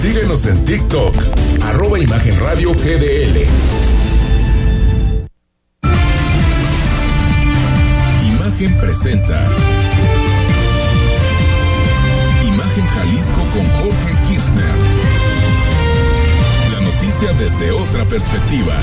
Síguenos 0.00 0.46
en 0.46 0.62
TikTok, 0.64 1.14
arroba 1.62 1.98
Imagen 1.98 2.38
Radio 2.38 2.72
GDL. 2.74 3.46
Imagen 8.22 8.78
presenta. 8.78 9.48
Imagen 12.44 12.86
Jalisco 12.86 13.40
con 13.52 13.66
Jorge 13.68 14.16
Kirchner. 14.28 14.74
La 16.72 16.80
noticia 16.80 17.32
desde 17.32 17.70
otra 17.72 18.06
perspectiva. 18.06 18.82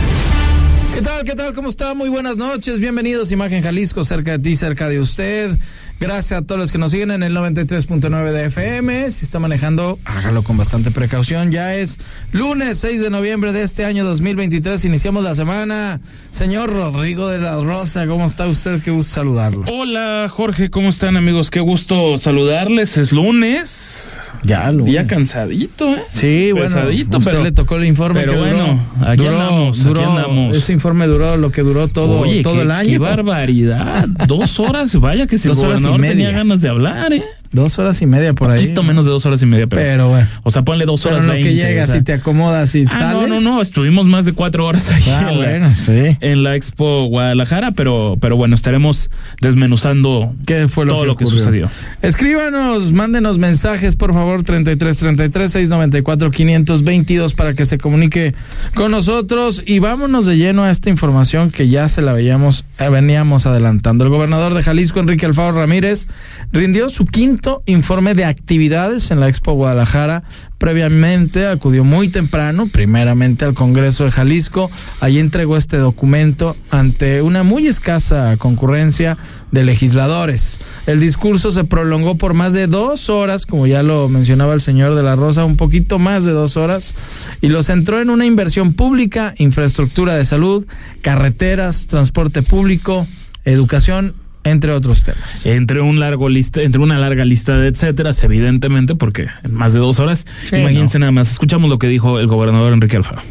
¿Qué 0.94 1.02
tal? 1.02 1.24
¿Qué 1.24 1.36
tal? 1.36 1.54
¿Cómo 1.54 1.70
está? 1.70 1.94
Muy 1.94 2.10
buenas 2.10 2.38
noches. 2.38 2.80
Bienvenidos 2.80 3.30
a 3.30 3.34
Imagen 3.34 3.62
Jalisco, 3.64 4.04
cerca 4.04 4.34
de 4.34 4.40
ti, 4.40 4.56
cerca 4.56 4.90
de 4.90 5.00
usted. 5.00 5.58
Gracias 6.00 6.42
a 6.42 6.46
todos 6.46 6.60
los 6.60 6.72
que 6.74 6.78
nos 6.78 6.92
siguen 6.92 7.12
en 7.12 7.24
el 7.24 7.34
93.9 7.34 8.32
de 8.34 8.46
FM. 8.48 9.10
Si 9.12 9.24
está 9.24 9.40
manejando, 9.40 9.98
hágalo 10.04 10.44
con 10.44 10.58
bastante 10.58 10.92
precaución. 10.92 11.50
Ya 11.52 11.76
es 11.76 11.98
lunes 12.34 12.80
6 12.80 13.02
de 13.02 13.10
noviembre 13.10 13.54
de 13.54 13.64
este 13.64 13.86
año 13.86 14.04
2023. 14.04 14.84
Iniciamos 14.84 15.24
la 15.24 15.34
semana. 15.34 16.02
Señor 16.30 16.74
Rodrigo 16.74 17.30
de 17.30 17.38
la 17.40 17.58
Rosa, 17.62 18.06
¿cómo 18.06 18.26
está 18.26 18.48
usted? 18.48 18.82
Qué 18.82 18.92
gusto 18.92 19.14
saludarlo. 19.14 19.64
Hola 19.72 20.28
Jorge, 20.30 20.70
¿cómo 20.70 20.90
están 20.90 21.16
amigos? 21.16 21.50
Qué 21.50 21.62
gusto 21.62 22.18
saludarles. 22.18 22.98
Es 22.98 23.14
lunes. 23.14 24.20
Ya, 24.44 24.70
lunes. 24.74 24.88
Día 24.88 25.08
cansadito, 25.08 25.88
¿eh? 25.96 26.04
Sí, 26.12 26.52
Pesadito, 26.54 27.12
bueno. 27.12 27.18
Usted 27.20 27.32
pero- 27.32 27.44
le 27.44 27.52
tocó 27.54 27.78
el 27.78 27.86
informe 27.86 28.20
pero 28.22 28.34
que 28.34 28.38
duró. 28.40 28.50
bueno, 28.50 28.86
aquí 29.06 29.18
duró- 29.24 29.30
andamos, 29.40 29.80
aquí 29.80 29.88
duró- 29.88 30.12
andamos. 30.12 30.58
Ese 30.58 30.74
informe 30.74 31.08
duró 31.08 31.38
lo 31.38 31.50
que 31.50 31.62
duró 31.62 31.88
todo, 31.88 32.20
Oye, 32.20 32.44
todo 32.44 32.56
qué, 32.56 32.62
el 32.64 32.72
año. 32.72 32.90
Qué 32.90 32.98
barbaridad. 32.98 34.06
Dos 34.28 34.60
horas, 34.60 34.94
vaya 35.00 35.28
que 35.28 35.38
si 35.38 35.48
Dos 35.48 35.60
y 35.90 35.92
gobernador 35.92 36.18
tenía 36.18 36.32
ganas 36.32 36.62
de 36.62 36.70
hablar, 36.70 37.14
¿eh? 37.14 37.24
Dos 37.54 37.80
horas 37.80 38.02
y 38.02 38.06
media 38.08 38.34
por 38.34 38.52
ahí. 38.52 38.58
Poquito 38.60 38.84
menos 38.84 39.06
de 39.06 39.12
dos 39.12 39.26
horas 39.26 39.42
y 39.42 39.46
media, 39.46 39.68
pero. 39.68 39.82
Pero 39.82 40.10
bueno. 40.10 40.28
o 40.44 40.52
sea, 40.52 40.64
ponle 40.64 40.86
dos 40.86 41.02
Pero 41.04 41.16
horas 41.16 41.26
en 41.26 41.30
lo 41.32 41.38
que 41.38 41.44
veinte, 41.46 41.64
llegas 41.64 41.90
o 41.90 41.92
sea. 41.94 42.02
y 42.02 42.04
te 42.04 42.14
acomodas 42.14 42.76
y 42.76 42.86
Ah, 42.90 42.98
sales. 43.00 43.30
no, 43.30 43.36
no, 43.36 43.42
no, 43.42 43.62
estuvimos 43.62 44.06
más 44.08 44.26
de 44.26 44.34
cuatro 44.34 44.66
horas 44.66 44.90
ahí 44.92 45.04
Ah, 45.08 45.20
en, 45.30 45.40
la, 45.40 45.46
bueno, 45.46 45.76
sí. 45.76 46.18
en 46.20 46.44
la 46.44 46.56
Expo 46.56 47.06
Guadalajara, 47.06 47.72
pero, 47.72 48.18
pero 48.20 48.36
bueno, 48.36 48.56
estaremos 48.56 49.10
desmenuzando 49.40 50.34
¿Qué 50.46 50.68
fue 50.68 50.86
lo 50.86 50.94
todo 50.94 51.02
que 51.02 51.08
lo 51.08 51.16
que 51.16 51.26
sucedió. 51.26 51.70
Escríbanos, 52.02 52.92
mándenos 52.92 53.38
mensajes, 53.38 53.96
por 53.96 54.14
favor, 54.14 54.44
3333 54.44 55.52
694 55.52 56.32
522 56.32 57.34
para 57.34 57.54
que 57.54 57.66
se 57.66 57.78
comunique 57.78 58.34
con 58.74 58.92
nosotros 58.92 59.62
y 59.66 59.80
vámonos 59.80 60.26
de 60.26 60.38
lleno 60.38 60.64
a 60.64 60.72
esta 60.72 60.90
información 60.90 61.52
que 61.52 61.68
ya 61.70 61.88
se 61.88 62.02
la 62.02 62.14
veíamos, 62.14 62.66
eh, 62.80 62.90
veníamos 62.90 63.46
adelantando. 63.46 64.04
El 64.06 64.10
gobernador 64.10 64.54
de 64.54 64.64
Jalisco, 64.64 65.00
Enrique 65.00 65.26
Alfaro 65.26 65.52
Ramírez, 65.54 66.08
rindió 66.52 66.90
su 66.90 67.06
quinto 67.06 67.43
informe 67.66 68.14
de 68.14 68.26
actividades 68.26 69.12
en 69.12 69.20
la 69.20 69.28
Expo 69.28 69.54
Guadalajara. 69.54 70.24
Previamente 70.58 71.46
acudió 71.48 71.84
muy 71.84 72.08
temprano, 72.08 72.68
primeramente 72.72 73.44
al 73.46 73.54
Congreso 73.54 74.06
de 74.06 74.12
Jalisco. 74.12 74.72
Allí 75.02 75.20
entregó 75.20 75.58
este 75.58 75.78
documento 75.78 76.56
ante 76.72 77.22
una 77.22 77.44
muy 77.44 77.68
escasa 77.68 78.38
concurrencia 78.38 79.18
de 79.52 79.64
legisladores. 79.64 80.60
El 80.88 81.00
discurso 81.00 81.52
se 81.52 81.66
prolongó 81.66 82.16
por 82.16 82.34
más 82.34 82.54
de 82.54 82.68
dos 82.68 83.10
horas, 83.10 83.46
como 83.46 83.68
ya 83.68 83.84
lo 83.84 84.08
mencionaba 84.08 84.54
el 84.54 84.62
señor 84.62 84.96
de 84.96 85.04
la 85.04 85.16
Rosa, 85.16 85.44
un 85.44 85.58
poquito 85.58 86.00
más 86.00 86.24
de 86.24 86.32
dos 86.32 86.56
horas, 86.56 86.96
y 87.42 87.50
lo 87.50 87.62
centró 87.62 88.02
en 88.02 88.10
una 88.10 88.26
inversión 88.26 88.74
pública, 88.74 89.34
infraestructura 89.38 90.16
de 90.16 90.26
salud, 90.26 90.66
carreteras, 91.02 91.88
transporte 91.88 92.42
público, 92.42 93.06
educación, 93.46 94.16
entre 94.44 94.72
otros 94.72 95.04
temas. 95.04 95.46
entre 95.46 95.82
un 95.82 96.00
largo 96.00 96.30
lista, 96.30 96.62
entre 96.62 96.82
una 96.82 96.98
larga 96.98 97.26
lista 97.26 97.58
de 97.58 97.68
etcéteras, 97.70 98.24
evidentemente, 98.24 98.96
porque 98.96 99.28
en 99.44 99.54
más 99.54 99.74
de 99.74 99.80
dos 99.80 100.00
horas, 100.00 100.26
Sí, 100.44 100.56
imagínense 100.58 101.00
nada 101.00 101.12
más, 101.12 101.32
escuchamos 101.32 101.70
lo 101.70 101.80
que 101.80 101.88
dijo 101.88 102.20
el 102.20 102.28
gobernador 102.28 102.74
Enrique 102.74 102.98
Alfaro. 102.98 103.22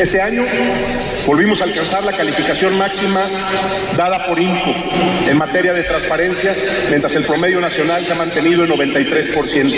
Este 0.00 0.20
año 0.20 0.42
volvimos 1.26 1.60
a 1.60 1.64
alcanzar 1.64 2.04
la 2.04 2.12
calificación 2.12 2.76
máxima 2.76 3.20
dada 3.96 4.26
por 4.26 4.38
INCO 4.38 4.74
en 5.28 5.38
materia 5.38 5.72
de 5.72 5.84
transparencia, 5.84 6.52
mientras 6.90 7.14
el 7.14 7.24
promedio 7.24 7.60
nacional 7.60 8.04
se 8.04 8.12
ha 8.12 8.14
mantenido 8.14 8.64
en 8.64 8.70
93%. 8.70 9.72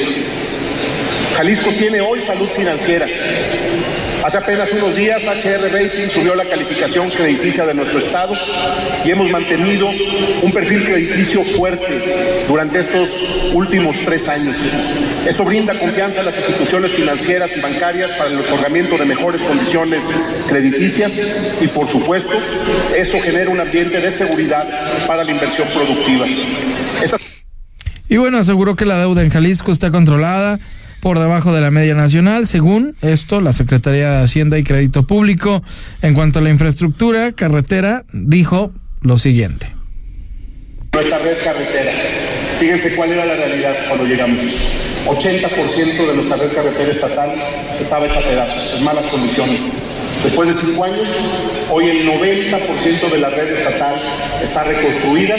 Jalisco 1.37 1.71
tiene 1.71 2.01
hoy 2.01 2.21
salud 2.21 2.49
financiera. 2.49 3.07
Hace 4.25 4.37
apenas 4.37 4.71
unos 4.73 4.97
días 4.97 5.25
HR 5.25 5.73
Rating 5.73 6.09
subió 6.09 6.35
la 6.35 6.45
calificación 6.45 7.09
crediticia 7.09 7.65
de 7.65 7.75
nuestro 7.75 7.99
estado 7.99 8.35
y 9.05 9.11
hemos 9.11 9.31
mantenido 9.31 9.89
un 10.43 10.53
perfil 10.53 10.85
crediticio 10.85 11.43
fuerte 11.43 12.45
durante 12.49 12.81
estos 12.81 13.53
últimos 13.55 13.97
tres 14.05 14.29
años. 14.29 14.57
Eso 15.27 15.45
brinda 15.45 15.79
confianza 15.79 16.21
a 16.21 16.25
las 16.25 16.37
instituciones 16.37 16.93
financieras 16.93 17.57
y 17.57 17.61
bancarias 17.61 18.13
para 18.13 18.31
el 18.31 18.41
otorgamiento 18.41 18.99
de 18.99 19.05
mejores 19.05 19.41
condiciones 19.43 20.45
crediticias 20.49 21.59
y 21.61 21.69
por 21.69 21.89
supuesto 21.89 22.33
eso 22.97 23.21
genera 23.21 23.51
un 23.51 23.61
ambiente 23.61 24.01
de 24.01 24.11
seguridad 24.11 24.67
para 25.07 25.25
la 25.25 25.31
inversión 25.31 25.69
productiva. 25.69 26.27
Y 28.09 28.17
bueno, 28.17 28.39
aseguró 28.39 28.75
que 28.75 28.85
la 28.85 28.99
deuda 28.99 29.23
en 29.23 29.31
Jalisco 29.31 29.71
está 29.71 29.91
controlada 29.91 30.59
por 31.01 31.19
debajo 31.19 31.53
de 31.55 31.61
la 31.61 31.71
media 31.71 31.95
nacional, 31.95 32.47
según 32.47 32.97
esto, 33.03 33.41
la 33.41 33.53
Secretaría 33.53 34.11
de 34.11 34.25
Hacienda 34.25 34.59
y 34.59 34.65
Crédito 34.65 35.07
Público. 35.07 35.63
En 36.03 36.15
cuanto 36.15 36.39
a 36.39 36.43
la 36.43 36.51
infraestructura 36.51 37.33
carretera, 37.33 38.05
dijo 38.13 38.73
lo 39.03 39.19
siguiente. 39.19 39.75
nuestra 40.93 41.19
red 41.19 41.37
carretera. 41.45 41.93
Fíjense 42.59 42.97
cuál 42.97 43.13
era 43.13 43.25
la 43.25 43.37
realidad 43.37 43.77
cuando 43.87 44.05
llegamos. 44.05 44.45
80% 45.09 46.07
de 46.07 46.15
nuestra 46.15 46.37
red 46.37 46.53
carretera 46.53 46.91
estatal 46.91 47.33
estaba 47.81 48.07
hecha 48.07 48.21
pedazos, 48.21 48.79
en 48.79 48.85
malas 48.85 49.07
condiciones. 49.07 49.99
Después 50.23 50.49
de 50.49 50.55
cinco 50.55 50.85
años, 50.85 51.09
hoy 51.71 51.89
el 51.89 52.07
90% 52.07 53.11
de 53.11 53.19
la 53.19 53.31
red 53.31 53.53
estatal 53.53 54.03
está 54.43 54.65
reconstruida 54.65 55.37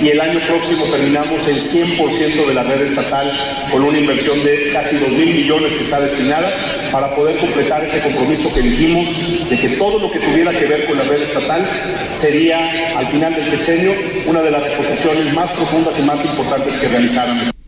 y 0.00 0.08
el 0.08 0.20
año 0.20 0.40
próximo 0.46 0.84
terminamos 0.84 1.46
el 1.48 1.56
100% 1.60 2.46
de 2.46 2.54
la 2.54 2.62
red 2.62 2.80
estatal 2.80 3.30
con 3.70 3.82
una 3.82 3.98
inversión 3.98 4.42
de 4.42 4.70
casi 4.72 4.96
2 4.96 5.10
mil 5.10 5.34
millones 5.34 5.74
que 5.74 5.82
está 5.82 6.00
destinada 6.00 6.50
para 6.90 7.14
poder 7.14 7.36
completar 7.38 7.84
ese 7.84 8.00
compromiso 8.00 8.54
que 8.54 8.62
dijimos 8.62 9.50
de 9.50 9.58
que 9.58 9.70
todo 9.70 9.98
lo 9.98 10.10
que 10.10 10.20
tuviera 10.20 10.52
que 10.52 10.64
ver 10.64 10.86
con 10.86 10.96
la 10.96 11.04
red 11.04 11.22
estatal 11.22 11.68
sería 12.16 12.96
al 12.96 13.06
final 13.08 13.34
del 13.34 13.50
sexenio 13.50 13.92
una 14.26 14.40
de 14.40 14.50
las 14.50 14.62
reconstrucciones 14.62 15.34
más 15.34 15.50
profundas 15.50 15.98
y 15.98 16.02
más 16.02 16.24
importantes 16.24 16.74
que 16.76 16.88
realizáramos. 16.88 17.59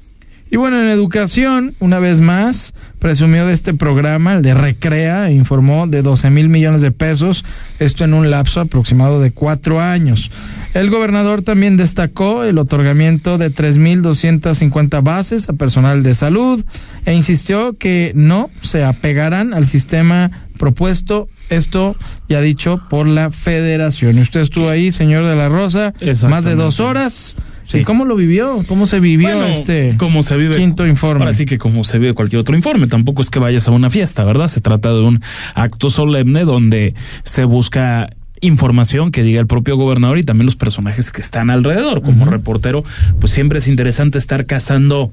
Y 0.53 0.59
bueno, 0.59 0.79
en 0.79 0.89
educación, 0.89 1.75
una 1.81 1.99
vez 1.99 2.21
más, 2.21 2.75
presumió 2.99 3.47
de 3.47 3.55
este 3.55 3.73
programa, 3.73 4.35
el 4.35 4.43
de 4.43 4.53
Recrea, 4.53 5.31
e 5.31 5.33
informó 5.33 5.87
de 5.87 6.03
12 6.03 6.29
mil 6.29 6.51
millones 6.51 6.83
de 6.83 6.91
pesos, 6.91 7.43
esto 7.79 8.05
en 8.05 8.13
un 8.13 8.31
lapso 8.31 8.61
aproximado 8.61 9.19
de 9.19 9.31
cuatro 9.31 9.81
años. 9.81 10.31
El 10.75 10.91
gobernador 10.91 11.41
también 11.41 11.79
destacó 11.79 12.45
el 12.45 12.59
otorgamiento 12.59 13.39
de 13.39 13.51
3.250 13.51 15.03
bases 15.03 15.49
a 15.49 15.55
personal 15.55 16.03
de 16.03 16.15
salud 16.15 16.63
e 17.07 17.15
insistió 17.15 17.79
que 17.79 18.13
no 18.15 18.51
se 18.61 18.85
apegarán 18.85 19.55
al 19.55 19.67
sistema 19.67 20.49
propuesto, 20.59 21.31
esto 21.49 21.97
ya 22.29 22.43
dicho 22.43 22.83
por 22.91 23.09
la 23.09 23.31
federación. 23.31 24.19
Y 24.19 24.21
usted 24.21 24.43
estuvo 24.43 24.69
ahí, 24.69 24.93
señor 24.93 25.27
de 25.27 25.35
la 25.35 25.49
Rosa, 25.49 25.95
más 26.29 26.45
de 26.45 26.57
dos 26.57 26.79
horas. 26.79 27.37
Sí. 27.65 27.79
¿Y 27.79 27.85
cómo 27.85 28.05
lo 28.05 28.17
vivió? 28.17 28.63
¿Cómo 28.67 28.87
se 28.87 29.01
vivió 29.01 29.29
Bueno, 29.29 29.47
este 29.47 29.95
como 29.97 30.23
se 30.23 30.37
vive 30.37 30.57
quinto 30.57 30.87
informe? 30.87 31.25
Ahora 31.25 31.33
sí 31.33 31.45
que 31.45 31.59
como 31.59 31.85
se 31.85 31.99
vive 31.99 32.15
cualquier 32.15 32.41
otro 32.41 32.57
informe, 32.57 32.87
tampoco 32.87 33.23
es 33.23 33.31
que 33.31 33.39
vayas 33.39 33.69
a 33.69 33.71
una 33.71 33.91
fiesta, 33.91 34.25
¿verdad? 34.25 34.49
Se 34.49 34.61
trata 34.61 34.93
de 34.93 35.01
un 35.01 35.23
acto 35.55 35.91
solemne 35.91 36.45
donde 36.45 36.95
se 37.25 37.45
busca 37.45 38.11
información 38.41 39.13
que 39.13 39.23
diga 39.23 39.41
el 39.41 39.47
propio 39.47 39.77
gobernador 39.77 40.19
y 40.19 40.25
también 40.25 40.47
los 40.47 40.57
personajes 40.57 41.13
que 41.13 41.21
están 41.21 41.49
alrededor. 41.49 42.03
Como 42.03 42.27
reportero, 42.27 42.85
pues 43.21 43.33
siempre 43.33 43.61
es 43.61 43.69
interesante 43.69 44.19
estar 44.19 44.47
cazando 44.47 45.13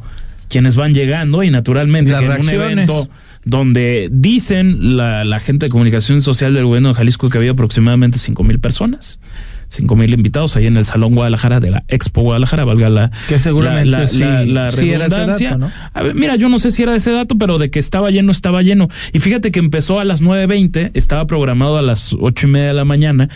quienes 0.50 0.76
van 0.76 0.94
llegando 0.94 1.44
y 1.44 1.52
naturalmente 1.52 2.12
Las 2.12 2.22
que 2.22 2.26
en 2.26 2.42
un 2.42 2.50
evento 2.50 3.10
donde 3.45 4.10
dicen 4.12 4.98
la, 4.98 5.24
la 5.24 5.40
gente 5.40 5.68
de 5.68 5.69
comunicación 5.69 6.22
social 6.22 6.54
del 6.54 6.66
gobierno 6.66 6.90
de 6.90 6.95
Jalisco 6.95 7.30
que 7.30 7.38
había 7.38 7.52
aproximadamente 7.52 8.19
cinco 8.19 8.44
mil 8.44 8.60
personas. 8.60 9.19
Cinco 9.71 9.95
mil 9.95 10.12
invitados 10.13 10.56
ahí 10.56 10.66
en 10.66 10.77
el 10.77 10.83
Salón 10.86 11.13
Guadalajara 11.16 11.60
de 11.60 11.69
la 11.71 11.83
Expo 11.88 12.21
Guadalajara, 12.24 12.66
valga 12.66 12.89
la, 12.89 13.12
Que 13.27 13.38
seguramente 13.39 13.86
la, 13.89 14.00
la- 14.00 14.07
sí- 14.07 14.19
la- 14.19 14.44
la 14.45 14.71
sí 14.71 14.89
era 14.89 15.06
ese 15.06 15.16
redundancia. 15.16 15.50
dato, 15.51 15.60
¿no? 15.60 15.71
A 15.94 16.01
ver, 16.04 16.16
mira, 16.16 16.36
yo 16.38 16.50
no 16.50 16.57
sé 16.60 16.71
si 16.71 16.81
era 16.83 16.95
ese 16.95 17.12
dato, 17.12 17.36
pero 17.38 17.60
de 17.60 17.69
que 17.69 17.77
estaba 17.80 18.10
lleno, 18.12 18.31
estaba 18.31 18.62
lleno. 18.63 18.89
Y 19.13 19.19
fíjate 19.19 19.51
que 19.51 19.60
empezó 19.60 20.00
a 20.00 20.06
las 20.06 20.21
9.20, 20.24 20.92
estaba 20.95 21.27
programado 21.27 21.77
a 21.77 21.81
las 21.83 22.16
ocho 22.19 22.48
y 22.48 22.50
media 22.50 22.68
de 22.69 22.74
la 22.74 22.86
mañana. 22.86 23.30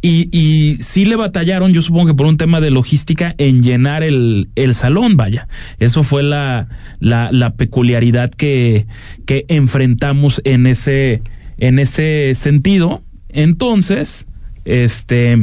Y, 0.00 0.28
y 0.30 0.76
sí 0.76 1.06
le 1.06 1.16
batallaron, 1.16 1.72
yo 1.72 1.82
supongo 1.82 2.06
que 2.06 2.14
por 2.14 2.26
un 2.26 2.36
tema 2.36 2.60
de 2.60 2.70
logística, 2.70 3.34
en 3.38 3.62
llenar 3.64 4.04
el, 4.04 4.48
el 4.54 4.74
salón, 4.76 5.16
vaya. 5.16 5.48
Eso 5.80 6.04
fue 6.04 6.22
la, 6.22 6.68
la, 7.00 7.30
la 7.32 7.54
peculiaridad 7.54 8.30
que, 8.30 8.86
que 9.26 9.44
enfrentamos 9.48 10.40
en 10.44 10.66
ese, 10.68 11.22
en 11.56 11.78
ese 11.80 12.34
sentido. 12.36 13.02
Entonces, 13.30 14.26
este, 14.68 15.36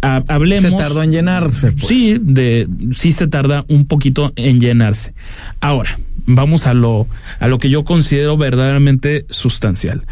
ha- 0.00 0.22
hablemos. 0.28 0.70
Se 0.70 0.76
tardó 0.76 1.02
en 1.02 1.12
llenarse. 1.12 1.72
pues. 1.72 1.86
Sí, 1.86 2.16
de, 2.20 2.66
sí 2.94 3.12
se 3.12 3.26
tarda 3.26 3.64
un 3.68 3.86
poquito 3.86 4.32
en 4.36 4.60
llenarse. 4.60 5.12
Ahora, 5.60 5.98
vamos 6.26 6.66
a 6.66 6.74
lo, 6.74 7.06
a 7.40 7.48
lo 7.48 7.58
que 7.58 7.68
yo 7.70 7.84
considero 7.84 8.36
verdaderamente 8.36 9.26
sustancial. 9.28 10.02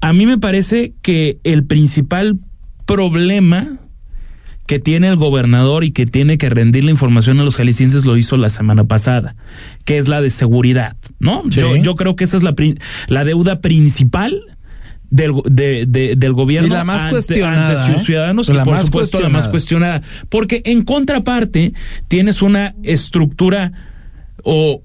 A 0.00 0.12
mí 0.12 0.24
me 0.26 0.38
parece 0.38 0.92
que 1.02 1.38
el 1.44 1.64
principal 1.64 2.38
problema 2.86 3.76
que 4.66 4.78
tiene 4.78 5.08
el 5.08 5.16
gobernador 5.16 5.82
y 5.82 5.90
que 5.90 6.06
tiene 6.06 6.38
que 6.38 6.48
rendir 6.48 6.84
la 6.84 6.92
información 6.92 7.40
a 7.40 7.42
los 7.44 7.56
jaliscienses 7.56 8.04
lo 8.04 8.16
hizo 8.16 8.36
la 8.36 8.48
semana 8.48 8.84
pasada, 8.84 9.34
que 9.84 9.98
es 9.98 10.06
la 10.06 10.20
de 10.20 10.30
seguridad, 10.30 10.96
¿no? 11.18 11.42
Yo, 11.48 11.74
yo 11.76 11.96
creo 11.96 12.14
que 12.14 12.22
esa 12.22 12.36
es 12.36 12.44
la, 12.44 12.54
la 13.08 13.24
deuda 13.24 13.60
principal 13.60 14.40
del, 15.10 15.34
del 15.88 16.32
gobierno 16.32 16.68
y 16.68 16.70
la 16.70 16.84
más 16.84 17.10
cuestionada, 17.10 17.86
sus 17.86 18.02
¿eh? 18.02 18.04
ciudadanos 18.04 18.48
y 18.48 18.52
por 18.52 18.78
supuesto 18.78 19.20
la 19.20 19.28
más 19.28 19.48
cuestionada. 19.48 20.02
Porque 20.28 20.62
en 20.64 20.82
contraparte 20.84 21.72
tienes 22.08 22.42
una 22.42 22.74
estructura 22.82 23.72
o 24.44 24.82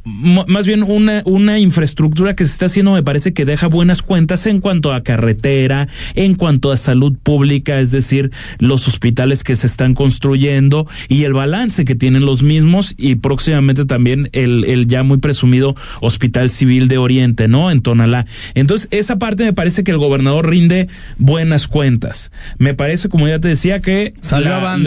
más 0.48 0.68
bien 0.68 0.84
una, 0.84 1.22
una 1.25 1.60
infraestructura 1.60 2.36
que 2.36 2.46
se 2.46 2.52
está 2.52 2.66
haciendo 2.66 2.94
me 2.94 3.04
parece 3.04 3.34
que 3.34 3.46
deja 3.46 3.68
buenas 3.68 4.02
cuentas 4.02 4.46
en 4.48 4.60
cuanto 4.60 4.94
a 4.94 5.04
carretera, 5.04 5.88
en 6.16 6.36
cuanto 6.36 6.72
a 6.72 6.78
salud 6.78 7.16
pública, 7.22 7.80
es 7.80 7.92
decir, 7.92 8.31
los 8.60 8.88
hospitales 8.88 9.44
que 9.44 9.56
se 9.56 9.68
están 9.68 9.94
construyendo 9.94 10.88
y 11.07 11.24
el 11.24 11.34
balance 11.34 11.86
que 11.86 11.96
tienen 11.96 12.25
los 12.25 12.44
mismos 12.44 12.94
y 12.98 13.16
próximamente 13.16 13.86
también 13.86 14.30
el, 14.34 14.66
el 14.66 14.88
ya 14.88 15.04
muy 15.04 15.18
presumido 15.18 15.75
Hospital 16.01 16.50
Civil 16.50 16.88
de 16.88 16.98
Oriente, 16.98 17.48
¿no? 17.48 17.72
En 17.72 17.81
Tonalá. 17.81 18.25
Entonces, 18.54 18.88
esa 18.92 19.18
parte 19.18 19.44
me 19.44 19.54
parece 19.54 19.84
que 19.84 19.92
el 19.92 19.98
gobernador 19.98 20.50
rinde 20.50 20.88
buenas 21.18 21.68
cuentas. 21.68 22.31
Me 22.58 22.74
parece, 22.74 23.10
como 23.10 23.28
ya 23.28 23.40
te 23.40 23.48
decía, 23.48 23.81
que 23.81 24.13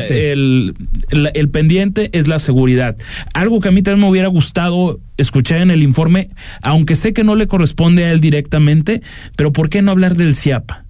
el, 0.09 0.75
el 1.11 1.49
pendiente 1.49 2.11
es 2.13 2.29
la 2.29 2.39
seguridad. 2.39 2.97
Algo 3.33 3.61
que 3.61 3.69
a 3.69 3.73
mí 3.73 3.83
también 3.83 4.03
me 4.03 4.11
hubiera 4.11 4.29
gustado 4.29 4.58
escuchar 5.17 5.61
en 5.61 5.71
el 5.71 5.83
informe, 5.83 6.31
aunque 6.63 6.97
sé 6.97 7.13
que 7.13 7.25
no 7.25 7.37
le 7.37 7.47
corresponde 7.47 8.05
a 8.05 8.13
él 8.13 8.21
directamente, 8.21 9.03
pero 9.37 9.53
¿por 9.53 9.69
qué 9.69 9.83
no 9.83 9.91
hablar 9.91 10.17
del 10.17 10.35
CIAPA? 10.35 10.85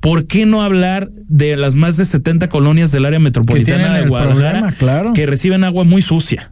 ¿Por 0.00 0.26
qué 0.26 0.46
no 0.46 0.62
hablar 0.62 1.10
de 1.12 1.56
las 1.56 1.74
más 1.74 1.96
de 1.96 2.04
70 2.04 2.48
colonias 2.48 2.92
del 2.92 3.04
área 3.04 3.18
metropolitana 3.18 3.98
de 3.98 4.08
Guadalajara 4.08 4.74
que 5.14 5.26
reciben 5.26 5.64
agua 5.64 5.84
muy 5.84 6.02
sucia? 6.02 6.50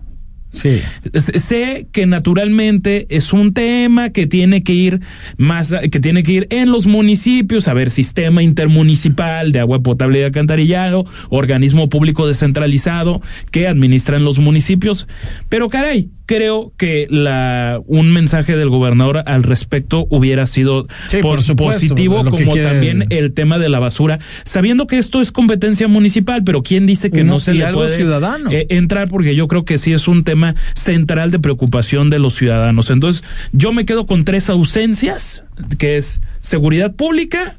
Sí. 0.53 0.81
Sé 1.15 1.89
que 1.93 2.06
naturalmente 2.06 3.06
es 3.11 3.33
un 3.33 3.53
tema 3.53 4.11
que 4.11 4.27
tiene 4.27 4.62
que 4.62 4.73
ir 4.73 5.00
más, 5.37 5.75
que 5.91 6.00
tiene 6.00 6.23
que 6.23 6.33
ir 6.33 6.47
en 6.50 6.71
los 6.73 6.87
municipios, 6.87 7.69
a 7.69 7.75
ver, 7.75 7.91
sistema 7.91 8.43
intermunicipal 8.43 9.53
de 9.53 9.61
agua 9.61 9.81
potable 9.81 10.21
y 10.21 10.23
alcantarillado, 10.23 11.05
organismo 11.31 11.89
público 11.89 12.27
descentralizado 12.27 13.21
que 13.50 13.69
administran 13.69 14.25
los 14.25 14.39
municipios. 14.39 15.06
Pero 15.49 15.69
caray, 15.69 16.11
creo 16.29 16.73
que 16.77 17.06
la 17.09 17.81
un 17.87 18.12
mensaje 18.12 18.55
del 18.55 18.69
gobernador 18.69 19.23
al 19.25 19.43
respecto 19.43 20.06
hubiera 20.11 20.47
sido 20.47 20.87
por, 21.23 21.41
positivo, 21.56 22.23
como 22.29 22.55
también 22.55 23.06
el 23.09 23.33
tema 23.33 23.59
de 23.59 23.71
la 23.71 23.79
basura, 23.79 24.19
sabiendo 24.45 24.87
que 24.87 24.99
esto 24.99 25.23
es 25.23 25.33
competencia 25.33 25.89
municipal, 25.89 26.45
pero 26.45 26.62
quién 26.62 26.87
dice 26.87 27.11
que 27.11 27.25
no 27.25 27.41
se 27.41 27.55
le 27.55 27.73
puede 27.73 27.97
ciudadano. 27.97 28.50
Eh, 28.50 28.67
entrar 28.69 29.09
porque 29.09 29.35
yo 29.35 29.49
creo 29.49 29.65
que 29.65 29.79
sí 29.79 29.95
es 29.95 30.06
un 30.06 30.23
tema 30.23 30.38
central 30.75 31.31
de 31.31 31.38
preocupación 31.38 32.11
de 32.11 32.19
los 32.19 32.35
ciudadanos. 32.35 32.90
Entonces, 32.90 33.25
yo 33.52 33.73
me 33.73 33.85
quedo 33.85 34.06
con 34.06 34.25
tres 34.25 34.50
ausencias, 34.50 35.44
que 35.79 35.96
es 35.96 36.20
seguridad 36.40 36.94
pública, 36.94 37.56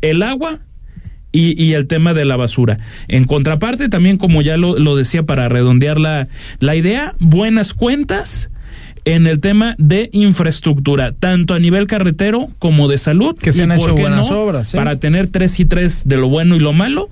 el 0.00 0.22
agua 0.22 0.60
y, 1.32 1.62
y, 1.62 1.74
el 1.74 1.86
tema 1.86 2.14
de 2.14 2.24
la 2.24 2.36
basura. 2.36 2.78
En 3.08 3.24
contraparte, 3.24 3.88
también 3.88 4.16
como 4.16 4.42
ya 4.42 4.56
lo, 4.56 4.78
lo 4.78 4.96
decía 4.96 5.24
para 5.24 5.48
redondear 5.48 5.98
la, 5.98 6.28
la 6.60 6.76
idea, 6.76 7.14
buenas 7.18 7.74
cuentas 7.74 8.50
en 9.04 9.26
el 9.26 9.40
tema 9.40 9.74
de 9.78 10.10
infraestructura, 10.12 11.12
tanto 11.12 11.54
a 11.54 11.58
nivel 11.58 11.86
carretero 11.86 12.48
como 12.58 12.88
de 12.88 12.98
salud. 12.98 13.36
Que 13.38 13.52
se 13.52 13.62
han 13.62 13.72
hecho 13.72 13.94
buenas 13.94 14.30
obras. 14.30 14.72
Para 14.72 14.98
tener 14.98 15.28
tres 15.28 15.58
y 15.60 15.64
tres 15.64 16.06
de 16.06 16.16
lo 16.16 16.28
bueno 16.28 16.56
y 16.56 16.60
lo 16.60 16.72
malo, 16.72 17.08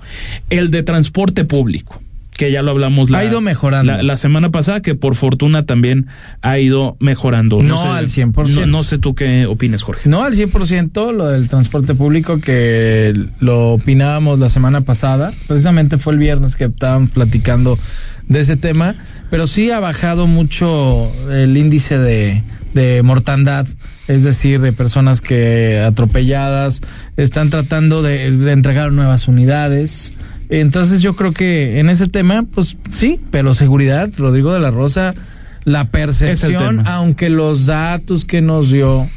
el 0.49 0.71
de 0.71 0.83
transporte 0.83 1.45
público 1.45 2.01
que 2.37 2.51
ya 2.51 2.61
lo 2.61 2.71
hablamos 2.71 3.09
la, 3.09 3.19
ha 3.19 3.25
ido 3.25 3.41
mejorando. 3.41 4.01
La, 4.01 4.17
semana 4.17 4.51
pasada, 4.51 4.81
que 4.81 4.95
por 4.95 5.15
fortuna 5.15 5.65
también 5.65 6.07
ha 6.41 6.59
ido 6.59 6.95
mejorando. 6.99 7.59
No, 7.59 7.93
al 7.93 8.07
100%. 8.07 8.67
No, 8.67 8.83
sé 8.83 8.99
tú 8.99 9.15
qué 9.15 9.47
opines, 9.47 9.81
Jorge. 9.81 10.07
No 10.07 10.23
al 10.23 10.33
100%, 10.33 11.13
lo 11.13 11.27
del 11.27 11.49
transporte 11.49 11.95
público 11.95 12.39
que 12.39 13.13
lo 13.39 13.73
opinábamos 13.73 14.39
la 14.39 14.49
semana 14.49 14.81
pasada, 14.81 15.31
precisamente 15.47 15.97
fue 15.97 16.13
el 16.13 16.19
viernes 16.19 16.55
que 16.55 16.65
estábamos 16.65 17.09
platicando 17.09 17.77
de 18.27 18.39
ese 18.39 18.55
tema, 18.55 18.95
pero 19.29 19.47
sí 19.47 19.71
ha 19.71 19.79
bajado 19.79 20.27
mucho 20.27 21.11
el 21.31 21.57
índice 21.57 21.97
de, 21.97 22.43
de 22.73 23.01
mortandad 23.01 23.67
es 24.07 24.23
decir, 24.23 24.61
de 24.61 24.71
personas 24.71 25.19
que 25.19 25.81
atropelladas 25.85 26.81
están 27.17 27.49
tratando 27.49 28.01
de, 28.01 28.31
de 28.31 28.51
entregar 28.53 28.91
nuevas 28.93 29.27
unidades, 29.27 30.13
entonces 30.49 31.01
yo 31.01 31.15
creo 31.15 31.31
que 31.31 31.79
en 31.79 31.89
ese 31.89 32.07
tema, 32.07 32.45
pues 32.53 32.77
sí, 32.89 33.19
pero 33.31 33.53
seguridad, 33.53 34.09
Rodrigo 34.17 34.53
de 34.53 34.59
la 34.59 34.71
Rosa, 34.71 35.13
la 35.63 35.91
percepción, 35.91 36.87
aunque 36.87 37.29
los 37.29 37.65
datos 37.65 38.23
que 38.23 38.41
nos 38.41 38.71
dio 38.71 39.07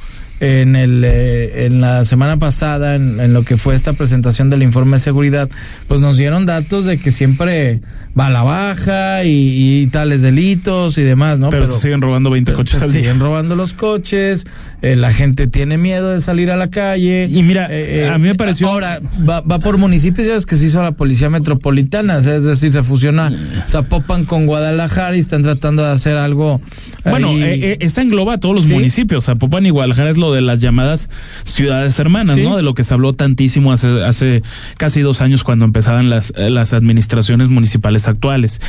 en, 0.40 0.74
el, 0.74 1.04
eh, 1.04 1.66
en 1.66 1.80
la 1.80 2.04
semana 2.04 2.38
pasada, 2.38 2.96
en, 2.96 3.32
lo 3.32 3.44
que 3.44 3.56
fue 3.56 3.74
esta 3.74 3.92
presentación 3.92 4.50
del 4.50 4.62
informe 4.62 4.96
de 4.96 5.00
seguridad, 5.00 5.48
pues 5.86 6.00
nos 6.00 6.16
dieron 6.16 6.46
datos 6.46 6.86
de 6.86 6.98
que 6.98 7.12
siempre 7.12 7.80
va 8.18 8.26
a 8.26 8.30
la 8.30 8.42
baja 8.42 9.24
y, 9.24 9.86
tales 9.88 10.22
delitos 10.22 10.98
y 10.98 11.02
demás, 11.02 11.38
¿no? 11.38 11.50
Pero, 11.50 11.66
se 11.66 11.78
siguen 11.78 12.00
robando 12.00 12.30
20 12.30 12.52
coches 12.52 12.82
al 12.82 12.92
día. 12.92 13.02
Siguen 13.02 13.20
robando 13.20 13.56
los 13.56 13.72
coches, 13.72 14.46
eh, 14.82 14.96
la 14.96 15.12
gente 15.12 15.46
tiene 15.46 15.78
miedo 15.78 16.10
de 16.10 16.20
salir 16.20 16.50
a 16.50 16.56
la 16.56 16.70
calle. 16.70 17.28
Y 17.30 17.42
mira, 17.42 17.68
eh, 17.70 18.08
a 18.08 18.18
mí 18.18 18.28
me 18.28 18.34
pareció... 18.34 18.68
Ahora, 18.68 19.00
va, 19.28 19.40
va 19.40 19.58
por 19.58 19.78
municipios, 19.78 20.26
ya 20.26 20.34
es 20.34 20.46
que 20.46 20.56
se 20.56 20.66
hizo 20.66 20.82
la 20.82 20.92
Policía 20.92 21.30
Metropolitana, 21.30 22.18
es 22.18 22.44
decir, 22.44 22.72
se 22.72 22.82
fusiona 22.82 23.32
Zapopan 23.66 24.24
con 24.24 24.46
Guadalajara 24.46 25.16
y 25.16 25.20
están 25.20 25.42
tratando 25.42 25.82
de 25.82 25.90
hacer 25.90 26.16
algo... 26.16 26.60
Bueno, 27.04 27.32
eh, 27.32 27.78
esa 27.80 28.02
engloba 28.02 28.34
a 28.34 28.38
todos 28.38 28.54
los 28.54 28.66
municipios, 28.66 29.24
Zapopan 29.24 29.66
y 29.66 29.70
Guadalajara 29.70 30.10
es 30.10 30.18
lo 30.18 30.32
de 30.32 30.42
las 30.42 30.60
llamadas 30.60 31.08
ciudades 31.44 31.98
hermanas, 31.98 32.36
¿no? 32.36 32.56
De 32.56 32.62
lo 32.62 32.74
que 32.74 32.84
se 32.84 32.92
habló 32.94 33.12
tantísimo 33.12 33.72
hace, 33.72 34.04
hace 34.04 34.42
casi 34.76 35.00
dos 35.00 35.20
años 35.20 35.44
cuando 35.44 35.64
empezaban 35.64 36.10
las, 36.10 36.32
las 36.36 36.72
administraciones 36.72 37.48
municipales 37.48 37.99
actuales. 38.08 38.60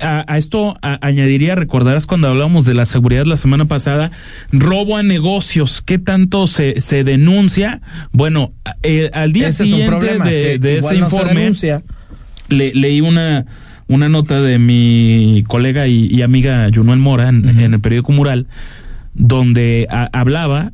a, 0.00 0.36
esto 0.36 0.76
añadiría, 0.82 1.54
recordarás 1.54 2.06
cuando 2.06 2.28
hablábamos 2.28 2.64
de 2.64 2.74
la 2.74 2.84
seguridad 2.84 3.24
la 3.26 3.36
semana 3.36 3.64
pasada, 3.64 4.10
robo 4.52 4.96
a 4.96 5.02
negocios, 5.02 5.82
¿qué 5.82 5.98
tanto 5.98 6.46
se, 6.46 6.80
se 6.80 7.04
denuncia? 7.04 7.80
Bueno, 8.12 8.52
eh, 8.82 9.10
al 9.12 9.32
día 9.32 9.52
siguiente 9.52 10.18
de, 10.18 10.78
ese 10.78 10.96
informe, 10.96 11.52
le, 12.48 12.74
leí 12.74 13.00
una 13.00 13.46
una 13.90 14.08
nota 14.08 14.40
de 14.40 14.58
mi 14.58 15.44
colega 15.48 15.88
y, 15.88 16.22
amiga 16.22 16.68
Junuel 16.72 17.00
Mora 17.00 17.28
en, 17.28 17.44
el 17.44 17.80
periódico 17.80 18.12
Mural, 18.12 18.46
donde 19.14 19.88
hablaba 20.12 20.70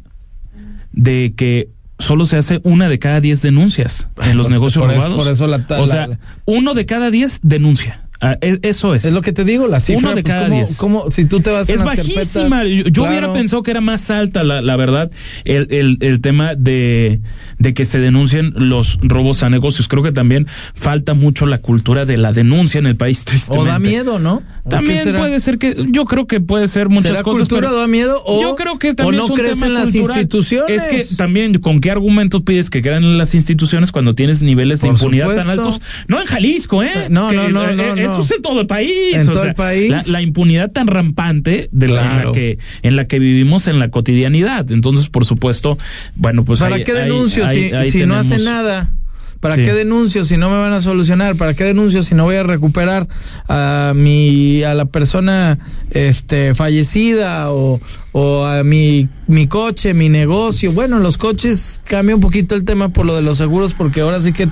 de 0.92 1.32
que 1.34 1.68
solo 1.98 2.26
se 2.26 2.36
hace 2.36 2.60
una 2.64 2.88
de 2.88 2.98
cada 2.98 3.20
diez 3.20 3.42
denuncias 3.42 4.08
en 4.22 4.36
los 4.36 4.50
negocios 4.50 4.86
robados. 4.86 5.18
por 5.18 5.28
eso 5.30 5.46
la, 5.46 5.64
o 5.78 5.86
sea, 5.86 6.18
uno 6.44 6.74
de 6.74 6.86
cada 6.86 7.10
diez 7.10 7.40
denuncia. 7.42 8.05
Ah, 8.20 8.38
e, 8.40 8.58
eso 8.62 8.94
es. 8.94 9.04
Es 9.04 9.12
lo 9.12 9.20
que 9.20 9.32
te 9.32 9.44
digo, 9.44 9.66
la 9.66 9.80
cifra. 9.80 10.08
Uno 10.08 10.16
de 10.16 10.22
pues, 10.22 10.34
cada 10.34 10.48
diez. 10.48 10.78
si 11.10 11.24
tú 11.26 11.40
te 11.40 11.50
vas 11.50 11.68
Es 11.68 11.82
bajísima. 11.82 12.64
yo, 12.64 13.04
hubiera 13.04 13.32
pensado 13.32 13.62
que 13.62 13.70
era 13.70 13.80
más 13.80 14.10
alta, 14.10 14.42
la, 14.42 14.62
la 14.62 14.76
verdad, 14.76 15.10
el, 15.44 15.66
el, 15.70 15.98
el, 16.00 16.20
tema 16.20 16.54
de, 16.54 17.20
de 17.58 17.74
que 17.74 17.84
se 17.84 17.98
denuncien 17.98 18.52
los 18.56 18.98
robos 19.02 19.42
a 19.42 19.50
negocios. 19.50 19.88
Creo 19.88 20.02
que 20.02 20.12
también 20.12 20.46
falta 20.74 21.14
mucho 21.14 21.46
la 21.46 21.58
cultura 21.58 22.06
de 22.06 22.16
la 22.16 22.32
denuncia 22.32 22.78
en 22.78 22.86
el 22.86 22.96
país, 22.96 23.24
tristemente. 23.24 23.70
O 23.70 23.72
da 23.72 23.78
miedo, 23.78 24.18
¿no? 24.18 24.42
También 24.68 25.14
puede 25.14 25.38
ser 25.40 25.58
que, 25.58 25.76
yo 25.90 26.06
creo 26.06 26.26
que 26.26 26.40
puede 26.40 26.68
ser 26.68 26.88
muchas 26.88 27.12
¿Será 27.12 27.22
cosas. 27.22 27.48
cultura 27.48 27.70
da 27.70 27.86
miedo 27.86 28.22
o, 28.26 28.42
yo 28.42 28.56
creo 28.56 28.78
que 28.78 28.94
también 28.94 29.22
no 29.26 29.34
crees 29.34 29.62
en 29.62 29.74
las 29.74 29.94
instituciones? 29.94 30.86
Es 30.86 30.88
que 30.88 31.16
también, 31.16 31.58
¿con 31.60 31.80
qué 31.80 31.90
argumentos 31.90 32.42
pides 32.42 32.70
que 32.70 32.82
crean 32.82 33.04
en 33.04 33.18
las 33.18 33.34
instituciones 33.34 33.92
cuando 33.92 34.14
tienes 34.14 34.42
niveles 34.42 34.80
de 34.80 34.88
impunidad 34.88 35.34
tan 35.34 35.50
altos? 35.50 35.80
No 36.08 36.20
en 36.20 36.26
Jalisco, 36.26 36.82
¿eh? 36.82 37.08
No, 37.10 37.30
no, 37.30 37.48
no, 37.48 37.70
no, 37.72 37.96
eh, 37.96 38.05
Eso 38.06 38.20
es 38.20 38.30
en 38.30 38.42
todo 38.42 38.60
el 38.60 38.66
país. 38.66 39.14
En 39.14 39.26
todo 39.26 39.44
el 39.44 39.54
país. 39.54 40.08
La, 40.08 40.22
impunidad 40.22 40.70
tan 40.70 40.86
rampante 40.86 41.68
de 41.72 41.88
la, 41.88 42.30
que, 42.32 42.58
en 42.82 42.96
la 42.96 43.04
que 43.04 43.18
vivimos 43.18 43.68
en 43.68 43.78
la 43.78 43.90
cotidianidad. 43.90 44.70
Entonces, 44.70 45.08
por 45.08 45.24
supuesto, 45.24 45.78
bueno, 46.14 46.44
pues. 46.44 46.60
¿Para 46.60 46.82
qué 46.82 46.92
denuncio 46.92 47.46
si, 47.48 47.70
si 47.90 48.06
no 48.06 48.16
hace 48.16 48.38
nada? 48.38 48.92
¿Para 49.40 49.56
qué 49.56 49.72
denuncio 49.72 50.24
si 50.24 50.36
no 50.36 50.50
me 50.50 50.56
van 50.56 50.72
a 50.72 50.80
solucionar? 50.80 51.36
¿Para 51.36 51.54
qué 51.54 51.64
denuncio 51.64 52.02
si 52.02 52.14
no 52.14 52.24
voy 52.24 52.36
a 52.36 52.42
recuperar 52.42 53.06
a 53.48 53.92
mi 53.94 54.62
a 54.62 54.74
la 54.74 54.86
persona 54.86 55.58
este 55.90 56.54
fallecida 56.54 57.52
o, 57.52 57.80
o 58.12 58.44
a 58.44 58.64
mi 58.64 59.08
mi 59.26 59.46
coche, 59.46 59.94
mi 59.94 60.08
negocio? 60.08 60.72
Bueno, 60.72 60.98
los 60.98 61.18
coches 61.18 61.80
cambia 61.84 62.14
un 62.14 62.20
poquito 62.20 62.54
el 62.54 62.64
tema 62.64 62.88
por 62.88 63.06
lo 63.06 63.14
de 63.14 63.22
los 63.22 63.38
seguros 63.38 63.74
porque 63.74 64.00
ahora 64.00 64.20
sí 64.20 64.32
que 64.32 64.48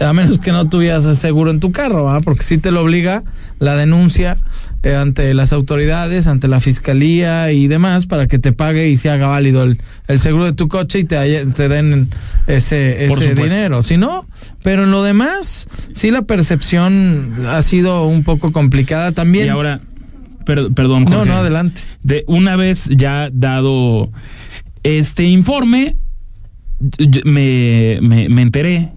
a 0.00 0.12
menos 0.12 0.38
que 0.38 0.50
no 0.50 0.68
tuvieras 0.68 1.18
seguro 1.18 1.50
en 1.50 1.60
tu 1.60 1.72
carro, 1.72 2.04
¿va? 2.04 2.20
porque 2.20 2.42
si 2.42 2.56
te 2.56 2.70
lo 2.70 2.82
obliga 2.82 3.22
la 3.58 3.76
denuncia 3.76 4.38
eh, 4.82 4.94
ante 4.94 5.34
las 5.34 5.52
autoridades, 5.52 6.26
ante 6.26 6.48
la 6.48 6.60
fiscalía 6.60 7.52
y 7.52 7.66
demás, 7.66 8.06
para 8.06 8.26
que 8.26 8.38
te 8.38 8.52
pague 8.52 8.88
y 8.88 8.96
se 8.96 9.10
haga 9.10 9.26
válido 9.26 9.62
el, 9.62 9.80
el 10.08 10.18
seguro 10.18 10.46
de 10.46 10.52
tu 10.52 10.68
coche 10.68 11.00
y 11.00 11.04
te, 11.04 11.44
te 11.46 11.68
den 11.68 12.08
ese, 12.46 13.04
ese 13.04 13.34
dinero. 13.34 13.82
Si 13.82 13.96
no, 13.96 14.26
pero 14.62 14.84
en 14.84 14.90
lo 14.90 15.02
demás, 15.02 15.68
sí 15.92 16.10
la 16.10 16.22
percepción 16.22 17.46
ha 17.46 17.60
sido 17.62 18.06
un 18.06 18.24
poco 18.24 18.52
complicada 18.52 19.12
también. 19.12 19.46
Y 19.46 19.48
ahora, 19.50 19.80
perdón. 20.44 21.04
no, 21.04 21.24
no, 21.24 21.36
adelante. 21.36 21.82
De 22.02 22.24
una 22.26 22.56
vez 22.56 22.88
ya 22.88 23.28
dado 23.30 24.10
este 24.82 25.24
informe, 25.24 25.96
me, 27.24 27.98
me, 28.00 28.30
me 28.30 28.42
enteré 28.42 28.92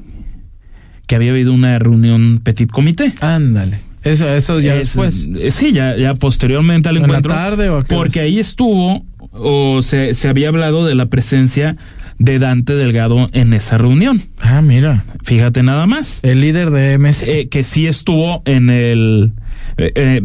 que 1.07 1.15
había 1.15 1.31
habido 1.31 1.53
una 1.53 1.77
reunión 1.79 2.39
petit 2.43 2.69
comité. 2.69 3.13
Ándale. 3.21 3.79
Eso, 4.03 4.27
eso 4.27 4.59
ya 4.59 4.75
después. 4.75 5.29
Eh, 5.37 5.51
sí, 5.51 5.71
ya, 5.71 5.95
ya 5.95 6.13
posteriormente 6.15 6.89
al 6.89 6.97
encuentro. 6.97 7.31
¿En 7.31 7.37
la 7.37 7.43
tarde 7.43 7.69
o 7.69 7.83
Porque 7.85 8.19
ahí 8.19 8.37
estuvo, 8.37 9.05
o 9.31 9.81
se, 9.81 10.13
se 10.13 10.27
había 10.27 10.49
hablado 10.49 10.85
de 10.85 10.93
la 10.93 11.05
presencia 11.05 11.77
de 12.19 12.39
Dante 12.39 12.73
Delgado 12.73 13.27
en 13.33 13.53
esa 13.53 13.77
reunión. 13.77 14.21
Ah, 14.41 14.61
mira. 14.61 15.05
Fíjate 15.23 15.63
nada 15.63 15.87
más. 15.87 16.19
El 16.23 16.41
líder 16.41 16.71
de 16.71 16.97
MC. 16.97 17.23
Eh, 17.27 17.49
que 17.49 17.63
sí 17.63 17.87
estuvo 17.87 18.41
en 18.45 18.69
el... 18.69 19.33
Eh, 19.77 20.21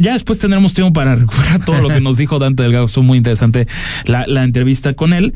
ya 0.00 0.12
después 0.12 0.38
tendremos 0.38 0.74
tiempo 0.74 0.92
para 0.92 1.14
recuperar 1.16 1.64
todo 1.64 1.80
lo 1.80 1.88
que 1.88 2.00
nos 2.00 2.18
dijo 2.18 2.38
Dante 2.38 2.62
Delgado. 2.62 2.84
Estuvo 2.84 3.04
muy 3.04 3.18
interesante 3.18 3.66
la, 4.04 4.26
la 4.26 4.44
entrevista 4.44 4.92
con 4.92 5.14
él. 5.14 5.32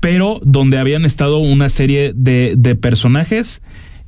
Pero 0.00 0.38
donde 0.44 0.78
habían 0.78 1.04
estado 1.04 1.38
una 1.38 1.68
serie 1.70 2.12
de, 2.14 2.54
de 2.56 2.76
personajes 2.76 3.62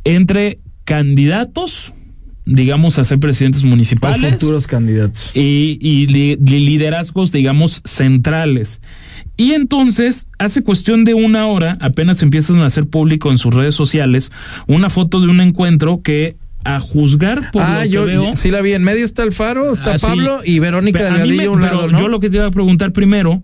entre 0.05 0.59
candidatos, 0.85 1.93
digamos, 2.47 2.99
a 2.99 3.05
ser 3.05 3.19
presidentes 3.19 3.63
municipales. 3.63 4.33
futuros 4.33 4.67
candidatos. 4.67 5.31
Y, 5.35 6.07
liderazgos, 6.07 7.33
digamos, 7.33 7.83
centrales. 7.85 8.81
Y 9.37 9.53
entonces, 9.53 10.27
hace 10.39 10.63
cuestión 10.63 11.05
de 11.05 11.15
una 11.15 11.47
hora, 11.47 11.79
apenas 11.81 12.23
empiezan 12.23 12.59
a 12.59 12.67
hacer 12.67 12.87
público 12.87 13.31
en 13.31 13.39
sus 13.39 13.55
redes 13.55 13.75
sociales 13.75 14.31
una 14.67 14.91
foto 14.91 15.21
de 15.21 15.29
un 15.29 15.41
encuentro 15.41 16.03
que 16.03 16.37
a 16.63 16.79
juzgar 16.79 17.51
por 17.53 17.63
ah, 17.63 17.85
lo 17.85 17.91
yo, 17.91 18.05
que 18.05 18.11
veo. 18.11 18.37
Sí, 18.37 18.51
la 18.51 18.61
vi. 18.61 18.73
En 18.73 18.85
medio 18.85 19.05
está 19.05 19.23
el 19.23 19.33
Faro, 19.33 19.73
está 19.73 19.95
ah, 19.95 19.99
Pablo 19.99 20.41
y 20.45 20.59
Verónica 20.59 21.05
Delgadillo 21.05 21.53
un 21.53 21.63
lado, 21.63 21.89
¿no? 21.89 21.99
Yo 21.99 22.09
lo 22.09 22.21
que 22.21 22.29
te 22.29 22.37
iba 22.37 22.47
a 22.47 22.51
preguntar 22.51 22.93
primero, 22.93 23.43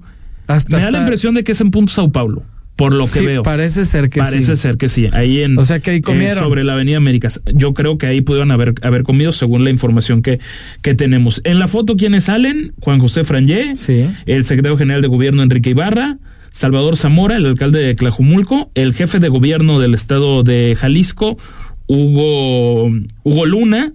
me 0.68 0.78
da 0.80 0.90
la 0.90 1.00
impresión 1.00 1.34
de 1.34 1.44
que 1.44 1.52
es 1.52 1.60
en 1.62 1.70
punto 1.70 1.92
Sao 1.92 2.12
Paulo 2.12 2.42
por 2.76 2.92
lo 2.92 3.06
que 3.06 3.22
veo. 3.22 3.42
Parece 3.42 3.86
ser 3.86 4.10
que 4.10 4.22
sí. 4.22 4.30
Parece 4.30 4.56
ser 4.56 4.76
que 4.76 4.88
sí. 4.88 5.08
Ahí 5.12 5.40
en. 5.40 5.58
O 5.58 5.64
sea 5.64 5.80
que 5.80 5.92
ahí 5.92 6.00
comieron. 6.02 6.44
sobre 6.44 6.62
la 6.62 6.74
Avenida 6.74 6.98
Américas. 6.98 7.40
Yo 7.52 7.72
creo 7.72 7.96
que 7.96 8.06
ahí 8.06 8.20
pudieron 8.20 8.50
haber, 8.50 8.74
haber 8.82 9.02
comido 9.02 9.32
según 9.32 9.64
la 9.64 9.70
información 9.70 10.20
que, 10.22 10.40
que 10.82 10.94
tenemos. 10.94 11.40
En 11.44 11.58
la 11.58 11.68
foto, 11.68 11.96
¿quiénes 11.96 12.24
salen? 12.24 12.74
Juan 12.80 12.98
José 13.00 13.24
Frangé, 13.24 13.74
sí. 13.74 14.08
el 14.26 14.44
secretario 14.44 14.76
general 14.76 15.00
de 15.00 15.08
gobierno 15.08 15.42
Enrique 15.42 15.70
Ibarra, 15.70 16.18
Salvador 16.50 16.96
Zamora, 16.96 17.36
el 17.36 17.46
alcalde 17.46 17.80
de 17.80 17.94
Tlajumulco, 17.94 18.70
el 18.74 18.92
jefe 18.92 19.20
de 19.20 19.28
gobierno 19.28 19.80
del 19.80 19.94
estado 19.94 20.42
de 20.42 20.76
Jalisco, 20.78 21.38
Hugo, 21.86 22.90
Hugo 23.24 23.46
Luna. 23.46 23.92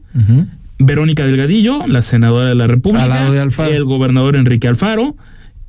Verónica 0.83 1.27
Delgadillo, 1.27 1.85
la 1.85 2.01
senadora 2.01 2.49
de 2.49 2.55
la 2.55 2.65
República, 2.65 3.31
de 3.31 3.75
el 3.75 3.85
gobernador 3.85 4.35
Enrique 4.35 4.67
Alfaro, 4.67 5.15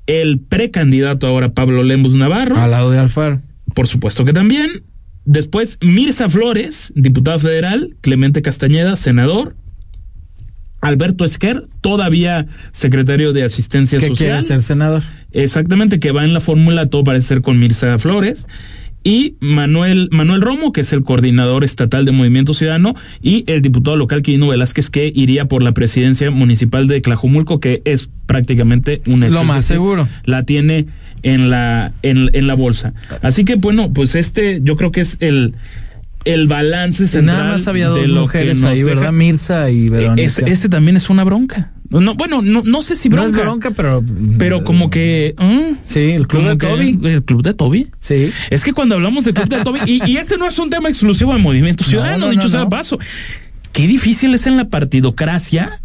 el 0.06 0.40
precandidato 0.40 1.26
ahora 1.26 1.52
Pablo 1.52 1.82
Lemos 1.82 2.12
Navarro. 2.12 2.56
Al 2.56 2.70
lado 2.70 2.90
de 2.90 2.98
Alfaro. 2.98 3.40
Por 3.74 3.88
supuesto 3.88 4.24
que 4.24 4.32
también. 4.32 4.82
Después 5.24 5.78
Mirza 5.80 6.28
Flores, 6.28 6.92
diputado 6.96 7.38
federal, 7.38 7.94
Clemente 8.00 8.42
Castañeda, 8.42 8.96
senador, 8.96 9.54
Alberto 10.80 11.24
Esquer, 11.24 11.68
todavía 11.80 12.48
secretario 12.72 13.32
de 13.32 13.44
Asistencia 13.44 14.00
¿Qué 14.00 14.08
Social. 14.08 14.30
quiere 14.30 14.42
ser 14.42 14.62
senador? 14.62 15.04
Exactamente, 15.30 15.98
que 15.98 16.10
va 16.10 16.24
en 16.24 16.34
la 16.34 16.40
fórmula, 16.40 16.86
todo 16.86 17.04
parece 17.04 17.28
ser 17.28 17.40
con 17.42 17.60
Mirza 17.60 17.98
Flores 17.98 18.48
y 19.04 19.36
Manuel, 19.40 20.08
Manuel 20.12 20.40
Romo, 20.40 20.72
que 20.72 20.82
es 20.82 20.92
el 20.92 21.02
coordinador 21.02 21.64
estatal 21.64 22.04
de 22.04 22.12
Movimiento 22.12 22.54
Ciudadano, 22.54 22.94
y 23.20 23.44
el 23.46 23.62
diputado 23.62 23.96
local 23.96 24.22
Quirino 24.22 24.48
Velázquez, 24.48 24.90
que 24.90 25.12
iría 25.14 25.46
por 25.46 25.62
la 25.62 25.72
presidencia 25.72 26.30
municipal 26.30 26.86
de 26.86 27.00
Tlajumulco, 27.00 27.60
que 27.60 27.82
es 27.84 28.08
prácticamente 28.26 29.02
un 29.06 29.20
Lo 29.30 29.44
más 29.44 29.64
seguro. 29.64 30.08
La 30.24 30.44
tiene 30.44 30.86
en 31.22 31.50
la, 31.50 31.92
en, 32.02 32.30
en 32.32 32.46
la 32.46 32.54
bolsa. 32.54 32.94
Así 33.22 33.44
que, 33.44 33.56
bueno, 33.56 33.92
pues 33.92 34.14
este 34.14 34.60
yo 34.62 34.76
creo 34.76 34.92
que 34.92 35.00
es 35.00 35.16
el 35.20 35.54
el 36.24 36.46
balance 36.46 37.06
central. 37.06 37.38
Nada 37.38 37.52
más 37.52 37.66
había 37.66 37.88
dos 37.88 38.08
mujeres 38.08 38.62
ahí, 38.62 38.82
¿verdad? 38.82 39.12
Mirza 39.12 39.70
y 39.70 39.88
Verónica. 39.88 40.46
este 40.46 40.68
también 40.68 40.96
es 40.96 41.10
una 41.10 41.24
bronca. 41.24 41.72
No, 42.00 42.14
bueno, 42.14 42.42
no, 42.42 42.62
no 42.64 42.82
sé 42.82 42.96
si 42.96 43.08
bronca. 43.08 43.30
No 43.30 43.36
es 43.36 43.44
bronca, 43.44 43.70
pero. 43.70 44.02
Pero 44.38 44.64
como 44.64 44.90
que. 44.90 45.34
¿eh? 45.38 45.74
sí, 45.84 46.10
el 46.12 46.26
club 46.26 46.44
de 46.44 46.56
Toby. 46.56 46.98
El 47.02 47.22
club 47.22 47.42
de 47.42 47.54
Toby. 47.54 47.88
Sí. 47.98 48.32
Es 48.50 48.64
que 48.64 48.72
cuando 48.72 48.94
hablamos 48.94 49.24
del 49.24 49.34
club 49.34 49.48
de 49.48 49.62
Toby. 49.62 49.80
y, 49.86 50.16
este 50.16 50.36
no 50.36 50.46
es 50.46 50.58
un 50.58 50.70
tema 50.70 50.88
exclusivo 50.88 51.32
del 51.32 51.42
movimiento 51.42 51.84
ciudadano, 51.92 52.30
dicho 52.30 52.48
sea 52.48 52.68
paso. 52.68 52.98
Qué 53.72 53.86
difícil 53.86 54.34
es 54.34 54.46
en 54.46 54.56
la 54.56 54.68
partidocracia 54.68 55.80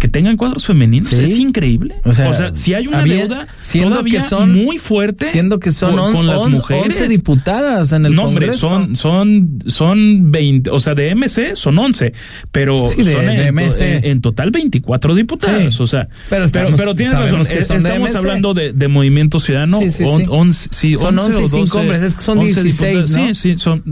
que 0.00 0.08
tengan 0.08 0.38
cuadros 0.38 0.64
femeninos 0.64 1.12
es 1.12 1.36
increíble. 1.36 1.96
O 2.04 2.12
sea, 2.12 2.54
si 2.54 2.72
hay 2.72 2.88
una 2.88 3.04
deuda 3.04 3.46
siendo 3.60 4.02
que 4.02 4.20
son, 4.22 4.52
muy 4.52 4.78
fuerte 4.78 5.26
siendo 5.26 5.60
que 5.60 5.70
son 5.72 5.94
con, 6.12 6.26
las 6.26 6.48
mujeres. 6.48 6.96
11 6.96 7.08
diputadas 7.08 7.92
en 7.92 8.06
el 8.06 8.14
no, 8.14 8.24
hombre, 8.24 8.54
son 8.54 8.96
son 8.96 9.58
son 9.66 10.32
20, 10.32 10.70
o 10.70 10.80
sea, 10.80 10.94
de 10.94 11.14
MC 11.14 11.54
son 11.54 11.78
11, 11.78 12.14
pero 12.50 12.86
son 12.86 13.04
en, 13.06 14.20
total 14.22 14.50
24 14.50 15.14
diputadas, 15.14 15.78
o 15.78 15.86
sea, 15.86 16.08
pero, 16.30 16.46
pero, 16.76 16.94
tienes 16.94 17.18
razón, 17.18 17.42
estamos 17.42 18.14
hablando 18.14 18.54
de, 18.54 18.72
de, 18.72 18.88
Movimiento 18.88 19.38
Ciudadano, 19.38 19.80
sí, 19.80 19.90
son 19.90 20.24
11, 20.28 20.96
son 20.96 21.18
11 21.18 21.42
y 21.42 21.48
5 21.48 21.78
hombres, 21.78 22.02
es 22.02 22.16
que 22.16 22.22
son 22.22 22.40
16, 22.40 23.10
¿no? 23.10 23.26
Sí, 23.28 23.34
sí, 23.34 23.56
son 23.58 23.82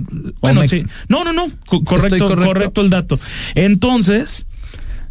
bueno, 0.41 0.63
sí. 0.67 0.85
No, 1.09 1.23
no, 1.23 1.35
no, 1.35 1.49
correcto, 1.85 2.35
correcto 2.35 2.81
el 2.81 2.89
dato. 2.89 3.19
Entonces, 3.55 4.47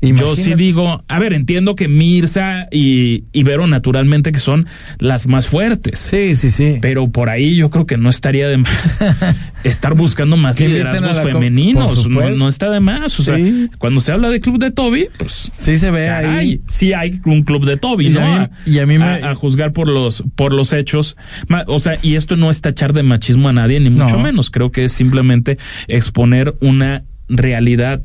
yo 0.01 0.35
sí 0.35 0.55
digo, 0.55 1.03
a 1.07 1.19
ver, 1.19 1.33
entiendo 1.33 1.75
que 1.75 1.87
Mirza 1.87 2.67
y 2.71 3.25
Ibero 3.33 3.67
naturalmente 3.67 4.31
que 4.31 4.39
son 4.39 4.67
las 4.99 5.27
más 5.27 5.47
fuertes. 5.47 5.99
Sí, 5.99 6.35
sí, 6.35 6.51
sí. 6.51 6.77
Pero 6.81 7.09
por 7.09 7.29
ahí 7.29 7.55
yo 7.55 7.69
creo 7.69 7.85
que 7.85 7.97
no 7.97 8.09
estaría 8.09 8.47
de 8.47 8.57
más 8.57 9.03
estar 9.63 9.95
buscando 9.95 10.37
más 10.37 10.59
liderazgos 10.59 11.19
femeninos. 11.19 12.07
No, 12.07 12.47
está 12.47 12.69
de 12.69 12.79
más. 12.79 13.19
O 13.19 13.23
sea, 13.23 13.37
cuando 13.77 14.01
se 14.01 14.11
habla 14.11 14.29
de 14.29 14.39
club 14.39 14.59
de 14.59 14.71
Toby, 14.71 15.09
pues 15.17 15.51
sí 15.53 15.77
se 15.77 15.91
ve 15.91 16.09
ahí. 16.09 16.61
Sí 16.67 16.93
hay 16.93 17.19
un 17.25 17.43
club 17.43 17.65
de 17.65 17.77
Toby, 17.77 18.09
¿no? 18.09 18.21
A 18.21 18.49
y 18.65 18.79
a 18.79 18.85
mí 18.85 18.97
me... 18.97 19.05
a, 19.05 19.35
juzgar 19.35 19.73
por 19.73 19.89
los 19.89 20.23
por 20.35 20.53
los 20.53 20.73
hechos. 20.73 21.17
O 21.67 21.79
sea, 21.79 21.97
y 22.01 22.15
esto 22.15 22.35
no 22.35 22.49
es 22.49 22.61
tachar 22.61 22.93
de 22.93 23.03
machismo 23.03 23.49
a 23.49 23.53
nadie, 23.53 23.79
ni 23.79 23.89
mucho 23.89 24.19
menos. 24.19 24.49
Creo 24.49 24.71
que 24.71 24.85
es 24.85 24.91
simplemente 24.91 25.57
exponer 25.87 26.55
una 26.61 27.03
realidad 27.29 28.01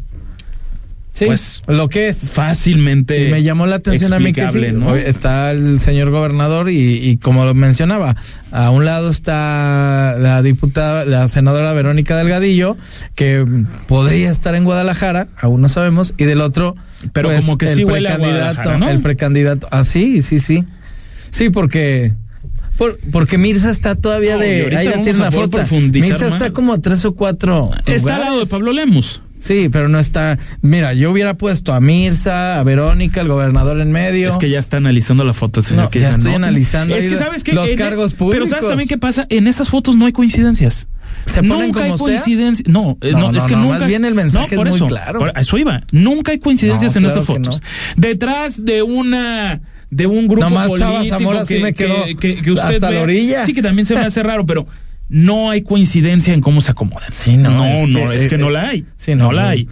Sí, 1.12 1.26
pues, 1.26 1.62
lo 1.66 1.90
que 1.90 2.08
es. 2.08 2.30
Fácilmente. 2.30 3.28
Y 3.28 3.30
me 3.30 3.42
llamó 3.42 3.66
la 3.66 3.76
atención 3.76 4.14
a 4.14 4.18
mí 4.18 4.32
que 4.32 4.48
sí. 4.48 4.64
Está 5.04 5.50
el 5.50 5.78
señor 5.78 6.10
gobernador 6.10 6.70
y, 6.70 7.06
y, 7.06 7.18
como 7.18 7.44
lo 7.44 7.52
mencionaba, 7.52 8.16
a 8.50 8.70
un 8.70 8.86
lado 8.86 9.10
está 9.10 10.16
la 10.18 10.40
diputada, 10.40 11.04
la 11.04 11.28
senadora 11.28 11.74
Verónica 11.74 12.16
Delgadillo, 12.16 12.78
que 13.14 13.44
podría 13.86 14.30
estar 14.30 14.54
en 14.54 14.64
Guadalajara, 14.64 15.28
aún 15.38 15.60
no 15.60 15.68
sabemos, 15.68 16.14
y 16.16 16.24
del 16.24 16.40
otro, 16.40 16.76
pero 17.12 17.28
pues, 17.28 17.44
como 17.44 17.58
que 17.58 17.66
el 17.66 17.74
sí 17.74 17.84
precandidato, 17.84 18.78
¿no? 18.78 18.88
el 18.88 19.00
precandidato. 19.00 19.68
Ah, 19.70 19.84
sí, 19.84 20.22
sí, 20.22 20.38
sí. 20.38 20.64
Sí, 21.30 21.50
porque 21.50 22.12
porque 23.12 23.38
Mirza 23.38 23.70
está 23.70 23.94
todavía 23.94 24.38
de. 24.38 24.74
Ahí 24.76 24.86
ya 24.86 25.02
tiene 25.02 25.18
la 25.18 25.30
foto. 25.30 25.58
Mirza 25.70 26.28
está 26.28 26.52
como 26.52 26.72
a 26.72 26.78
tres 26.78 27.04
o 27.04 27.14
cuatro. 27.14 27.70
Está 27.86 28.16
al 28.16 28.20
lado 28.22 28.40
de 28.40 28.46
Pablo 28.46 28.72
Lemus. 28.72 29.20
Sí, 29.42 29.68
pero 29.70 29.88
no 29.88 29.98
está. 29.98 30.38
Mira, 30.60 30.94
yo 30.94 31.10
hubiera 31.10 31.34
puesto 31.34 31.74
a 31.74 31.80
Mirza, 31.80 32.60
a 32.60 32.62
Verónica, 32.62 33.22
el 33.22 33.28
gobernador 33.28 33.80
en 33.80 33.90
medio. 33.90 34.28
Es 34.28 34.36
que 34.36 34.48
ya 34.48 34.60
está 34.60 34.76
analizando 34.76 35.24
la 35.24 35.34
foto, 35.34 35.62
señor. 35.62 35.86
No, 35.86 35.90
ya 35.90 36.10
estoy 36.10 36.34
analizando. 36.34 36.94
Es 36.94 37.08
que 37.08 37.16
sabes 37.16 37.42
que 37.42 37.52
los 37.52 37.72
cargos 37.74 38.14
públicos. 38.14 38.48
Pero 38.48 38.56
sabes 38.56 38.68
también 38.68 38.88
qué 38.88 38.98
pasa. 38.98 39.26
En 39.30 39.48
esas 39.48 39.68
fotos 39.68 39.96
no 39.96 40.06
hay 40.06 40.12
coincidencias. 40.12 40.86
¿Se 41.26 41.42
nunca 41.42 41.82
hay 41.82 41.96
coincidencias. 41.96 42.68
No, 42.68 42.96
eh, 43.00 43.12
no, 43.12 43.32
es 43.32 43.42
que 43.44 43.56
nunca. 43.56 43.80
Más 43.80 43.86
bien 43.88 44.04
el 44.04 44.14
mensaje 44.14 44.54
es 44.54 44.64
muy 44.64 44.88
claro. 44.88 45.18
Por 45.18 45.32
eso 45.36 45.58
iba. 45.58 45.82
Nunca 45.90 46.30
hay 46.30 46.38
coincidencias 46.38 46.94
en 46.94 47.06
esas 47.06 47.26
fotos. 47.26 47.60
Detrás 47.96 48.64
de 48.64 48.84
una 48.84 49.60
de 49.90 50.06
un 50.06 50.28
grupo 50.28 50.48
político 50.48 51.18
que, 51.46 51.60
me 51.60 51.74
quedó 51.74 52.04
que, 52.18 52.36
que, 52.40 52.52
usted 52.52 52.76
hasta 52.76 52.92
la 52.92 53.00
orilla. 53.02 53.44
Sí, 53.44 53.54
que 53.54 53.60
también 53.60 53.86
se 53.86 53.94
me 53.94 54.02
hace 54.02 54.22
raro, 54.22 54.46
pero 54.46 54.68
no 55.12 55.50
hay 55.50 55.60
coincidencia 55.60 56.32
en 56.32 56.40
cómo 56.40 56.62
se 56.62 56.70
acomodan. 56.70 57.12
Sí, 57.12 57.36
no, 57.36 57.50
no, 57.50 57.64
es 57.66 57.80
que, 57.80 57.86
no, 57.86 58.12
es 58.12 58.28
que 58.28 58.38
no 58.38 58.48
la 58.50 58.68
hay. 58.70 58.86
Sí, 58.96 59.14
no, 59.14 59.30
la 59.30 59.50
hay. 59.50 59.68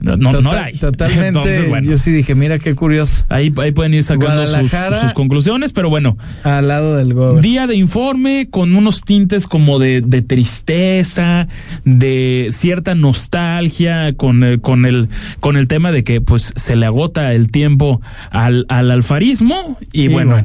No, 0.00 0.16
no, 0.16 0.32
no 0.32 0.38
Total- 0.38 0.54
la 0.54 0.64
hay. 0.64 0.78
Totalmente. 0.78 1.28
Entonces, 1.28 1.68
bueno, 1.68 1.86
Yo 1.86 1.96
sí 1.98 2.10
dije, 2.10 2.34
mira 2.34 2.58
qué 2.58 2.74
curioso. 2.74 3.24
ahí, 3.28 3.52
ahí 3.58 3.72
pueden 3.72 3.92
ir 3.94 4.02
sacando 4.02 4.44
sus, 4.46 5.12
conclusiones, 5.12 5.72
pero 5.72 5.88
bueno. 5.88 6.16
Al 6.42 6.66
lado 6.66 6.96
del 6.96 7.12
gobierno. 7.14 7.42
Día 7.42 7.66
de 7.66 7.76
informe 7.76 8.48
con 8.50 8.74
unos 8.74 9.02
tintes 9.02 9.46
como 9.46 9.78
de, 9.78 10.00
de 10.00 10.22
tristeza, 10.22 11.46
de 11.84 12.48
cierta 12.52 12.94
nostalgia 12.94 14.14
con 14.14 14.42
el, 14.44 14.60
con 14.60 14.84
el, 14.86 15.08
con 15.40 15.56
el 15.56 15.68
tema 15.68 15.92
de 15.92 16.04
que 16.04 16.20
pues 16.20 16.52
se 16.56 16.74
le 16.74 16.86
agota 16.86 17.32
el 17.34 17.50
tiempo 17.50 18.00
al, 18.30 18.64
al 18.68 18.90
alfarismo 18.90 19.78
y, 19.92 20.08
bueno, 20.08 20.42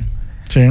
Sí. 0.49 0.69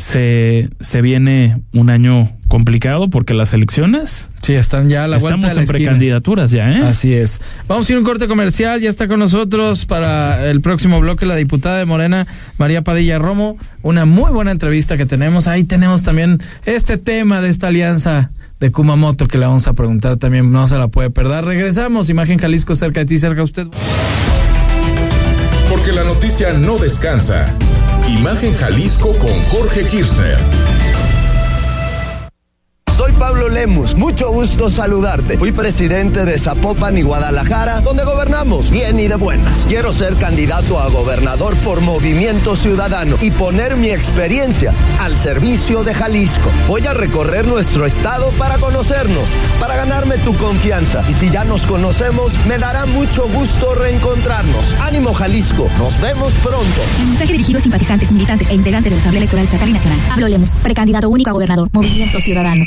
Se, 0.00 0.68
se 0.80 1.02
viene 1.02 1.60
un 1.72 1.90
año 1.90 2.28
complicado 2.48 3.08
porque 3.10 3.32
las 3.32 3.52
elecciones 3.54 4.28
Sí, 4.42 4.54
están 4.54 4.88
ya 4.88 5.04
a 5.04 5.06
la 5.08 5.18
vuelta 5.18 5.36
estamos 5.36 5.48
de 5.50 5.54
la 5.54 5.60
en 5.60 5.64
esquina. 5.64 5.78
precandidaturas 5.78 6.50
ya, 6.50 6.72
¿eh? 6.72 6.82
Así 6.82 7.12
es. 7.14 7.38
Vamos 7.68 7.88
a 7.88 7.92
ir 7.92 7.96
a 7.96 7.98
un 8.00 8.04
corte 8.04 8.26
comercial. 8.26 8.80
Ya 8.80 8.90
está 8.90 9.06
con 9.06 9.20
nosotros 9.20 9.86
para 9.86 10.46
el 10.50 10.60
próximo 10.62 10.98
bloque 10.98 11.26
la 11.26 11.36
diputada 11.36 11.78
de 11.78 11.84
Morena, 11.84 12.26
María 12.58 12.82
Padilla 12.82 13.18
Romo. 13.18 13.56
Una 13.82 14.06
muy 14.06 14.32
buena 14.32 14.50
entrevista 14.50 14.96
que 14.96 15.06
tenemos. 15.06 15.46
Ahí 15.46 15.62
tenemos 15.64 16.02
también 16.02 16.40
este 16.64 16.96
tema 16.98 17.40
de 17.40 17.50
esta 17.50 17.68
alianza 17.68 18.30
de 18.58 18.72
Kumamoto 18.72 19.28
que 19.28 19.38
le 19.38 19.46
vamos 19.46 19.66
a 19.68 19.74
preguntar 19.74 20.16
también. 20.16 20.50
No 20.50 20.66
se 20.66 20.76
la 20.78 20.88
puede 20.88 21.10
perder. 21.10 21.44
Regresamos. 21.44 22.08
Imagen 22.08 22.38
Jalisco 22.38 22.74
cerca 22.74 23.00
de 23.00 23.06
ti, 23.06 23.18
cerca 23.18 23.36
de 23.36 23.42
usted. 23.42 23.66
Porque 25.68 25.92
la 25.92 26.02
noticia 26.02 26.52
no 26.54 26.78
descansa. 26.78 27.54
Imagen 28.18 28.52
Jalisco 28.54 29.12
con 29.18 29.40
Jorge 29.44 29.86
Kirchner. 29.86 30.89
Soy 33.00 33.12
Pablo 33.12 33.48
Lemus, 33.48 33.94
mucho 33.94 34.30
gusto 34.30 34.68
saludarte. 34.68 35.38
Fui 35.38 35.52
presidente 35.52 36.26
de 36.26 36.38
Zapopan 36.38 36.98
y 36.98 37.02
Guadalajara, 37.02 37.80
donde 37.80 38.04
gobernamos 38.04 38.70
bien 38.70 39.00
y 39.00 39.08
de 39.08 39.14
buenas. 39.14 39.64
Quiero 39.66 39.90
ser 39.90 40.16
candidato 40.16 40.78
a 40.78 40.90
gobernador 40.90 41.56
por 41.64 41.80
Movimiento 41.80 42.56
Ciudadano 42.56 43.16
y 43.22 43.30
poner 43.30 43.76
mi 43.76 43.88
experiencia 43.88 44.74
al 44.98 45.16
servicio 45.16 45.82
de 45.82 45.94
Jalisco. 45.94 46.50
Voy 46.68 46.86
a 46.86 46.92
recorrer 46.92 47.46
nuestro 47.46 47.86
estado 47.86 48.28
para 48.32 48.58
conocernos, 48.58 49.30
para 49.58 49.76
ganarme 49.76 50.18
tu 50.18 50.36
confianza. 50.36 51.02
Y 51.08 51.14
si 51.14 51.30
ya 51.30 51.44
nos 51.44 51.64
conocemos, 51.64 52.34
me 52.46 52.58
dará 52.58 52.84
mucho 52.84 53.26
gusto 53.28 53.74
reencontrarnos. 53.76 54.78
Ánimo 54.78 55.14
Jalisco, 55.14 55.70
nos 55.78 55.98
vemos 56.02 56.34
pronto. 56.34 56.82
Mensaje 56.98 57.32
dirigido 57.32 57.60
a 57.60 57.62
simpatizantes, 57.62 58.12
militantes 58.12 58.50
e 58.50 58.54
integrantes 58.54 58.92
de 58.92 58.96
la 58.96 59.00
Asamblea 59.00 59.20
Electoral 59.20 59.46
Estatal 59.46 59.70
y 59.70 59.72
Nacional. 59.72 59.98
Hablo 60.10 60.28
Lemos, 60.28 60.54
precandidato 60.56 61.08
único 61.08 61.30
a 61.30 61.32
gobernador, 61.32 61.70
Movimiento 61.72 62.20
Ciudadano. 62.20 62.66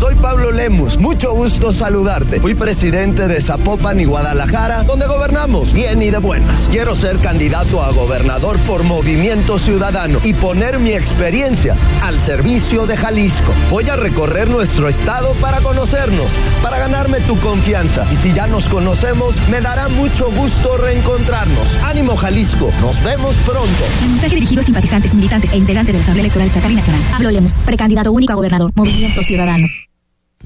Soy 0.00 0.14
Pablo 0.14 0.50
Lemus, 0.50 0.96
mucho 0.96 1.34
gusto 1.34 1.72
saludarte. 1.72 2.40
Fui 2.40 2.54
presidente 2.54 3.28
de 3.28 3.38
Zapopan 3.38 4.00
y 4.00 4.06
Guadalajara, 4.06 4.82
donde 4.84 5.06
gobernamos 5.06 5.74
bien 5.74 6.00
y 6.00 6.08
de 6.08 6.16
buenas. 6.16 6.68
Quiero 6.70 6.94
ser 6.94 7.18
candidato 7.18 7.82
a 7.82 7.92
gobernador 7.92 8.58
por 8.60 8.82
Movimiento 8.82 9.58
Ciudadano 9.58 10.18
y 10.24 10.32
poner 10.32 10.78
mi 10.78 10.92
experiencia 10.92 11.76
al 12.00 12.18
servicio 12.18 12.86
de 12.86 12.96
Jalisco. 12.96 13.52
Voy 13.70 13.90
a 13.90 13.96
recorrer 13.96 14.48
nuestro 14.48 14.88
estado 14.88 15.34
para 15.34 15.60
conocernos, 15.60 16.32
para 16.62 16.78
ganarme 16.78 17.20
tu 17.20 17.38
confianza. 17.40 18.06
Y 18.10 18.16
si 18.16 18.32
ya 18.32 18.46
nos 18.46 18.70
conocemos, 18.70 19.34
me 19.50 19.60
dará 19.60 19.90
mucho 19.90 20.30
gusto 20.30 20.78
reencontrarnos. 20.78 21.76
Ánimo 21.84 22.16
Jalisco, 22.16 22.72
nos 22.80 23.04
vemos 23.04 23.36
pronto. 23.44 23.84
Mensaje 24.00 24.34
dirigido 24.34 24.62
a 24.62 24.64
simpatizantes, 24.64 25.12
militantes 25.12 25.52
e 25.52 25.58
integrantes 25.58 25.92
de 25.92 25.98
la 25.98 26.04
Asamblea 26.04 26.22
Electoral 26.22 26.48
Estatal 26.48 26.72
y 26.72 26.76
Nacional. 26.76 27.02
Hablo 27.12 27.30
Lemos, 27.30 27.58
precandidato 27.66 28.10
único 28.12 28.32
a 28.32 28.36
gobernador, 28.36 28.72
Movimiento 28.74 29.22
Ciudadano. 29.22 29.66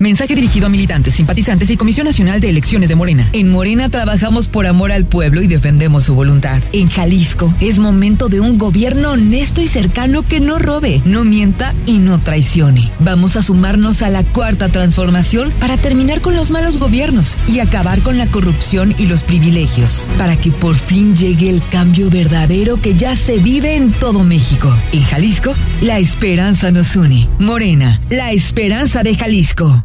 Mensaje 0.04 0.35
dirigido 0.35 0.66
a 0.66 0.68
militantes, 0.68 1.14
simpatizantes 1.14 1.70
y 1.70 1.78
Comisión 1.78 2.07
Nacional 2.07 2.38
de 2.38 2.50
Elecciones 2.50 2.90
de 2.90 2.94
Morena. 2.94 3.30
En 3.33 3.48
Morena 3.48 3.88
trabajamos 3.88 4.48
por 4.48 4.66
amor 4.66 4.92
al 4.92 5.07
pueblo 5.07 5.40
y 5.40 5.46
defendemos 5.46 6.04
su 6.04 6.14
voluntad. 6.14 6.61
En 6.72 6.88
Jalisco 6.88 7.54
es 7.61 7.78
momento 7.78 8.28
de 8.28 8.38
un 8.38 8.59
gobierno 8.59 9.12
honesto 9.12 9.62
y 9.62 9.68
cercano 9.68 10.26
que 10.26 10.40
no 10.40 10.59
robe, 10.59 11.00
no 11.07 11.24
mienta 11.24 11.74
y 11.87 11.98
no 11.98 12.20
traicione. 12.20 12.90
Vamos 12.98 13.37
a 13.37 13.42
sumarnos 13.42 14.02
a 14.02 14.11
la 14.11 14.24
cuarta 14.24 14.68
transformación 14.68 15.52
para 15.61 15.76
terminar 15.76 16.20
con 16.20 16.37
los 16.37 16.50
malos 16.50 16.76
gobiernos 16.78 17.38
y 17.46 17.61
acabar 17.61 18.00
con 18.00 18.18
la 18.18 18.26
corrupción 18.26 18.94
y 18.98 19.07
los 19.07 19.22
privilegios, 19.22 20.11
para 20.18 20.37
que 20.37 20.50
por 20.50 20.74
fin 20.74 21.16
llegue 21.16 21.48
el 21.48 21.62
cambio 21.70 22.11
verdadero 22.11 22.78
que 22.78 22.94
ya 22.94 23.14
se 23.14 23.38
vive 23.38 23.76
en 23.76 23.90
todo 23.92 24.22
México. 24.22 24.76
En 24.92 25.04
Jalisco, 25.04 25.54
la 25.80 25.98
esperanza 25.98 26.70
nos 26.72 26.94
une. 26.94 27.28
Morena, 27.38 28.02
la 28.11 28.33
esperanza 28.33 29.02
de 29.02 29.14
Jalisco. 29.14 29.85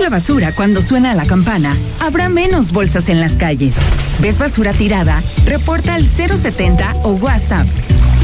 La 0.00 0.08
basura 0.08 0.52
cuando 0.52 0.80
suena 0.82 1.14
la 1.14 1.26
campana, 1.26 1.76
habrá 2.00 2.28
menos 2.28 2.72
bolsas 2.72 3.08
en 3.08 3.20
las 3.20 3.36
calles. 3.36 3.74
¿Ves 4.20 4.38
basura 4.38 4.72
tirada? 4.72 5.22
Reporta 5.44 5.94
al 5.94 6.06
070 6.06 6.94
o 7.02 7.12
WhatsApp. 7.12 7.66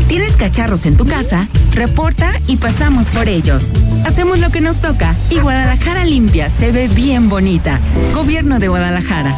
¿Tienes 0.09 0.37
cacharros 0.37 0.87
en 0.87 0.97
tu 0.97 1.07
casa? 1.07 1.49
Reporta 1.73 2.41
y 2.47 2.57
pasamos 2.57 3.09
por 3.09 3.29
ellos. 3.29 3.73
Hacemos 4.05 4.39
lo 4.39 4.51
que 4.51 4.61
nos 4.61 4.81
toca 4.81 5.15
y 5.31 5.39
Guadalajara 5.39 6.05
limpia 6.05 6.49
se 6.49 6.73
ve 6.73 6.89
bien 6.89 7.29
bonita. 7.29 7.81
Gobierno 8.15 8.59
de 8.59 8.69
Guadalajara. 8.69 9.37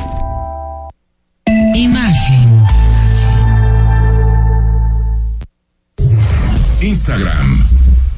Imagen. 1.74 2.66
Instagram, 6.80 7.64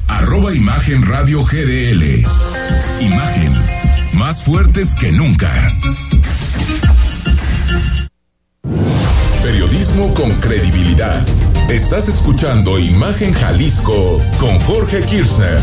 arroba 0.07 0.53
Imagen 0.53 1.03
Radio 1.03 1.43
GDL. 1.43 2.23
Imagen, 2.99 3.53
más 4.13 4.43
fuertes 4.43 4.95
que 4.95 5.11
nunca. 5.11 5.51
Periodismo 9.43 10.13
con 10.13 10.31
credibilidad. 10.39 11.25
Estás 11.69 12.07
escuchando 12.07 12.77
Imagen 12.79 13.33
Jalisco 13.33 14.21
con 14.39 14.59
Jorge 14.59 15.01
Kirchner. 15.03 15.59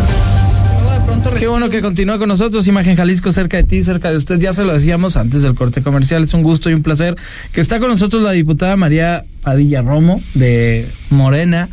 Qué 1.39 1.47
bueno 1.47 1.71
que 1.71 1.81
continúa 1.81 2.19
con 2.19 2.29
nosotros, 2.29 2.67
Imagen 2.67 2.97
Jalisco, 2.97 3.33
cerca 3.33 3.59
de 3.59 3.63
ti, 3.63 3.83
cerca 3.83 4.11
de 4.11 4.17
usted. 4.17 4.39
Ya 4.39 4.53
se 4.53 4.65
lo 4.65 4.73
decíamos 4.73 5.17
antes 5.17 5.43
del 5.43 5.55
corte 5.55 5.83
comercial. 5.83 6.25
Es 6.25 6.35
un 6.35 6.43
gusto 6.43 6.71
y 6.71 6.75
un 6.75 6.83
placer 6.83 7.17
que 7.53 7.61
está 7.61 7.79
con 7.79 7.89
nosotros 7.89 8.23
la 8.23 8.33
diputada 8.33 8.77
María 8.77 9.25
Padilla 9.43 9.83
Romo 9.83 10.21
de 10.35 10.89
Morena. 11.11 11.69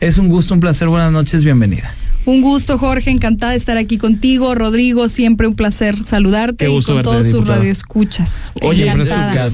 Es 0.00 0.18
un 0.18 0.28
gusto, 0.28 0.54
un 0.54 0.60
placer. 0.60 0.88
Buenas 0.88 1.12
noches, 1.12 1.44
bienvenida. 1.44 1.94
Un 2.30 2.42
gusto, 2.42 2.78
Jorge, 2.78 3.10
encantada 3.10 3.52
de 3.52 3.58
estar 3.58 3.76
aquí 3.76 3.98
contigo. 3.98 4.54
Rodrigo, 4.54 5.08
siempre 5.08 5.48
un 5.48 5.56
placer 5.56 5.96
saludarte 6.04 6.66
Qué 6.66 6.70
y 6.70 6.82
con 6.82 6.96
verte, 6.96 7.10
todos 7.10 7.26
sus 7.26 7.44
radioescuchas. 7.44 8.52
Oye, 8.62 8.88
Encantada. 8.88 9.48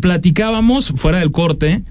platicábamos 0.00 0.92
fuera 0.94 1.18
del 1.18 1.32
corte 1.32 1.82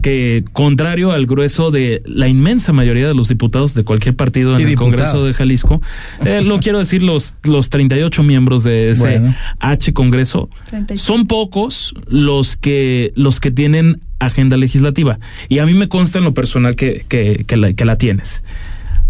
que 0.00 0.44
contrario 0.52 1.10
al 1.10 1.26
grueso 1.26 1.72
de 1.72 2.02
la 2.04 2.28
inmensa 2.28 2.72
mayoría 2.72 3.08
de 3.08 3.14
los 3.14 3.28
diputados 3.28 3.74
de 3.74 3.82
cualquier 3.82 4.14
partido 4.14 4.56
en 4.56 4.68
el. 4.68 4.74
Congreso 4.76 5.24
de 5.24 5.32
Jalisco, 5.32 5.82
eh, 6.24 6.40
lo 6.42 6.60
quiero 6.60 6.78
decir 6.78 7.02
los 7.02 7.34
los 7.42 7.70
38 7.70 8.22
miembros 8.22 8.62
de 8.62 8.90
ese 8.90 9.00
Bueno. 9.00 9.34
H 9.58 9.92
Congreso, 9.92 10.50
38. 10.66 11.02
son 11.02 11.26
pocos 11.26 11.94
los 12.06 12.56
que 12.56 13.12
los 13.16 13.40
que 13.40 13.50
tienen 13.50 13.98
agenda 14.20 14.56
legislativa 14.56 15.18
y 15.48 15.58
a 15.58 15.66
mí 15.66 15.74
me 15.74 15.88
consta 15.88 16.18
en 16.18 16.24
lo 16.24 16.34
personal 16.34 16.76
que 16.76 17.04
que, 17.08 17.44
que 17.46 17.56
la, 17.56 17.72
que 17.72 17.84
la 17.84 17.96
tienes. 17.96 18.44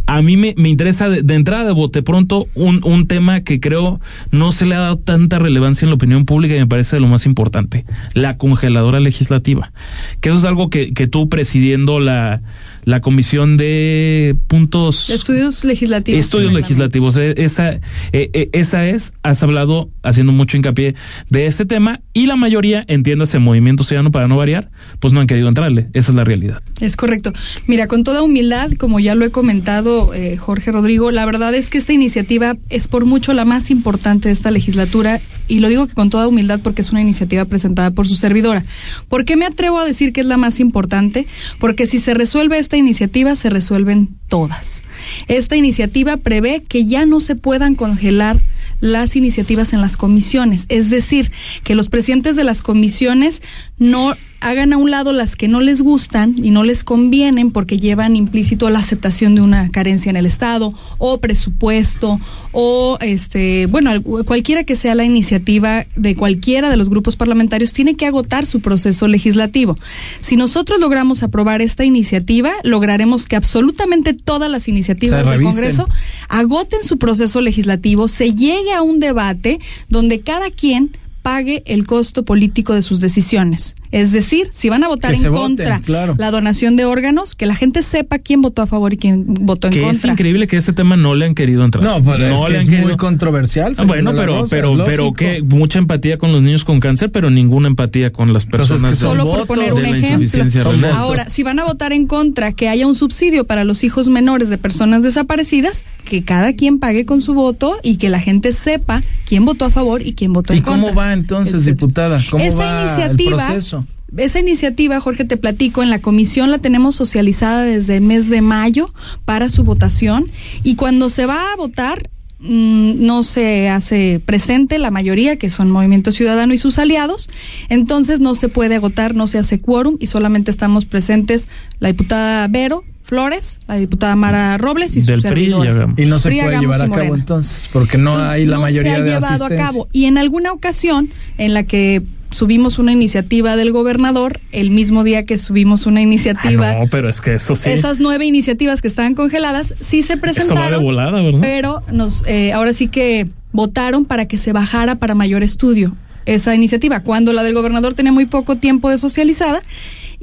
A 0.07 0.21
mí 0.23 0.37
me, 0.37 0.55
me 0.57 0.69
interesa 0.69 1.09
de, 1.09 1.35
entrada 1.35 1.65
de 1.65 1.73
bote 1.73 2.03
pronto 2.03 2.47
un, 2.55 2.81
un 2.85 3.07
tema 3.07 3.41
que 3.41 3.61
creo 3.61 4.01
no 4.31 4.53
se 4.53 4.67
le 4.67 4.75
ha 4.75 4.81
dado 4.81 4.99
tanta 4.99 5.39
relevancia 5.39 5.87
en 5.87 5.91
la 5.91 5.97
opinión 5.97 6.25
pública 6.25 6.55
y 6.55 6.59
me 6.59 6.67
parece 6.67 7.01
lo 7.01 7.09
más 7.09 7.27
importante, 7.27 7.85
la 8.15 8.37
congeladora 8.37 9.01
legislativa. 9.01 9.73
Que 10.21 10.29
eso 10.29 10.39
es 10.39 10.45
algo 10.45 10.71
que, 10.71 10.93
que 10.93 11.07
tú 11.07 11.29
presidiendo 11.29 12.01
la, 12.01 12.43
la 12.85 13.01
comisión 13.01 13.57
de 13.57 14.37
puntos... 14.47 15.11
Estudios 15.11 15.65
legislativos. 15.65 16.21
Estudios 16.21 16.53
legislativos. 16.53 17.17
eh, 17.17 17.35
Esa, 17.37 17.73
eh, 17.73 17.81
eh, 18.13 18.51
esa 18.53 18.87
es, 18.87 19.13
has 19.23 19.43
hablado 19.43 19.91
haciendo 20.03 20.33
mucho 20.33 20.57
hincapié 20.57 20.95
de 21.31 21.47
este 21.47 21.65
tema 21.65 22.01
y 22.13 22.27
la 22.27 22.37
mayoría, 22.37 22.85
entiéndase, 22.89 23.39
Movimiento 23.39 23.85
Ciudadano 23.85 24.11
para 24.11 24.29
no 24.29 24.37
variar, 24.37 24.71
pues 25.01 25.13
no 25.13 25.21
han 25.21 25.27
querido 25.27 25.49
entrarle. 25.49 25.89
Esa 25.93 26.13
es 26.13 26.17
la 26.17 26.25
realidad. 26.25 26.63
Es 26.81 26.97
correcto. 26.97 27.33
Mira, 27.67 27.87
con 27.87 28.05
toda 28.05 28.23
humildad, 28.23 28.71
como 28.79 29.01
ya 29.01 29.15
lo 29.15 29.25
he 29.25 29.31
comentado 29.31 30.15
eh, 30.15 30.37
Jorge 30.37 30.73
Rodrigo, 30.73 31.11
la 31.11 31.27
verdad 31.27 31.55
es 31.55 31.71
que 31.71 31.79
esta 31.79 31.93
iniciativa 31.93 32.57
es 32.71 32.89
por 32.89 33.05
mucho 33.05 33.33
la 33.33 33.45
más 33.45 33.71
importante 33.71 34.29
de 34.29 34.33
esta 34.33 34.51
legislatura 34.51 35.21
y 35.47 35.61
lo 35.61 35.69
digo 35.69 35.87
que 35.87 35.95
con 35.95 36.11
toda 36.11 36.27
humildad 36.27 36.61
porque 36.63 36.83
es 36.83 36.91
una 36.91 37.01
iniciativa 37.01 37.45
presentada 37.45 37.91
por 37.91 38.09
su 38.09 38.15
servidora. 38.15 38.65
¿Por 39.09 39.25
qué 39.25 39.37
me 39.37 39.45
atrevo 39.45 39.79
a 39.79 39.85
decir 39.85 40.13
que 40.13 40.21
es 40.21 40.27
la 40.27 40.37
más 40.37 40.61
importante? 40.61 41.27
Porque 41.59 41.87
si 41.87 41.99
se 41.99 42.15
resuelve 42.15 42.59
esta 42.59 42.74
iniciativa, 42.77 43.37
se 43.37 43.51
resuelven 43.51 44.09
todas. 44.29 44.83
Esta 45.29 45.57
iniciativa 45.57 46.17
prevé 46.17 46.63
que 46.67 46.85
ya 46.85 47.07
no 47.07 47.21
se 47.21 47.37
puedan 47.37 47.75
congelar 47.75 48.41
las 48.81 49.17
iniciativas 49.17 49.73
en 49.73 49.81
las 49.81 49.97
comisiones, 49.97 50.67
es 50.69 50.91
decir, 50.91 51.31
que 51.63 51.75
los 51.75 51.89
presidentes 51.89 52.37
de 52.37 52.45
las 52.45 52.61
comisiones 52.61 53.41
no 53.79 54.15
hagan 54.41 54.75
a 54.75 54.77
un 54.77 54.91
lado 54.91 55.13
las 55.15 55.37
que 55.37 55.49
no 55.49 55.61
les 55.63 55.81
gustan 55.81 56.35
y 56.37 56.51
no 56.51 56.65
les 56.65 56.85
convienen 56.85 57.51
porque 57.51 57.79
llevan 57.79 58.15
implícito 58.15 58.69
la 58.69 58.79
aceptación 58.79 59.35
de 59.35 59.41
una 59.41 59.71
carencia 59.71 60.11
en 60.11 60.17
el 60.17 60.27
Estado 60.27 60.75
o 60.99 61.19
presupuesto 61.19 62.21
o 62.53 62.99
este, 63.01 63.65
bueno, 63.67 63.91
al- 63.91 64.03
cualquiera 64.03 64.65
que 64.65 64.77
sea 64.77 64.95
la 64.95 65.05
iniciativa 65.05 65.87
de 65.97 66.15
cualquiera 66.15 66.69
de 66.69 66.77
los 66.77 66.91
grupos 66.91 67.17
parlamentarios 67.17 67.73
tiene 67.73 67.95
que 67.97 68.07
agotar 68.07 68.45
su 68.45 68.61
proceso 68.61 69.09
legislativo. 69.09 69.77
Si 70.21 70.37
nosotros 70.37 70.79
logramos 70.79 71.23
aprobar 71.23 71.63
esta 71.63 71.85
iniciativa, 71.85 72.53
lograremos 72.65 73.27
que 73.27 73.37
absolutamente 73.37 74.13
todas 74.13 74.51
las 74.51 74.69
iniciativas 74.69 75.21
del. 75.21 75.39
Congreso 75.55 75.89
agoten 76.29 76.83
su 76.83 76.99
proceso 76.99 77.41
legislativo, 77.41 78.09
se 78.09 78.35
llegue 78.35 78.73
a 78.75 78.83
un 78.83 79.01
debate 79.01 79.59
donde 79.89 80.21
cada 80.21 80.51
quien 80.51 80.97
pague 81.25 81.63
el 81.65 81.87
costo 81.87 82.23
político 82.23 82.75
de 82.75 82.83
sus 82.83 83.01
decisiones. 83.01 83.77
Es 83.95 84.11
decir, 84.11 84.49
si 84.51 84.69
van 84.71 84.83
a 84.83 84.89
votar 84.89 85.13
Que 85.13 85.19
en 85.19 85.31
voten, 85.33 85.57
contra 85.57 85.79
claro. 85.79 86.17
la 86.19 86.33
donación 86.33 86.75
de 86.75 86.85
órganos, 86.85 87.37
que 87.37 87.47
la 87.47 87.55
gente 87.55 87.81
sepa 87.83 88.19
quién 88.19 88.43
votó 88.43 88.63
a 88.63 88.67
favor 88.67 88.93
y 88.93 88.97
quién 88.97 89.25
votó 89.27 89.69
en 89.69 89.73
Que 89.73 89.81
es 89.83 89.87
contra. 89.87 90.11
increíble 90.13 90.49
que 90.49 90.57
este 90.57 90.73
tema 90.73 90.97
no 90.97 91.15
le 91.15 91.27
han 91.27 91.35
querido 91.37 91.65
entrar. 91.65 91.85
No, 91.85 92.03
pero 92.03 92.27
es 92.27 92.33
No 92.33 92.45
que 92.45 92.51
le 92.53 92.57
han 92.59 92.63
es 92.65 92.69
querido- 92.69 92.89
muy 92.89 92.97
controversial. 92.97 93.75
Ah, 93.79 93.85
bueno, 93.85 94.13
pero, 94.13 94.41
Rosa, 94.41 94.57
pero, 94.57 94.73
es 94.73 94.83
pero 94.85 95.13
que 95.13 95.43
mucha 95.43 95.79
empatía 95.79 96.19
con 96.19 96.33
los 96.33 96.43
niños 96.43 96.65
con 96.65 96.81
cáncer, 96.81 97.13
pero 97.13 97.31
ninguna 97.31 97.69
empatía 97.69 98.13
con 98.13 98.33
las 98.33 98.47
Pues 98.47 98.63
es 98.63 98.69
que 98.69 98.73
personas 98.81 98.99
son 98.99 99.11
Solo 99.19 99.31
por 99.31 99.47
poner 99.47 99.67
de 99.67 99.73
un 99.75 99.83
la 99.83 99.97
ejemplo. 99.97 100.71
Ahora, 100.95 101.31
si 101.31 101.45
van 101.45 101.61
a 101.61 101.65
votar 101.65 101.93
en 101.93 102.07
contra 102.09 102.51
que 102.53 102.69
haya 102.69 102.89
un 102.89 102.97
subsidio 102.97 103.45
para 103.45 103.63
los 103.63 103.85
hijos 103.85 104.09
menores 104.09 104.49
de 104.49 104.59
personas 104.59 105.03
desaparecidas, 105.05 105.85
que 106.05 106.25
cada 106.25 106.53
quien 106.55 106.81
pague 106.81 107.07
con 107.07 107.21
su 107.23 107.35
voto 107.35 107.77
y 107.85 107.97
que 107.99 108.09
la 108.09 108.19
gente 108.19 108.53
sepa 108.53 109.03
quién 109.25 109.45
votó 109.45 109.65
a 109.67 109.71
favor 109.71 110.05
y 110.05 110.15
quién 110.15 110.33
votó 110.33 110.53
en 110.53 110.59
¿Y 110.59 110.63
contra. 110.63 110.83
cómo 110.89 110.95
va 110.99 111.13
entonces, 111.13 111.55
etcétera. 111.55 111.75
diputada? 111.75 112.25
¿Cómo 112.29 112.43
Esa 112.45 112.57
va 112.59 112.83
iniciativa, 112.83 113.31
el 113.31 113.47
proceso? 113.53 113.84
Esa 114.17 114.39
iniciativa, 114.41 115.01
Jorge, 115.01 115.25
te 115.25 115.37
platico, 115.37 115.83
en 115.83 115.91
la 115.91 115.99
comisión 116.01 116.51
la 116.51 116.59
tenemos 116.59 116.95
socializada 116.95 117.63
desde 117.65 117.97
el 117.97 118.03
mes 118.03 118.29
de 118.29 118.41
mayo 118.43 118.87
para 119.25 119.49
su 119.49 119.65
votación 119.65 120.27
y 120.63 120.77
cuando 120.77 121.09
se 121.09 121.27
va 121.27 121.53
a 121.53 121.57
votar 121.57 122.09
mm, 122.39 123.05
no 123.05 123.23
se 123.23 123.69
hace 123.69 124.21
presente 124.25 124.79
la 124.79 124.91
mayoría, 124.91 125.37
que 125.37 125.51
son 125.51 125.71
Movimiento 125.71 126.13
Ciudadano 126.13 126.55
y 126.55 126.59
sus 126.59 126.79
aliados, 126.79 127.29
entonces 127.69 128.21
no 128.21 128.35
se 128.35 128.49
puede 128.49 128.77
agotar, 128.77 129.15
no 129.15 129.27
se 129.27 129.39
hace 129.39 129.61
quórum 129.61 129.97
y 129.99 130.07
solamente 130.07 130.51
estamos 130.51 130.85
presentes 130.85 131.49
la 131.81 131.89
diputada 131.89 132.47
Vero 132.49 132.85
Flores, 133.03 133.59
la 133.69 133.75
diputada 133.77 134.17
Mara 134.17 134.57
Robles 134.59 134.97
y 134.97 135.03
su 135.03 135.09
Del 135.09 135.21
PRI 135.21 135.29
y 135.29 135.45
servidora. 135.45 135.71
Hagamos. 135.73 135.99
Y 135.99 136.07
no 136.07 136.19
se 136.19 136.29
PRI, 136.31 136.41
puede 136.41 136.61
llevar 136.61 136.83
a 136.83 136.89
cabo 136.89 137.15
entonces, 137.15 137.69
porque 137.73 137.99
no 137.99 138.11
Entonces, 138.13 138.31
hay 138.31 138.47
la 138.47 138.57
no 138.57 138.63
mayoría 138.63 138.95
se 138.95 139.01
ha 139.01 139.05
de 139.05 139.11
llevado 139.11 139.27
a 139.27 139.35
asistencia. 139.35 139.67
cabo. 139.67 139.89
Y 139.93 140.05
en 140.07 140.19
alguna 140.19 140.53
ocasión 140.53 141.11
en 141.37 141.53
la 141.53 141.65
que 141.65 142.03
subimos 142.35 142.79
una 142.79 142.93
iniciativa 142.93 143.57
del 143.57 143.73
gobernador, 143.73 144.41
el 144.53 144.69
mismo 144.71 145.05
día 145.05 145.25
que 145.25 145.39
subimos 145.39 145.87
una 145.87 146.03
iniciativa, 146.03 146.73
Ah, 146.73 146.79
no, 146.81 146.89
pero 146.89 147.09
es 147.09 147.21
que 147.23 147.35
eso 147.35 147.55
sí. 147.57 147.71
esas 147.71 148.01
nueve 148.01 148.27
iniciativas 148.27 148.83
que 148.83 148.89
estaban 148.89 149.15
congeladas, 149.15 149.75
sí 149.81 150.03
se 150.03 150.13
Eso 150.13 150.13
va 150.13 150.15
de 150.15 150.19
presentaron, 150.21 150.83
volada, 150.83 151.23
¿verdad? 151.23 151.39
pero 151.41 151.83
nos, 151.93 152.25
eh, 152.27 152.53
ahora 152.53 152.73
sí 152.75 152.89
que 152.89 153.29
votaron 153.53 154.05
para 154.05 154.27
que 154.27 154.37
se 154.37 154.53
bajara 154.53 154.97
para 154.97 155.15
mayor 155.15 155.43
estudio 155.43 155.97
esa 156.27 156.55
iniciativa, 156.55 157.01
cuando 157.01 157.33
la 157.33 157.43
del 157.43 157.55
gobernador 157.55 157.95
tenía 157.95 158.11
muy 158.13 158.27
poco 158.27 158.57
tiempo 158.57 158.91
de 158.91 158.99
socializada 158.99 159.61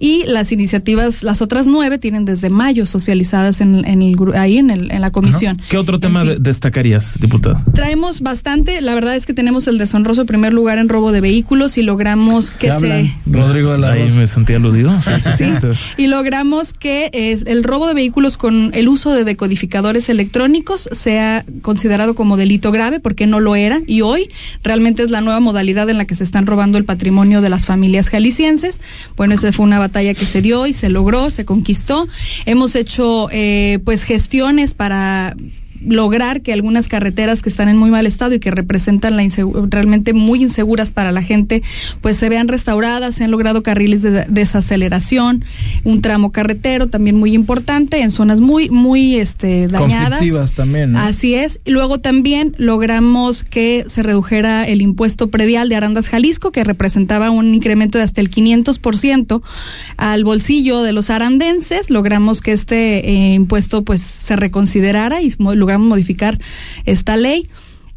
y 0.04 0.24
las 0.26 0.52
iniciativas, 0.52 1.22
las 1.22 1.44
otras 1.44 1.68
nueve 1.68 2.00
tienen 2.00 2.26
desde 2.26 2.50
mayo 2.50 2.88
socializadas 2.88 3.62
en, 3.62 3.86
en 3.86 4.02
el, 4.02 4.18
gru- 4.18 4.36
ahí 4.36 4.58
en, 4.58 4.72
el, 4.72 4.90
en 4.92 5.00
la 5.00 5.12
comisión. 5.12 5.62
¿Qué 5.70 5.78
otro 5.78 6.00
tema 6.00 6.22
En 6.22 6.28
de- 6.28 6.34
fin. 6.36 6.44
destacarías, 6.44 7.20
diputada? 7.22 7.64
Traemos 7.76 8.22
bastante, 8.22 8.82
la 8.82 8.96
verdad 8.96 9.16
es 9.16 9.28
que 9.28 9.36
tenemos 9.36 9.68
el 9.68 9.78
deshonroso 9.78 10.26
primer 10.26 10.54
lugar 10.54 10.80
en 10.80 10.90
robo 10.90 11.12
de 11.12 11.22
vehículos 11.22 11.78
y 11.78 11.84
logramos 11.84 12.50
que 12.50 12.68
¿Qué 12.68 12.80
se? 12.80 13.12
Rodrigo 13.28 13.74
de 13.74 13.78
la 13.78 13.92
Ahí 13.92 14.10
me 14.14 14.26
sentí 14.26 14.54
aludido. 14.54 14.92
Sí, 15.04 15.12
sí, 15.20 15.30
sí. 15.38 15.46
Y 15.98 16.08
logramos 16.08 16.74
que 16.74 17.12
es, 17.14 17.44
el 17.46 17.64
robo 17.64 17.86
de 17.88 17.94
vehículos 17.94 18.38
con 18.38 18.72
el 18.74 18.88
uso 18.88 19.14
de 19.14 19.24
decodificadores 19.24 20.10
electrónicos 20.10 20.90
sea 20.92 21.46
considerado 21.62 22.16
como 22.16 22.38
delito 22.38 22.72
grave 22.72 23.00
porque 23.00 23.28
no 23.28 23.40
lo 23.40 23.56
era 23.56 23.82
y 23.86 24.02
hoy 24.02 24.30
realmente 24.64 25.04
es 25.04 25.12
la 25.12 25.22
nueva 25.22 25.40
modalidad 25.40 25.88
en 25.92 26.00
la 26.00 26.06
que 26.06 26.16
se 26.16 26.24
están 26.24 26.48
robando 26.48 26.80
el 26.80 26.86
patrimonio 26.86 27.42
de 27.42 27.50
las 27.50 27.68
familias 27.68 28.10
jaliscienses. 28.10 28.82
Bueno, 29.16 29.36
esa 29.36 29.52
fue 29.52 29.64
una 29.66 29.78
batalla 29.78 29.91
que 30.14 30.26
se 30.26 30.42
dio 30.42 30.68
y 30.68 30.74
se 30.74 30.90
logró, 30.90 31.30
se 31.30 31.46
conquistó. 31.46 32.08
Hemos 32.46 32.76
hecho 32.76 33.28
eh, 33.32 33.80
pues 33.86 34.04
gestiones 34.04 34.74
para 34.74 35.36
lograr 35.86 36.42
que 36.42 36.54
algunas 36.54 36.88
carreteras 36.88 37.42
que 37.42 37.50
están 37.50 37.70
en 37.70 37.78
muy 37.78 37.90
mal 37.90 38.06
estado 38.06 38.34
y 38.36 38.40
que 38.40 38.52
representan 38.52 39.16
la 39.18 39.24
realmente 39.70 40.14
muy 40.14 40.42
inseguras 40.42 40.92
para 40.92 41.12
la 41.12 41.22
gente, 41.22 41.64
pues 42.02 42.18
se 42.18 42.30
vean 42.30 42.48
restauradas, 42.48 43.16
se 43.16 43.24
han 43.24 43.32
logrado 43.32 43.64
carriles 43.64 44.02
de 44.02 44.26
desaceleración, 44.28 45.44
un 45.84 46.02
tramo 46.02 46.32
carretero 46.32 46.88
también 46.88 47.16
muy 47.18 47.34
importante 47.34 48.02
en 48.02 48.12
zonas 48.12 48.40
muy 48.42 48.70
muy 48.70 49.16
este 49.16 49.68
dañadas. 49.68 50.10
Conflictivas 50.10 50.54
también, 50.54 50.94
¿no? 50.94 51.00
Así 51.00 51.36
es. 51.36 51.60
Y 51.66 51.72
luego 51.72 52.00
también 52.00 52.56
logramos 52.58 53.44
que 53.44 53.86
se 53.88 54.04
redujera 54.04 54.66
el 54.68 54.82
impuesto 54.82 55.30
predial 55.30 55.70
de 55.70 55.76
Arandas 55.76 56.10
Jalisco, 56.10 56.52
que 56.52 56.64
representaba 56.64 57.30
un 57.32 57.54
incremento 57.54 57.98
de 57.98 58.04
hasta 58.04 58.22
el 58.22 58.30
500% 58.30 59.42
al 59.98 60.24
bolsillo 60.24 60.82
de 60.82 60.94
los 60.94 61.10
arandenses. 61.10 61.90
Logramos 61.90 62.42
que 62.42 62.52
este 62.52 63.10
eh, 63.10 63.34
impuesto 63.34 63.84
pues 63.84 64.02
se 64.02 64.36
reconsiderara 64.36 65.22
y 65.22 65.34
mo- 65.38 65.56
modificar 65.78 66.40
esta 66.86 67.18
ley 67.18 67.44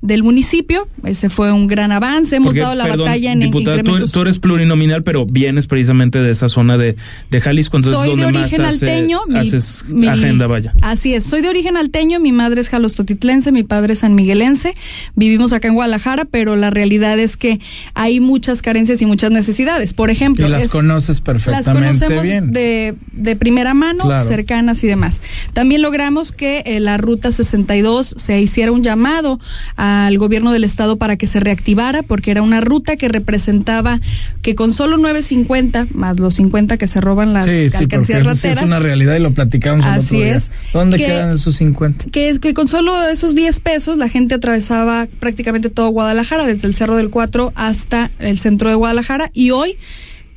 del 0.04 0.22
municipio. 0.22 0.86
Ese 1.02 1.30
fue 1.30 1.50
un 1.50 1.66
gran 1.66 1.90
avance. 1.90 2.36
Hemos 2.36 2.48
porque, 2.48 2.60
dado 2.60 2.74
la 2.74 2.84
perdón, 2.84 3.06
batalla 3.06 3.32
en 3.32 3.40
diputada, 3.40 3.76
tú, 3.76 3.80
incrementos. 3.80 4.12
tú 4.12 4.20
eres 4.20 4.38
plurinominal, 4.38 5.02
pero 5.02 5.24
vienes 5.24 5.66
precisamente 5.66 6.18
de 6.18 6.30
esa 6.30 6.48
zona 6.50 6.76
de, 6.76 6.94
de 7.30 7.40
Jalisco, 7.40 7.78
entonces 7.78 7.98
Soy 8.00 8.10
de 8.10 8.16
más 8.30 8.42
origen 8.42 8.60
hace- 8.66 8.84
alteño. 8.90 9.20
mi- 9.26 9.38
haces 9.38 9.84
mi- 9.88 10.06
agenda, 10.06 10.46
vaya. 10.46 10.74
Así 10.82 11.14
es, 11.14 11.24
soy 11.24 11.40
de 11.40 11.48
origen 11.48 11.78
alteño, 11.78 12.20
mi 12.20 12.32
madre 12.32 12.60
es 12.60 12.68
jalostotitlense, 12.68 13.50
mi 13.50 13.62
padre 13.62 13.94
es 13.94 14.00
sanmiguelense. 14.00 14.74
Vivimos 15.14 15.52
acá 15.54 15.68
en 15.68 15.74
Guadalajara, 15.74 16.26
pero 16.26 16.54
la 16.54 16.68
realidad 16.68 17.18
es 17.18 17.38
que 17.38 17.58
hay 17.94 18.20
muchas 18.20 18.60
carencias 18.60 19.00
y 19.00 19.06
muchas 19.06 19.30
necesidades. 19.30 19.94
Por 19.94 20.10
ejemplo, 20.10 20.46
Y 20.46 20.50
las 20.50 20.64
es- 20.64 20.70
conoces 20.70 21.08
las 21.16 21.20
perfectamente 21.22 21.72
conocemos 22.06 22.22
bien. 22.24 22.52
de, 22.52 22.94
de 23.12 23.36
primera 23.36 23.72
mano, 23.72 24.04
Claro. 24.04 24.22
cercanas 24.24 24.84
y 24.84 24.86
demás. 24.86 25.22
También 25.54 25.80
logramos 25.80 26.30
que 26.30 26.62
eh, 26.66 26.80
la 26.80 26.98
ruta 26.98 27.32
62 27.32 28.14
se 28.18 28.38
hiciera 28.40 28.70
un 28.70 28.82
llamado 28.82 29.40
a 29.78 29.93
al 29.94 30.18
gobierno 30.18 30.52
del 30.52 30.64
estado 30.64 30.96
para 30.96 31.16
que 31.16 31.26
se 31.26 31.40
reactivara 31.40 32.02
porque 32.02 32.30
era 32.30 32.42
una 32.42 32.60
ruta 32.60 32.96
que 32.96 33.08
representaba 33.08 34.00
que 34.42 34.54
con 34.54 34.72
solo 34.72 34.96
9.50 34.98 35.88
más 35.94 36.18
los 36.20 36.34
50 36.34 36.76
que 36.76 36.86
se 36.86 37.00
roban 37.00 37.32
las 37.32 37.44
Sí, 37.44 37.68
alcancías 37.74 38.20
sí 38.20 38.24
rateras. 38.26 38.56
es 38.58 38.62
una 38.62 38.78
realidad 38.78 39.16
y 39.16 39.20
lo 39.20 39.32
platicamos 39.32 39.84
el 39.86 39.92
Así 39.92 40.06
otro 40.16 40.18
día. 40.18 40.36
es. 40.36 40.50
¿Dónde 40.72 40.96
Que- 40.98 41.06
quedan 41.06 41.34
esos 41.34 41.54
50? 41.56 42.06
que, 42.10 42.38
que 42.40 42.54
con 42.54 42.68
solo 42.68 43.08
esos 43.08 43.34
10 43.34 43.60
pesos 43.60 43.96
la 43.96 44.08
gente 44.08 44.34
atravesaba 44.34 45.06
prácticamente 45.20 45.70
todo 45.70 45.88
Guadalajara, 45.88 46.46
desde 46.46 46.66
el 46.66 46.74
Cerro 46.74 46.96
del 46.96 47.10
Cuatro 47.10 47.52
hasta 47.54 48.10
el 48.18 48.38
centro 48.38 48.68
de 48.68 48.74
Guadalajara. 48.74 49.30
Y 49.32 49.50
hoy, 49.50 49.76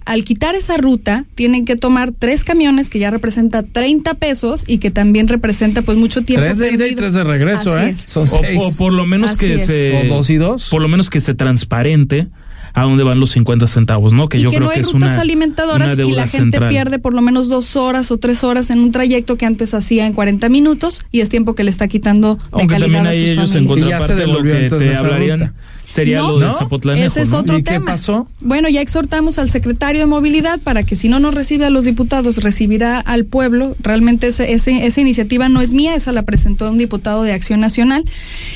al 0.07 0.23
quitar 0.23 0.55
esa 0.55 0.77
ruta, 0.77 1.25
tienen 1.35 1.65
que 1.65 1.75
tomar 1.75 2.13
tres 2.17 2.45
camiones 2.45 2.89
que 2.89 2.97
ya 2.97 3.11
representa 3.11 3.61
30 3.63 4.13
pesos 4.13 4.63
y 4.65 4.77
que 4.77 4.89
también 4.89 5.27
representa 5.27 5.81
pues 5.81 5.97
mucho 5.97 6.21
tiempo. 6.23 6.45
Tres 6.45 6.57
de 6.59 6.71
ida 6.71 6.87
y 6.87 6.95
tres 6.95 7.13
de 7.13 7.25
regreso, 7.25 7.73
Así 7.73 7.85
¿eh? 7.85 7.89
es. 7.89 8.01
Son 8.07 8.23
O, 8.23 8.25
seis. 8.25 8.59
o 8.63 8.77
por 8.77 8.93
lo 8.93 9.05
menos 9.05 9.31
Así 9.31 9.45
que 9.45 9.55
es. 9.55 9.65
se. 9.65 10.07
O 10.09 10.15
dos 10.15 10.29
y 10.29 10.37
dos. 10.37 10.69
Por 10.69 10.81
lo 10.81 10.87
menos 10.87 11.09
que 11.09 11.19
se 11.19 11.33
transparente 11.33 12.27
a 12.73 12.83
dónde 12.83 13.03
van 13.03 13.19
los 13.19 13.31
50 13.31 13.67
centavos, 13.67 14.13
¿no? 14.13 14.29
Que 14.29 14.37
y 14.37 14.41
yo 14.41 14.49
que 14.51 14.57
creo 14.57 14.67
no 14.67 14.71
hay 14.71 14.75
que 14.75 14.81
es 14.81 14.93
rutas 14.93 15.11
una, 15.13 15.21
alimentadoras 15.21 15.93
una 15.95 16.03
y 16.05 16.11
la 16.11 16.27
gente 16.27 16.57
central. 16.57 16.69
pierde 16.69 16.99
por 16.99 17.13
lo 17.13 17.21
menos 17.21 17.49
dos 17.49 17.75
horas 17.75 18.11
o 18.11 18.17
tres 18.17 18.43
horas 18.43 18.69
en 18.69 18.79
un 18.79 18.91
trayecto 18.91 19.35
que 19.35 19.45
antes 19.45 19.73
hacía 19.73 20.05
en 20.05 20.13
40 20.13 20.47
minutos 20.49 21.03
y 21.11 21.21
es 21.21 21.29
tiempo 21.29 21.55
que 21.55 21.63
le 21.63 21.71
está 21.71 21.87
quitando 21.87 22.35
de 22.35 22.41
Aunque 22.51 22.75
calidad 22.77 23.03
también 23.03 23.07
a 23.07 23.13
sus 23.13 23.21
ellos 23.23 23.55
en 23.55 23.67
familias. 23.67 23.87
Y 23.87 23.89
ya 23.89 23.99
se 24.01 24.07
contraparte 24.07 24.13
lo 24.27 24.27
devolvió 24.31 24.53
que 24.53 24.63
entonces 24.63 24.87
te 24.87 24.93
esa 24.93 25.01
hablarían 25.01 25.39
ruta. 25.39 25.53
Sería 25.87 26.17
No, 26.19 26.33
lo 26.33 26.39
de. 26.47 26.53
Zapotlanejo, 26.53 27.07
Ese 27.07 27.21
es 27.23 27.33
otro 27.33 27.57
¿Y 27.57 27.63
qué 27.63 27.71
tema. 27.71 27.93
pasó? 27.93 28.27
Bueno, 28.41 28.69
ya 28.69 28.81
exhortamos 28.81 29.39
al 29.39 29.49
secretario 29.49 30.01
de 30.01 30.05
Movilidad 30.05 30.59
para 30.59 30.83
que 30.83 30.95
si 30.95 31.09
no 31.09 31.19
nos 31.19 31.33
recibe 31.33 31.65
a 31.65 31.69
los 31.71 31.85
diputados, 31.85 32.37
recibirá 32.43 32.99
al 32.99 33.25
pueblo. 33.25 33.75
Realmente 33.79 34.27
ese, 34.27 34.51
ese- 34.53 34.85
esa 34.85 35.01
iniciativa 35.01 35.49
no 35.49 35.61
es 35.61 35.73
mía, 35.73 35.95
esa 35.95 36.11
la 36.11 36.21
presentó 36.23 36.69
un 36.69 36.77
diputado 36.77 37.23
de 37.23 37.31
Acción 37.33 37.59
Nacional. 37.61 38.03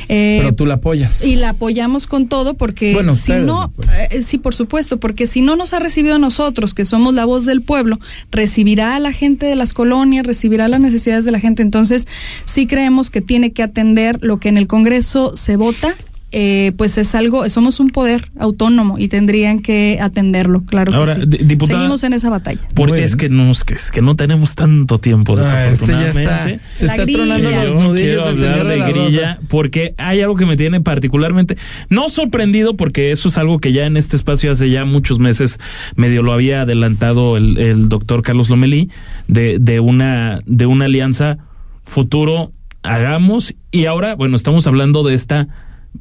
Eh, 0.09 0.39
Pero 0.41 0.53
tú 0.55 0.65
la 0.65 0.75
apoyas. 0.75 1.23
y 1.25 1.35
la 1.37 1.49
apoyamos 1.49 2.05
con 2.05 2.27
todo 2.27 2.53
porque 2.55 2.93
Bueno, 2.93 3.15
si 3.15 3.31
no, 3.33 3.71
eh, 4.11 4.21
sí, 4.21 4.37
por 4.37 4.53
supuesto, 4.53 4.99
porque 4.99 5.25
si 5.25 5.41
no 5.41 5.55
nos 5.55 5.73
ha 5.73 5.79
recibido 5.79 6.15
a 6.15 6.19
nosotros, 6.19 6.73
que 6.73 6.85
somos 6.85 7.13
la 7.15 7.25
voz 7.25 7.45
del 7.45 7.61
pueblo, 7.61 7.99
recibirá 8.29 8.95
a 8.95 8.99
la 8.99 9.13
gente 9.13 9.45
de 9.45 9.55
las 9.55 9.73
colonias, 9.73 10.25
recibirá 10.25 10.67
las 10.67 10.81
necesidades 10.81 11.23
de 11.25 11.31
la 11.31 11.39
gente. 11.39 11.61
Entonces, 11.61 12.07
sí 12.45 12.67
creemos 12.67 13.09
que 13.09 13.21
tiene 13.21 13.53
que 13.53 13.63
atender 13.63 14.19
lo 14.21 14.37
que 14.39 14.49
en 14.49 14.57
el 14.57 14.67
Congreso 14.67 15.35
se 15.37 15.55
vota. 15.55 15.95
Eh, 16.31 16.71
pues 16.77 16.97
es 16.97 17.13
algo, 17.15 17.47
somos 17.49 17.79
un 17.79 17.89
poder 17.89 18.31
autónomo 18.39 18.97
y 18.97 19.07
tendrían 19.09 19.59
que 19.59 19.99
atenderlo, 20.01 20.63
claro 20.65 20.93
Ahora, 20.95 21.15
que 21.15 21.21
sí. 21.21 21.43
diputada- 21.45 21.77
Seguimos 21.79 22.03
en 22.03 22.13
esa 22.13 22.29
batalla. 22.29 22.61
Porque 22.73 23.03
es 23.03 23.15
que, 23.15 23.29
no, 23.29 23.51
es, 23.51 23.63
que, 23.63 23.73
es 23.73 23.91
que 23.91 24.01
no 24.01 24.15
tenemos 24.15 24.55
tanto 24.55 24.97
tiempo, 24.97 25.35
Ah, 25.37 25.41
este 25.41 25.47
ya 25.51 25.71
está. 25.71 25.85
desafortunadamente. 25.85 26.65
Se 26.73 26.85
está 26.85 27.01
grilla. 27.03 27.17
tronando 27.25 27.51
los 27.51 27.75
nudillos 27.83 28.27
el 28.27 28.37
señor 28.37 28.63
de 28.63 28.69
de 28.71 28.77
la 28.77 28.89
grilla 28.89 29.35
Rosa. 29.35 29.47
porque 29.49 29.93
hay 29.97 30.21
algo 30.21 30.35
que 30.35 30.45
me 30.45 30.55
tiene 30.57 30.79
particularmente 30.81 31.57
no 31.89 32.09
sorprendido 32.09 32.75
porque 32.77 33.11
eso 33.11 33.27
es 33.27 33.37
algo 33.37 33.59
que 33.59 33.73
ya 33.73 33.85
en 33.85 33.97
este 33.97 34.15
espacio 34.15 34.51
hace 34.51 34.69
ya 34.69 34.85
muchos 34.85 35.19
meses 35.19 35.59
medio 35.95 36.23
lo 36.23 36.31
había 36.33 36.61
adelantado 36.61 37.35
el, 37.37 37.57
el 37.57 37.89
doctor 37.89 38.21
Carlos 38.21 38.49
Lomelí 38.49 38.89
de, 39.27 39.57
de 39.59 39.79
una 39.79 40.39
de 40.45 40.65
una 40.65 40.85
alianza 40.85 41.37
futuro 41.83 42.51
hagamos 42.83 43.53
y 43.71 43.85
ahora 43.85 44.15
bueno 44.15 44.35
estamos 44.35 44.65
hablando 44.67 45.03
de 45.03 45.13
esta 45.13 45.47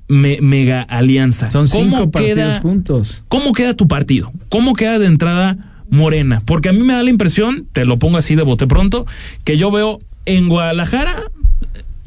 me- 0.09 0.41
mega 0.41 0.83
alianza 0.83 1.51
Son 1.51 1.67
¿Cómo 1.69 1.97
cinco 1.97 2.11
partidos 2.11 2.37
queda- 2.37 2.61
juntos. 2.61 3.23
¿Cómo 3.29 3.53
queda 3.53 3.75
tu 3.75 3.89
partido? 3.89 4.33
¿Cómo 4.49 4.75
queda 4.75 4.99
de 4.99 5.07
entrada 5.07 5.57
Morena? 5.91 6.43
Porque 6.45 6.69
a 6.69 6.73
mí 6.73 6.81
me 6.81 6.93
da 6.95 7.03
la 7.03 7.11
impresión, 7.11 7.67
te 7.73 7.85
lo 7.85 7.99
pongo 7.99 8.19
así 8.19 8.35
de 8.35 8.43
bote 8.43 8.67
pronto, 8.67 9.07
que 9.45 9.57
yo 9.59 9.71
veo 9.71 10.01
en 10.27 10.49
Guadalajara 10.49 11.17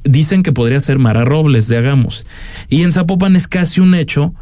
dicen 0.03 0.43
que 0.43 0.51
podría 0.51 0.79
ser 0.81 0.99
Mara 0.99 1.23
Robles 1.25 1.67
de 1.67 1.77
Hagamos. 1.77 2.25
Y 2.69 2.83
en 2.83 2.91
Zapopan 2.91 3.35
es 3.35 3.47
casi 3.47 3.79
un 3.81 3.95
hecho 3.95 4.33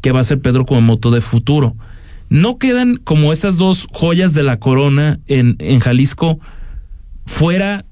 que 0.00 0.10
va 0.12 0.20
a 0.20 0.24
ser 0.24 0.40
Pedro 0.40 0.64
Kumamoto 0.66 1.10
de 1.10 1.20
futuro. 1.20 1.76
¿No 2.30 2.56
quedan 2.56 2.96
como 2.96 3.32
esas 3.32 3.58
dos 3.58 3.86
joyas 3.92 4.32
de 4.32 4.42
la 4.42 4.58
corona 4.58 5.20
en, 5.26 5.56
en 5.58 5.80
Jalisco 5.80 6.38
fuera 7.26 7.84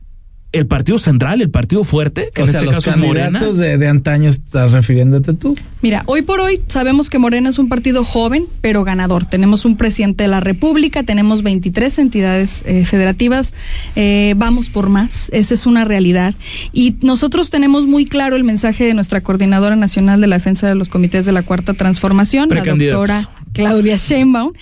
el 0.53 0.67
partido 0.67 0.99
central, 0.99 1.41
el 1.41 1.51
partido 1.51 1.85
fuerte, 1.85 2.31
que 2.35 2.43
o 2.43 2.45
en 2.45 2.51
sea, 2.51 2.61
este 2.61 2.73
los 2.73 2.85
caso 2.85 2.91
es 2.91 2.97
Morena? 2.97 3.39
candidatos 3.39 3.59
de, 3.59 3.79
de 3.79 3.87
antaño 3.87 4.29
estás 4.29 4.73
refiriéndote 4.73 5.33
tú. 5.35 5.57
Mira, 5.81 6.03
hoy 6.07 6.23
por 6.23 6.41
hoy 6.41 6.61
sabemos 6.67 7.09
que 7.09 7.19
Morena 7.21 7.49
es 7.51 7.59
un 7.61 7.69
partido 7.69 8.03
joven, 8.05 8.47
pero 8.61 8.83
ganador. 8.83 9.25
Tenemos 9.27 9.65
un 9.65 9.77
presidente 9.77 10.25
de 10.25 10.29
la 10.29 10.41
República, 10.41 11.05
tenemos 11.05 11.43
23 11.45 11.99
entidades 12.01 12.63
eh, 12.67 12.85
federativas, 12.85 13.55
eh, 13.95 14.35
vamos 14.37 14.69
por 14.71 14.89
más, 14.89 15.31
esa 15.33 15.55
es 15.55 15.67
una 15.67 15.85
realidad. 15.85 16.35
Y 16.73 16.97
nosotros 17.03 17.49
tenemos 17.51 17.87
muy 17.87 18.05
claro 18.05 18.35
el 18.35 18.43
mensaje 18.43 18.85
de 18.85 18.95
nuestra 18.95 19.21
Coordinadora 19.21 19.77
Nacional 19.77 20.21
de 20.21 20.27
la 20.27 20.37
Defensa 20.37 20.67
de 20.69 20.75
los 20.75 20.89
Comités 20.89 21.25
de 21.27 21.33
la 21.33 21.43
Cuarta 21.45 21.75
Transformación, 21.75 22.49
la 22.51 22.65
doctora 22.65 23.31
Claudia 23.53 23.95
Sheinbaum, 23.97 24.53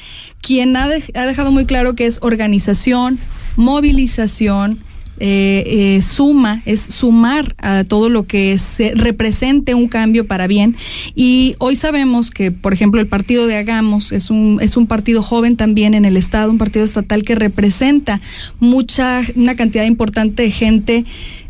quien 0.42 0.76
ha, 0.76 0.86
dej- 0.86 1.16
ha 1.16 1.24
dejado 1.24 1.50
muy 1.50 1.64
claro 1.64 1.94
que 1.94 2.04
es 2.06 2.18
organización, 2.20 3.18
movilización, 3.56 4.78
eh, 5.20 5.64
eh, 5.66 6.02
suma, 6.02 6.62
es 6.64 6.80
sumar 6.80 7.54
a 7.58 7.84
todo 7.84 8.08
lo 8.08 8.24
que 8.24 8.58
se 8.58 8.92
represente 8.94 9.74
un 9.74 9.88
cambio 9.88 10.26
para 10.26 10.46
bien. 10.46 10.76
Y 11.14 11.54
hoy 11.58 11.76
sabemos 11.76 12.30
que, 12.30 12.50
por 12.50 12.72
ejemplo, 12.72 13.00
el 13.00 13.06
partido 13.06 13.46
de 13.46 13.56
Hagamos 13.56 14.12
es 14.12 14.30
un, 14.30 14.58
es 14.60 14.76
un 14.76 14.86
partido 14.86 15.22
joven 15.22 15.56
también 15.56 15.94
en 15.94 16.04
el 16.04 16.16
Estado, 16.16 16.50
un 16.50 16.58
partido 16.58 16.84
estatal 16.84 17.22
que 17.22 17.34
representa 17.34 18.20
mucha, 18.60 19.22
una 19.36 19.56
cantidad 19.56 19.84
importante 19.84 20.42
de 20.42 20.50
gente 20.50 21.04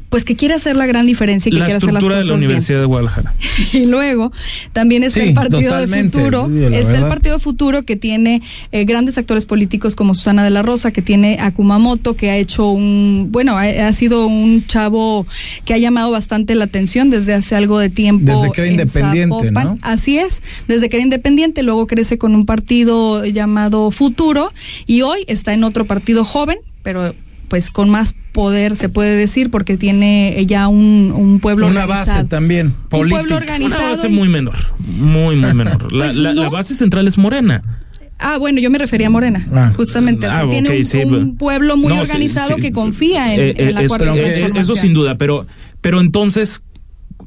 pues 0.08 0.24
que 0.24 0.36
quiere 0.36 0.54
hacer 0.54 0.76
la 0.76 0.86
gran 0.86 1.06
diferencia 1.06 1.50
y 1.50 1.52
que 1.52 1.58
la 1.58 1.64
quiere 1.66 1.76
hacer 1.76 1.92
las 1.92 2.02
estructura 2.02 2.16
cosas 2.16 2.26
de 2.26 2.30
la 2.32 2.36
bien. 2.38 2.46
Universidad 2.48 2.80
de 2.80 2.86
Guadalajara. 2.86 3.34
Y 3.72 3.86
luego 3.86 4.32
también 4.72 5.02
está 5.02 5.20
Sí, 5.20 5.28
el 5.28 5.34
Partido 5.34 5.76
de 5.76 6.04
Futuro, 6.04 6.48
está 6.72 6.98
el. 6.98 7.04
Partido 7.06 7.34
de 7.36 7.40
Futuro 7.40 7.82
que 7.84 7.96
tiene 7.96 8.40
eh, 8.72 8.84
grandes 8.84 9.18
actores 9.18 9.46
políticos 9.46 9.94
como 9.94 10.14
Susana 10.14 10.44
de 10.44 10.50
la 10.50 10.62
Rosa, 10.62 10.92
que 10.92 11.02
tiene 11.02 11.38
a 11.40 11.52
Kumamoto, 11.52 12.14
que 12.14 12.30
ha 12.30 12.36
hecho 12.36 12.70
un, 12.70 13.28
bueno, 13.30 13.56
ha, 13.58 13.64
ha 13.64 13.92
sido 13.92 14.26
un 14.26 14.66
chavo 14.66 15.26
que 15.64 15.74
ha 15.74 15.78
llamado 15.78 16.10
bastante 16.10 16.54
la 16.54 16.64
atención 16.64 17.10
desde 17.10 17.34
hace 17.34 17.56
algo 17.56 17.78
de 17.78 17.90
tiempo. 17.90 18.32
Desde 18.32 18.52
que 18.52 18.60
era 18.60 18.68
en 18.68 18.80
independiente, 18.80 19.36
Zapopan. 19.36 19.64
¿no? 19.64 19.78
Así 19.82 20.18
es, 20.18 20.42
desde 20.68 20.88
que 20.88 20.96
era 20.96 21.04
independiente, 21.04 21.62
luego 21.62 21.86
crece 21.86 22.18
con 22.18 22.34
un 22.34 22.44
partido 22.44 23.24
llamado 23.26 23.90
Futuro 23.90 24.52
y 24.86 25.02
hoy 25.02 25.24
está 25.26 25.52
en 25.52 25.64
otro 25.64 25.84
partido 25.84 26.24
joven, 26.24 26.58
pero 26.82 27.14
pues 27.48 27.70
con 27.70 27.90
más 27.90 28.14
poder 28.38 28.76
se 28.76 28.88
puede 28.88 29.16
decir 29.16 29.50
porque 29.50 29.76
tiene 29.76 30.44
ya 30.46 30.68
un, 30.68 31.12
un 31.12 31.40
pueblo 31.40 31.66
Una 31.66 31.82
organizado. 31.82 32.18
base 32.18 32.28
también, 32.28 32.66
Un 32.92 33.08
pueblo 33.08 33.34
organizado. 33.34 33.82
Una 33.82 33.90
base 33.90 34.06
y- 34.08 34.12
muy 34.12 34.28
menor, 34.28 34.54
muy, 34.86 35.34
muy 35.34 35.54
menor. 35.54 35.92
La, 35.92 36.04
Pues 36.04 36.14
la- 36.14 36.34
no. 36.34 36.42
la 36.44 36.48
base 36.48 36.76
central 36.76 37.08
es 37.08 37.18
Morena. 37.18 37.64
Ah, 38.20 38.36
bueno, 38.38 38.60
yo 38.60 38.70
me 38.70 38.78
refería 38.78 39.08
a 39.08 39.10
Morena, 39.10 39.44
Ah. 39.52 39.72
justamente. 39.76 40.28
O 40.28 40.30
sea, 40.30 40.42
Ah, 40.42 40.48
tiene 40.48 40.70
un, 40.78 40.84
sí, 40.84 40.98
un 40.98 41.10
pero- 41.10 41.34
pueblo 41.34 41.76
muy 41.76 41.92
No, 41.92 42.00
organizado 42.00 42.54
sí. 42.54 42.60
que 42.60 42.70
confía 42.70 43.34
en, 43.34 43.40
Eh, 43.40 43.54
en 43.58 43.74
la 43.74 43.82
eh, 43.82 43.88
cuarta 43.88 44.06
eh, 44.14 44.20
transformación. 44.20 44.56
eso 44.56 44.76
sin 44.76 44.94
duda, 44.94 45.16
pero, 45.18 45.44
pero 45.80 46.00
entonces, 46.00 46.62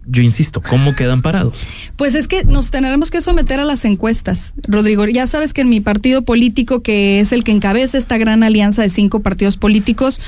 yo 0.05 0.21
insisto, 0.23 0.61
¿cómo 0.61 0.95
quedan 0.95 1.21
parados? 1.21 1.67
Pues 1.95 2.15
es 2.15 2.27
que 2.27 2.43
nos 2.43 2.71
tendremos 2.71 3.11
que 3.11 3.21
someter 3.21 3.59
a 3.59 3.65
las 3.65 3.85
encuestas, 3.85 4.53
Rodrigo. 4.67 5.05
Ya 5.07 5.27
sabes 5.27 5.53
que 5.53 5.61
en 5.61 5.69
mi 5.69 5.79
partido 5.81 6.23
político, 6.23 6.81
que 6.81 7.19
es 7.19 7.31
el 7.31 7.43
que 7.43 7.51
encabeza 7.51 7.97
esta 7.97 8.17
gran 8.17 8.43
alianza 8.43 8.81
de 8.81 8.89
cinco 8.89 9.21
partidos 9.21 9.57
políticos, 9.57 10.19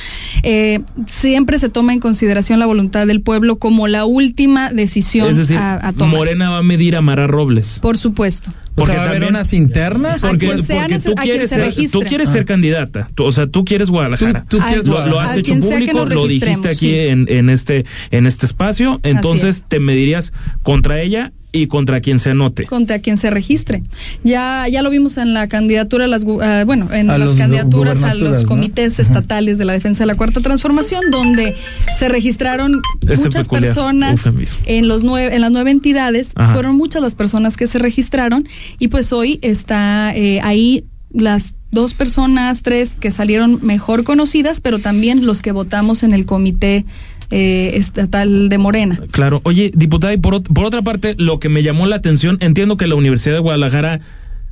eh, 0.44 0.82
siempre 1.08 1.60
se 1.60 1.70
toma 1.70 1.94
en 1.94 2.00
consideración 2.00 2.60
la 2.60 2.66
voluntad 2.66 3.08
del 3.08 3.22
pueblo 3.22 3.58
como 3.58 3.88
la 3.88 4.06
última 4.06 4.70
decisión 4.72 5.28
Es 5.30 5.38
decir, 5.38 5.58
a, 5.58 5.88
a 5.88 5.94
tomar. 5.94 6.16
Morena 6.18 6.50
va 6.50 6.58
a 6.60 6.64
medir 6.64 6.96
a 6.96 7.02
Mara 7.02 7.28
Robles. 7.28 7.80
Por 7.82 7.98
supuesto. 7.98 8.52
O 8.76 8.88
sea, 8.88 8.96
va 8.96 9.04
a 9.04 9.06
haber 9.10 9.26
unas 9.26 9.54
internas. 9.54 10.24
A 10.24 10.30
Porque, 10.30 10.58
sea 10.58 10.88
porque 10.88 11.00
tú 11.00 11.12
a 11.12 11.22
quien 11.22 11.34
quieres, 11.34 11.50
se 11.52 11.72
ser, 11.74 11.92
tú 11.92 12.00
quieres 12.02 12.30
Ah. 12.30 12.32
ser 12.34 12.46
candidata, 12.46 13.08
Tú- 13.14 13.24
o 13.26 13.32
sea, 13.32 13.46
tú 13.46 13.66
quieres 13.66 13.92
Guadalajara. 13.92 14.46
Tú- 14.50 14.58
tú 14.58 14.64
quieres 14.66 14.88
lo, 14.88 15.06
lo 15.06 15.20
has 15.20 15.34
A 15.34 15.38
hecho 15.38 15.54
público, 15.60 16.06
lo 16.06 16.26
dijiste 16.28 16.70
aquí 16.70 16.90
sí. 16.90 16.96
en, 16.96 17.28
en 17.30 17.52
este 17.52 17.84
en 18.10 18.26
este 18.26 18.48
espacio, 18.48 19.00
entonces 19.04 19.63
te 19.68 19.80
medirías 19.80 20.34
contra 20.62 21.02
ella 21.02 21.32
y 21.56 21.68
contra 21.68 22.02
quien 22.02 22.18
se 22.18 22.32
anote. 22.32 22.66
contra 22.66 22.98
quien 22.98 23.16
se 23.18 23.30
registre. 23.30 23.84
Ya 24.24 24.68
ya 24.68 24.82
lo 24.82 24.90
vimos 24.90 25.18
en 25.18 25.36
la 25.36 25.48
candidatura, 25.48 26.08
las, 26.08 26.26
gu- 26.26 26.42
ah, 26.44 26.64
bueno, 26.66 26.92
en 26.92 27.12
A 27.12 27.20
las 27.20 27.28
los 27.28 27.38
candidaturas 27.38 28.02
a 28.02 28.16
los 28.16 28.42
¿no? 28.42 28.48
comités 28.50 28.98
estatales 29.00 29.60
de 29.60 29.66
la 29.66 29.74
defensa 29.74 30.00
de 30.02 30.08
la 30.08 30.16
cuarta 30.16 30.42
transformación, 30.42 31.04
donde 31.12 31.56
se 32.00 32.10
registraron 32.10 32.82
muchas 33.08 33.44
peculiar 33.48 33.66
personas 33.66 34.12
eufemismo. 34.26 34.58
en 34.66 34.88
los 34.88 35.04
nueve, 35.04 35.36
en 35.36 35.42
las 35.42 35.52
nueve 35.52 35.70
entidades, 35.70 36.32
Ajá. 36.36 36.54
fueron 36.54 36.76
muchas 36.76 37.04
las 37.04 37.14
personas 37.14 37.56
que 37.56 37.68
se 37.68 37.78
registraron 37.78 38.48
y 38.80 38.88
pues 38.88 39.14
hoy 39.14 39.38
está 39.44 40.12
eh, 40.16 40.40
ahí 40.42 40.86
las 41.14 41.54
dos 41.70 41.94
personas, 41.94 42.64
tres 42.64 42.96
que 43.00 43.12
salieron 43.12 43.60
mejor 43.62 44.04
conocidas, 44.04 44.60
pero 44.60 44.80
también 44.80 45.26
los 45.28 45.42
que 45.44 45.52
votamos 45.52 46.02
en 46.02 46.14
el 46.14 46.26
comité 46.26 46.86
eh, 47.32 47.72
estatal 47.76 48.50
de 48.50 48.58
Morena. 48.58 49.00
Claro. 49.12 49.42
Oye, 49.44 49.72
diputada, 49.74 50.14
y 50.14 50.18
por, 50.18 50.44
por 50.44 50.66
otra 50.66 50.82
parte, 50.82 51.16
lo 51.18 51.40
que 51.40 51.50
me 51.50 51.64
llamó 51.64 51.86
la 51.88 51.96
atención, 51.98 52.38
entiendo 52.42 52.78
que 52.78 52.88
la 52.88 52.96
Universidad 52.96 53.36
de 53.36 53.40
Guadalajara 53.42 54.00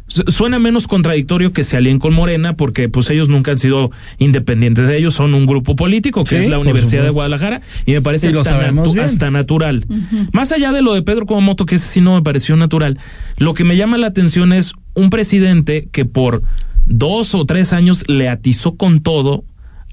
suena 0.08 0.60
menos 0.60 0.88
contradictorio 0.88 1.54
que 1.54 1.64
se 1.64 1.78
alíen 1.78 1.98
con 1.98 2.14
Morena 2.14 2.58
porque 2.58 2.90
pues 2.90 3.10
ellos 3.10 3.30
nunca 3.30 3.52
han 3.52 3.58
sido 3.58 3.92
independientes 4.20 4.86
de 4.86 4.98
ellos, 4.98 5.14
son 5.14 5.34
un 5.34 5.46
grupo 5.46 5.78
político 5.78 6.26
que 6.26 6.32
Sí, 6.38 6.44
es 6.44 6.50
la 6.50 6.60
Universidad 6.60 7.04
de. 7.04 7.12
Guadalajara 7.12 7.62
y 7.86 7.94
me 7.94 8.02
parece 8.02 8.28
Y 8.28 8.30
hasta, 8.32 8.44
sabemos 8.44 8.90
natu- 8.90 8.94
bien. 8.94 9.06
hasta 9.06 9.32
natural. 9.32 9.86
Más 10.34 10.52
allá 10.52 10.74
de 10.74 10.82
lo 10.82 10.94
de 10.96 11.02
Pedro 11.02 11.26
Kumamoto, 11.26 11.66
que 11.66 11.76
ese 11.76 11.88
sí 11.88 12.02
no 12.02 12.16
me 12.16 12.22
pareció 12.24 12.58
natural, 12.58 12.98
lo 13.38 13.54
que 13.54 13.64
me 13.64 13.78
llama 13.78 13.98
la 13.98 14.08
atención 14.08 14.52
es 14.52 14.74
un 14.96 15.10
presidente 15.10 15.88
que 15.94 16.04
por 16.04 16.44
dos 16.86 17.34
o 17.34 17.46
tres 17.46 17.72
años 17.72 18.04
le 18.10 18.28
atizó 18.28 18.76
con 18.76 19.00
todo 19.00 19.46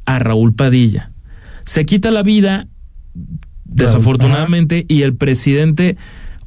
a 0.05 0.19
Raúl 0.19 0.53
Padilla. 0.53 1.13
Se 1.69 1.85
quita 1.85 2.11
la 2.11 2.23
vida 2.23 2.67
desafortunadamente, 3.67 4.87
y 4.89 5.03
el 5.03 5.15
presidente 5.15 5.99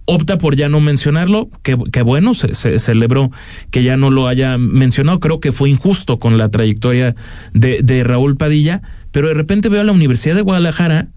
opta 0.05 0.39
por 0.39 0.55
ya 0.55 0.67
no 0.67 0.79
mencionarlo, 0.81 1.47
que, 1.61 1.77
que 1.91 2.01
bueno, 2.01 2.33
se, 2.33 2.55
se 2.55 2.79
celebró 2.79 3.31
que 3.69 3.83
ya 3.83 3.97
no 3.97 4.09
lo 4.09 4.27
haya 4.27 4.57
mencionado, 4.57 5.19
creo 5.19 5.39
que 5.39 5.51
fue 5.51 5.69
injusto 5.69 6.17
con 6.17 6.39
la 6.39 6.49
trayectoria 6.49 7.15
de, 7.53 7.81
de 7.83 8.03
Raúl 8.03 8.35
Padilla, 8.35 8.81
pero 9.11 9.27
de 9.27 9.35
repente 9.35 9.69
veo 9.69 9.81
a 9.81 9.83
la 9.83 9.91
Universidad 9.91 10.33
de 10.33 10.41
Guadalajara 10.41 11.07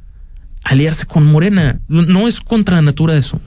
aliarse 0.63 1.07
con 1.07 1.25
Morena, 1.25 1.81
no 1.89 2.29
es 2.29 2.41
contra 2.41 2.83
natura 2.83 3.17
eso. 3.17 3.41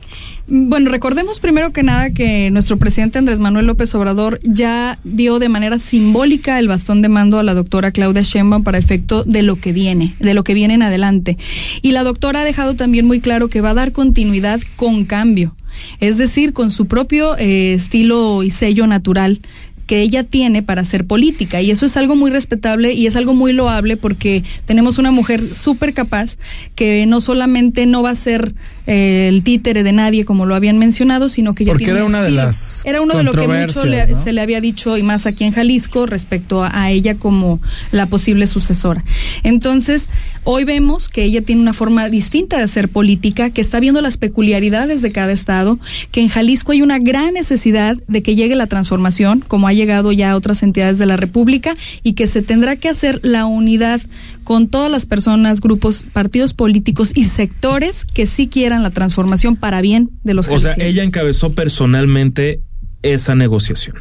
Bueno, 0.50 0.90
recordemos 0.92 1.42
primero 1.42 1.74
que 1.74 1.84
nada 1.84 2.12
que 2.12 2.50
nuestro 2.52 2.78
presidente 2.78 3.20
Andrés 3.20 3.38
Manuel 3.38 3.66
López 3.66 3.94
Obrador 3.96 4.40
ya 4.44 4.98
dio 5.04 5.40
de 5.40 5.50
manera 5.50 5.78
simbólica 5.78 6.58
el 6.58 6.70
bastón 6.70 7.02
de 7.02 7.10
mando 7.10 7.38
a 7.38 7.44
la 7.44 7.54
doctora 7.54 7.92
Claudia 7.92 8.22
Sheinbaum 8.22 8.64
para 8.64 8.78
efecto 8.78 9.26
de 9.26 9.42
lo 9.42 9.58
que 9.58 9.74
viene, 9.74 10.14
de 10.20 10.34
lo 10.34 10.46
que 10.46 10.54
viene 10.54 10.76
en 10.76 10.84
adelante. 10.84 11.38
Y 11.82 11.92
la 11.92 12.06
doctora 12.06 12.42
ha 12.42 12.46
dejado 12.46 12.76
también 12.76 13.06
muy 13.06 13.20
claro 13.20 13.50
que 13.50 13.60
va 13.60 13.72
a 13.72 13.74
dar 13.74 13.92
continuidad 13.92 14.62
con 14.78 15.04
cambio, 15.04 15.54
es 16.00 16.16
decir, 16.16 16.54
con 16.54 16.72
su 16.72 16.86
propio 16.86 17.38
eh, 17.38 17.74
estilo 17.74 18.42
y 18.42 18.52
sello 18.52 18.88
natural 18.88 19.42
que 19.86 20.02
ella 20.02 20.24
tiene 20.24 20.64
para 20.64 20.82
hacer 20.82 21.06
política. 21.06 21.62
Y 21.62 21.72
eso 21.72 21.86
es 21.86 21.98
algo 21.98 22.16
muy 22.16 22.30
respetable 22.30 22.94
y 22.94 23.08
es 23.08 23.18
algo 23.18 23.34
muy 23.34 23.52
loable 23.54 23.98
porque 23.98 24.44
tenemos 24.66 24.98
una 24.98 25.12
mujer 25.12 25.56
súper 25.56 25.94
capaz 25.94 26.38
que 26.76 27.06
no 27.06 27.20
solamente 27.20 27.86
no 27.86 28.04
va 28.04 28.12
a 28.12 28.16
ser 28.16 28.54
eh, 28.88 29.28
el 29.30 29.44
títere 29.44 29.84
de 29.84 29.92
nadie, 29.92 30.26
como 30.26 30.46
lo 30.46 30.56
habían 30.56 30.78
mencionado, 30.80 31.30
sino 31.30 31.54
que 31.54 31.64
ella 31.64 31.74
Porque 31.74 31.86
tiene 31.86 32.00
era 32.00 32.06
un 32.06 32.16
una 32.16 32.24
de 32.24 32.32
las 32.32 32.84
Era 32.86 33.02
uno 33.02 33.16
de 33.16 33.24
lo 33.24 33.32
que 33.34 33.48
mucho 33.48 33.86
le- 33.86 34.16
se 34.16 34.34
le 34.34 34.42
había 34.42 34.62
dicho, 34.62 34.98
y 34.98 35.04
más 35.04 35.26
aquí 35.26 35.44
en 35.44 35.52
Jalisco, 35.52 36.06
respecto 36.06 36.64
a, 36.64 36.72
a 36.84 36.90
ella 36.92 37.16
como 37.16 37.60
la 37.92 38.06
posible 38.08 38.48
sucesora. 38.48 39.04
Entonces, 39.44 40.10
hoy 40.44 40.64
vemos 40.64 41.10
que 41.10 41.24
ella 41.24 41.42
tiene 41.42 41.62
una 41.62 41.74
forma 41.74 42.10
distinta 42.10 42.58
de 42.58 42.64
hacer 42.64 42.90
política, 42.90 43.50
que 43.50 43.62
está 43.62 43.80
viendo 43.80 44.02
las 44.02 44.18
peculiaridades 44.18 45.02
de 45.02 45.12
cada 45.12 45.32
estado, 45.32 45.80
que 46.12 46.22
en 46.22 46.30
Jalisco 46.30 46.72
hay 46.72 46.82
una 46.82 47.00
gran 47.00 47.34
necesidad 47.34 47.98
de 48.08 48.24
que 48.24 48.36
llegue 48.36 48.56
la 48.56 48.68
transformación, 48.68 49.44
como 49.48 49.68
ha 49.68 49.74
llegado 49.74 50.12
ya 50.12 50.32
a 50.32 50.36
otras 50.36 50.64
entidades 50.64 50.98
de 50.98 51.06
la 51.06 51.18
República, 51.18 51.74
y 52.04 52.14
que 52.14 52.28
se 52.28 52.42
tendrá 52.42 52.76
que 52.78 52.90
hacer 52.90 53.20
la 53.24 53.46
unidad 53.46 54.02
con 54.48 54.70
todas 54.70 54.90
las 54.90 55.06
personas, 55.06 55.60
grupos, 55.60 56.06
partidos 56.14 56.54
políticos 56.54 57.12
y 57.14 57.26
sectores 57.26 58.06
que 58.06 58.26
sí 58.26 58.48
quieran 58.48 58.82
la 58.82 58.92
transformación 58.92 59.58
para 59.58 59.82
bien 59.82 60.10
de 60.24 60.34
los 60.34 60.48
O 60.48 60.58
sea, 60.58 60.74
ella 60.78 61.04
encabezó 61.04 61.52
personalmente 61.52 62.62
esa 63.02 63.36
negociación. 63.36 63.98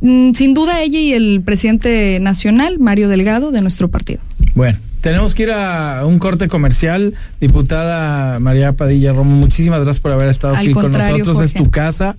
Mm, 0.00 0.32
Sin 0.32 0.52
duda 0.52 0.82
ella 0.82 0.98
y 0.98 1.12
el 1.12 1.42
presidente 1.44 2.18
nacional, 2.20 2.80
Mario 2.80 3.08
Delgado, 3.08 3.52
de 3.52 3.60
nuestro 3.60 3.88
partido. 3.88 4.18
Bueno, 4.56 4.80
tenemos 5.00 5.32
que 5.36 5.44
ir 5.44 5.52
a 5.52 6.04
un 6.04 6.18
corte 6.18 6.48
comercial. 6.48 7.14
Diputada 7.40 8.40
María 8.40 8.72
Padilla 8.72 9.12
Romo, 9.12 9.36
muchísimas 9.36 9.78
gracias 9.78 10.00
por 10.00 10.10
haber 10.10 10.28
estado 10.28 10.56
Al 10.56 10.66
aquí 10.66 10.72
con 10.72 10.90
nosotros. 10.90 11.40
Es 11.40 11.54
tu 11.54 11.70
casa. 11.70 12.16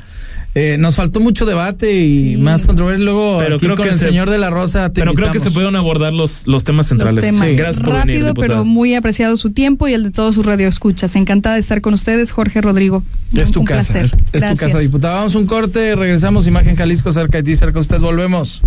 Eh, 0.55 0.77
nos 0.79 0.95
faltó 0.95 1.19
mucho 1.19 1.45
debate 1.45 2.03
y 2.03 2.35
más 2.38 2.65
controversia. 2.65 3.05
Luego, 3.05 3.38
Pero 3.38 3.55
aquí 3.57 3.65
creo 3.65 3.77
con 3.77 3.85
que 3.85 3.91
el 3.93 3.99
se- 3.99 4.05
señor 4.07 4.29
de 4.31 4.39
la 4.39 4.49
Rosa. 4.49 4.91
te 4.91 4.99
Pero 5.01 5.13
creo 5.13 5.31
que 5.31 5.39
se 5.39 5.51
pudieron 5.51 5.75
abordar 5.75 6.12
los, 6.12 6.47
los 6.47 6.63
temas 6.63 6.85
Los 6.85 6.99
centrales. 6.99 7.23
temas. 7.23 7.55
Gracias 7.55 7.85
por 7.85 7.93
Rápido, 7.93 8.33
pero 8.33 8.65
muy 8.65 8.95
apreciado 8.95 9.38
su 9.38 9.51
tiempo 9.51 9.88
y 9.88 9.93
el 9.93 10.03
de 10.03 10.12
todos 10.12 10.33
sus 10.35 10.45
radioescuchas. 10.45 11.15
Encantada 11.15 11.53
de 11.55 11.62
estar 11.62 11.81
con 11.81 11.93
ustedes, 11.93 12.31
Jorge 12.31 12.62
Rodrigo. 12.62 13.03
Es 13.35 13.51
tu 13.51 13.59
Un 13.59 13.65
casa, 13.67 13.93
placer. 13.93 14.05
es, 14.33 14.43
es 14.43 14.49
tu 14.49 14.55
casa, 14.57 14.79
diputada. 14.79 15.15
Vamos 15.15 15.35
a 15.35 15.38
un 15.38 15.45
corte, 15.45 15.95
regresamos. 15.95 16.47
Imagen 16.47 16.75
Jalisco, 16.75 17.12
cerca 17.13 17.38
de 17.38 17.43
ti, 17.43 17.55
cerca 17.55 17.73
de 17.75 17.79
usted. 17.81 17.99
Volvemos. 17.99 18.63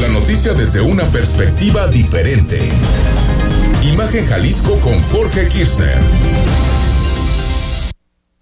La 0.00 0.08
noticia 0.08 0.54
desde 0.54 0.80
una 0.80 1.04
perspectiva 1.04 1.88
diferente. 1.88 2.70
Imagen 3.82 4.26
Jalisco 4.26 4.78
con 4.80 4.98
Jorge 5.04 5.48
Kirchner. 5.48 5.98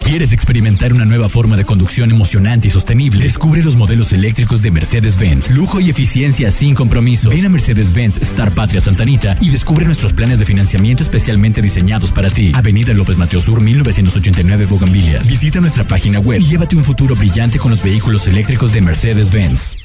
¿Quieres 0.05 0.33
experimentar 0.33 0.93
una 0.93 1.07
nueva 1.07 1.31
forma 1.31 1.57
de 1.57 1.65
conducción 1.65 2.11
emocionante 2.11 2.69
y 2.69 2.71
sostenible? 2.71 3.25
Descubre 3.25 3.65
los 3.65 3.75
modelos 3.75 4.13
eléctricos 4.13 4.61
de 4.61 4.71
Mercedes-Benz. 4.71 5.51
Lujo 5.51 5.81
y 5.81 5.89
eficiencia 5.89 6.51
sin 6.51 6.75
compromiso. 6.75 7.31
Ven 7.31 7.47
a 7.47 7.49
Mercedes-Benz 7.49 8.19
Star 8.19 8.55
Patria 8.55 8.83
Santanita 8.83 9.37
y 9.41 9.49
descubre 9.49 9.87
nuestros 9.87 10.13
planes 10.13 10.39
de 10.39 10.45
financiamiento 10.45 11.03
especialmente 11.03 11.63
diseñados 11.63 12.13
para 12.13 12.29
ti. 12.29 12.53
Avenida 12.55 12.93
López 12.93 13.17
Mateo 13.17 13.41
Sur, 13.41 13.63
1989, 13.63 14.67
Bougainvillea. 14.67 15.23
Visita 15.23 15.61
nuestra 15.61 15.85
página 15.85 16.21
web 16.21 16.39
y 16.39 16.45
llévate 16.45 16.77
un 16.77 16.85
futuro 16.85 17.17
brillante 17.17 17.59
con 17.59 17.71
los 17.71 17.83
vehículos 17.83 18.27
eléctricos 18.27 18.73
de 18.73 18.83
Mercedes-Benz. 18.83 19.84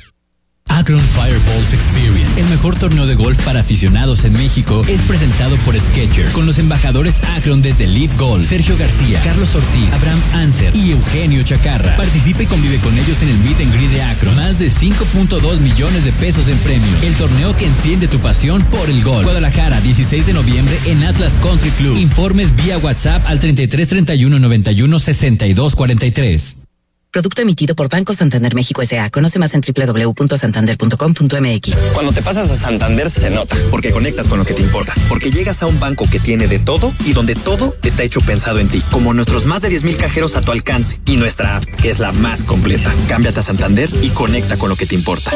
Akron 0.69 1.01
Fireballs 1.01 1.73
Experience, 1.73 2.39
el 2.39 2.47
mejor 2.47 2.75
torneo 2.75 3.05
de 3.05 3.15
golf 3.15 3.43
para 3.43 3.59
aficionados 3.59 4.23
en 4.23 4.33
México, 4.33 4.83
es 4.87 5.01
presentado 5.01 5.57
por 5.57 5.79
Sketcher, 5.79 6.31
con 6.31 6.45
los 6.45 6.57
embajadores 6.57 7.21
Akron 7.35 7.61
desde 7.61 7.87
Lead 7.87 8.11
Golf, 8.17 8.47
Sergio 8.47 8.77
García, 8.77 9.21
Carlos 9.23 9.53
Ortiz, 9.55 9.93
Abraham 9.93 10.21
Anser 10.33 10.75
y 10.75 10.91
Eugenio 10.91 11.43
Chacarra. 11.43 11.95
Participa 11.97 12.43
y 12.43 12.45
convive 12.45 12.77
con 12.77 12.97
ellos 12.97 13.21
en 13.21 13.29
el 13.29 13.37
Meet 13.39 13.59
and 13.61 13.73
Greet 13.73 13.91
de 13.91 14.01
Akron. 14.03 14.35
Más 14.35 14.59
de 14.59 14.71
5.2 14.71 15.59
millones 15.59 16.05
de 16.05 16.13
pesos 16.13 16.47
en 16.47 16.57
premios. 16.59 17.03
El 17.03 17.13
torneo 17.15 17.55
que 17.57 17.65
enciende 17.65 18.07
tu 18.07 18.19
pasión 18.19 18.63
por 18.63 18.89
el 18.89 19.03
golf. 19.03 19.25
Guadalajara, 19.25 19.81
16 19.81 20.27
de 20.27 20.33
noviembre 20.33 20.79
en 20.85 21.03
Atlas 21.03 21.35
Country 21.41 21.71
Club. 21.71 21.97
Informes 21.97 22.55
vía 22.55 22.77
WhatsApp 22.77 23.23
al 23.25 23.39
33 23.39 23.89
31 23.89 24.39
91 24.39 24.99
62 24.99 25.75
43. 25.75 26.68
Producto 27.11 27.41
emitido 27.41 27.75
por 27.75 27.89
Banco 27.89 28.13
Santander 28.13 28.53
México 28.53 28.83
S.A. 28.83 29.09
Conoce 29.09 29.39
más 29.39 29.55
en 29.55 29.61
www.santander.com.mx. 29.61 31.75
Cuando 31.93 32.11
te 32.11 32.21
pasas 32.21 32.51
a 32.51 32.55
Santander 32.55 33.09
se 33.09 33.31
nota, 33.31 33.55
porque 33.71 33.89
conectas 33.89 34.27
con 34.27 34.37
lo 34.37 34.45
que 34.45 34.53
te 34.53 34.61
importa, 34.61 34.93
porque 35.09 35.31
llegas 35.31 35.63
a 35.63 35.65
un 35.65 35.79
banco 35.79 36.05
que 36.07 36.19
tiene 36.19 36.47
de 36.47 36.59
todo 36.59 36.93
y 37.03 37.13
donde 37.13 37.33
todo 37.33 37.75
está 37.83 38.03
hecho 38.03 38.21
pensado 38.21 38.59
en 38.59 38.67
ti, 38.67 38.83
como 38.91 39.15
nuestros 39.15 39.45
más 39.45 39.63
de 39.63 39.69
10 39.69 39.85
mil 39.85 39.97
cajeros 39.97 40.35
a 40.35 40.41
tu 40.41 40.51
alcance 40.51 41.01
y 41.05 41.17
nuestra 41.17 41.57
app, 41.57 41.65
que 41.65 41.89
es 41.89 41.97
la 41.97 42.11
más 42.11 42.43
completa. 42.43 42.93
Cámbiate 43.07 43.39
a 43.39 43.43
Santander 43.43 43.89
y 44.03 44.09
conecta 44.09 44.57
con 44.57 44.69
lo 44.69 44.75
que 44.75 44.85
te 44.85 44.93
importa. 44.93 45.31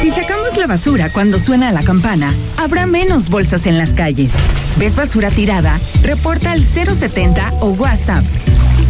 Si 0.00 0.12
sacamos 0.12 0.56
la 0.56 0.68
basura 0.68 1.10
cuando 1.10 1.40
suena 1.40 1.72
la 1.72 1.82
campana, 1.82 2.32
habrá 2.58 2.86
menos 2.86 3.28
bolsas 3.28 3.66
en 3.66 3.76
las 3.76 3.92
calles. 3.92 4.30
¿Ves 4.78 4.94
basura 4.94 5.30
tirada? 5.30 5.80
Reporta 6.02 6.52
al 6.52 6.62
070 6.62 7.54
o 7.60 7.70
WhatsApp. 7.70 8.24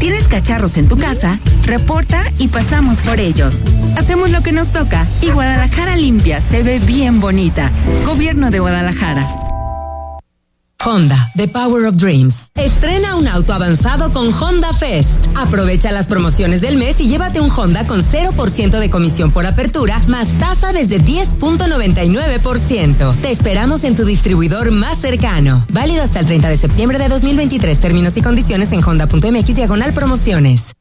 ¿Tienes 0.04 0.28
cacharros 0.28 0.76
en 0.76 0.86
tu 0.86 0.98
casa? 0.98 1.38
Reporta 1.62 2.24
y 2.38 2.48
pasamos 2.48 3.00
por 3.00 3.20
ellos. 3.20 3.64
Hacemos 3.96 4.28
lo 4.28 4.42
que 4.42 4.52
nos 4.52 4.70
toca 4.70 5.06
y 5.22 5.30
Guadalajara 5.30 5.96
limpia 5.96 6.42
se 6.42 6.62
ve 6.62 6.78
bien 6.78 7.22
bonita. 7.22 7.70
Gobierno 8.04 8.50
de 8.50 8.58
Guadalajara. 8.58 9.26
Honda, 10.84 11.30
The 11.34 11.48
Power 11.48 11.86
of 11.86 11.96
Dreams. 11.96 12.50
Estrena 12.56 13.16
un 13.16 13.26
auto 13.26 13.54
avanzado 13.54 14.12
con 14.12 14.30
Honda 14.32 14.74
Fest. 14.74 15.26
Aprovecha 15.34 15.90
las 15.92 16.06
promociones 16.06 16.60
del 16.60 16.76
mes 16.76 17.00
y 17.00 17.08
llévate 17.08 17.40
un 17.40 17.50
Honda 17.50 17.86
con 17.86 18.02
0% 18.02 18.78
de 18.78 18.90
comisión 18.90 19.30
por 19.30 19.46
apertura, 19.46 20.02
más 20.06 20.38
tasa 20.38 20.74
desde 20.74 21.00
10.99%. 21.00 23.14
Te 23.22 23.30
esperamos 23.30 23.84
en 23.84 23.94
tu 23.94 24.04
distribuidor 24.04 24.72
más 24.72 24.98
cercano. 24.98 25.64
Válido 25.72 26.02
hasta 26.02 26.20
el 26.20 26.26
30 26.26 26.50
de 26.50 26.58
septiembre 26.58 26.98
de 26.98 27.08
2023. 27.08 27.80
Términos 27.80 28.18
y 28.18 28.22
condiciones 28.22 28.70
en 28.72 28.84
honda.mx 28.84 29.56
diagonal 29.56 29.94
promociones. 29.94 30.74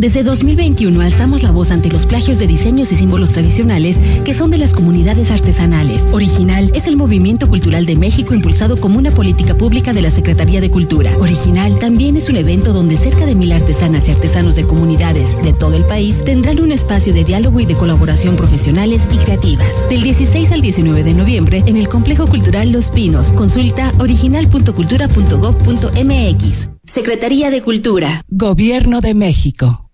Desde 0.00 0.22
2021 0.22 0.98
alzamos 1.02 1.42
la 1.42 1.50
voz 1.50 1.70
ante 1.70 1.90
los 1.90 2.06
plagios 2.06 2.38
de 2.38 2.46
diseños 2.46 2.90
y 2.90 2.96
símbolos 2.96 3.32
tradicionales 3.32 4.00
que 4.24 4.32
son 4.32 4.50
de 4.50 4.56
las 4.56 4.72
comunidades 4.72 5.30
artesanales. 5.30 6.08
Original 6.10 6.72
es 6.74 6.86
el 6.86 6.96
movimiento 6.96 7.48
cultural 7.48 7.84
de 7.84 7.96
México 7.96 8.32
impulsado 8.32 8.80
como 8.80 8.96
una 8.96 9.10
política 9.10 9.54
pública 9.54 9.92
de 9.92 10.00
la 10.00 10.10
Secretaría 10.10 10.62
de 10.62 10.70
Cultura. 10.70 11.14
Original 11.18 11.78
también 11.78 12.16
es 12.16 12.30
un 12.30 12.36
evento 12.36 12.72
donde 12.72 12.96
cerca 12.96 13.26
de 13.26 13.34
mil 13.34 13.52
artesanas 13.52 14.08
y 14.08 14.12
artesanos 14.12 14.56
de 14.56 14.64
comunidades 14.64 15.36
de 15.42 15.52
todo 15.52 15.74
el 15.74 15.84
país 15.84 16.24
tendrán 16.24 16.60
un 16.60 16.72
espacio 16.72 17.12
de 17.12 17.24
diálogo 17.24 17.60
y 17.60 17.66
de 17.66 17.74
colaboración 17.74 18.36
profesionales 18.36 19.06
y 19.12 19.18
creativas. 19.18 19.86
Del 19.90 20.02
16 20.02 20.50
al 20.52 20.62
19 20.62 21.04
de 21.04 21.12
noviembre 21.12 21.62
en 21.66 21.76
el 21.76 21.90
Complejo 21.90 22.26
Cultural 22.26 22.72
Los 22.72 22.90
Pinos. 22.90 23.32
Consulta 23.32 23.92
original.cultura.gov.mx. 23.98 26.70
Secretaría 26.86 27.50
de 27.50 27.60
Cultura. 27.60 28.22
Gobierno 28.30 29.02
de 29.02 29.12
México. 29.12 29.89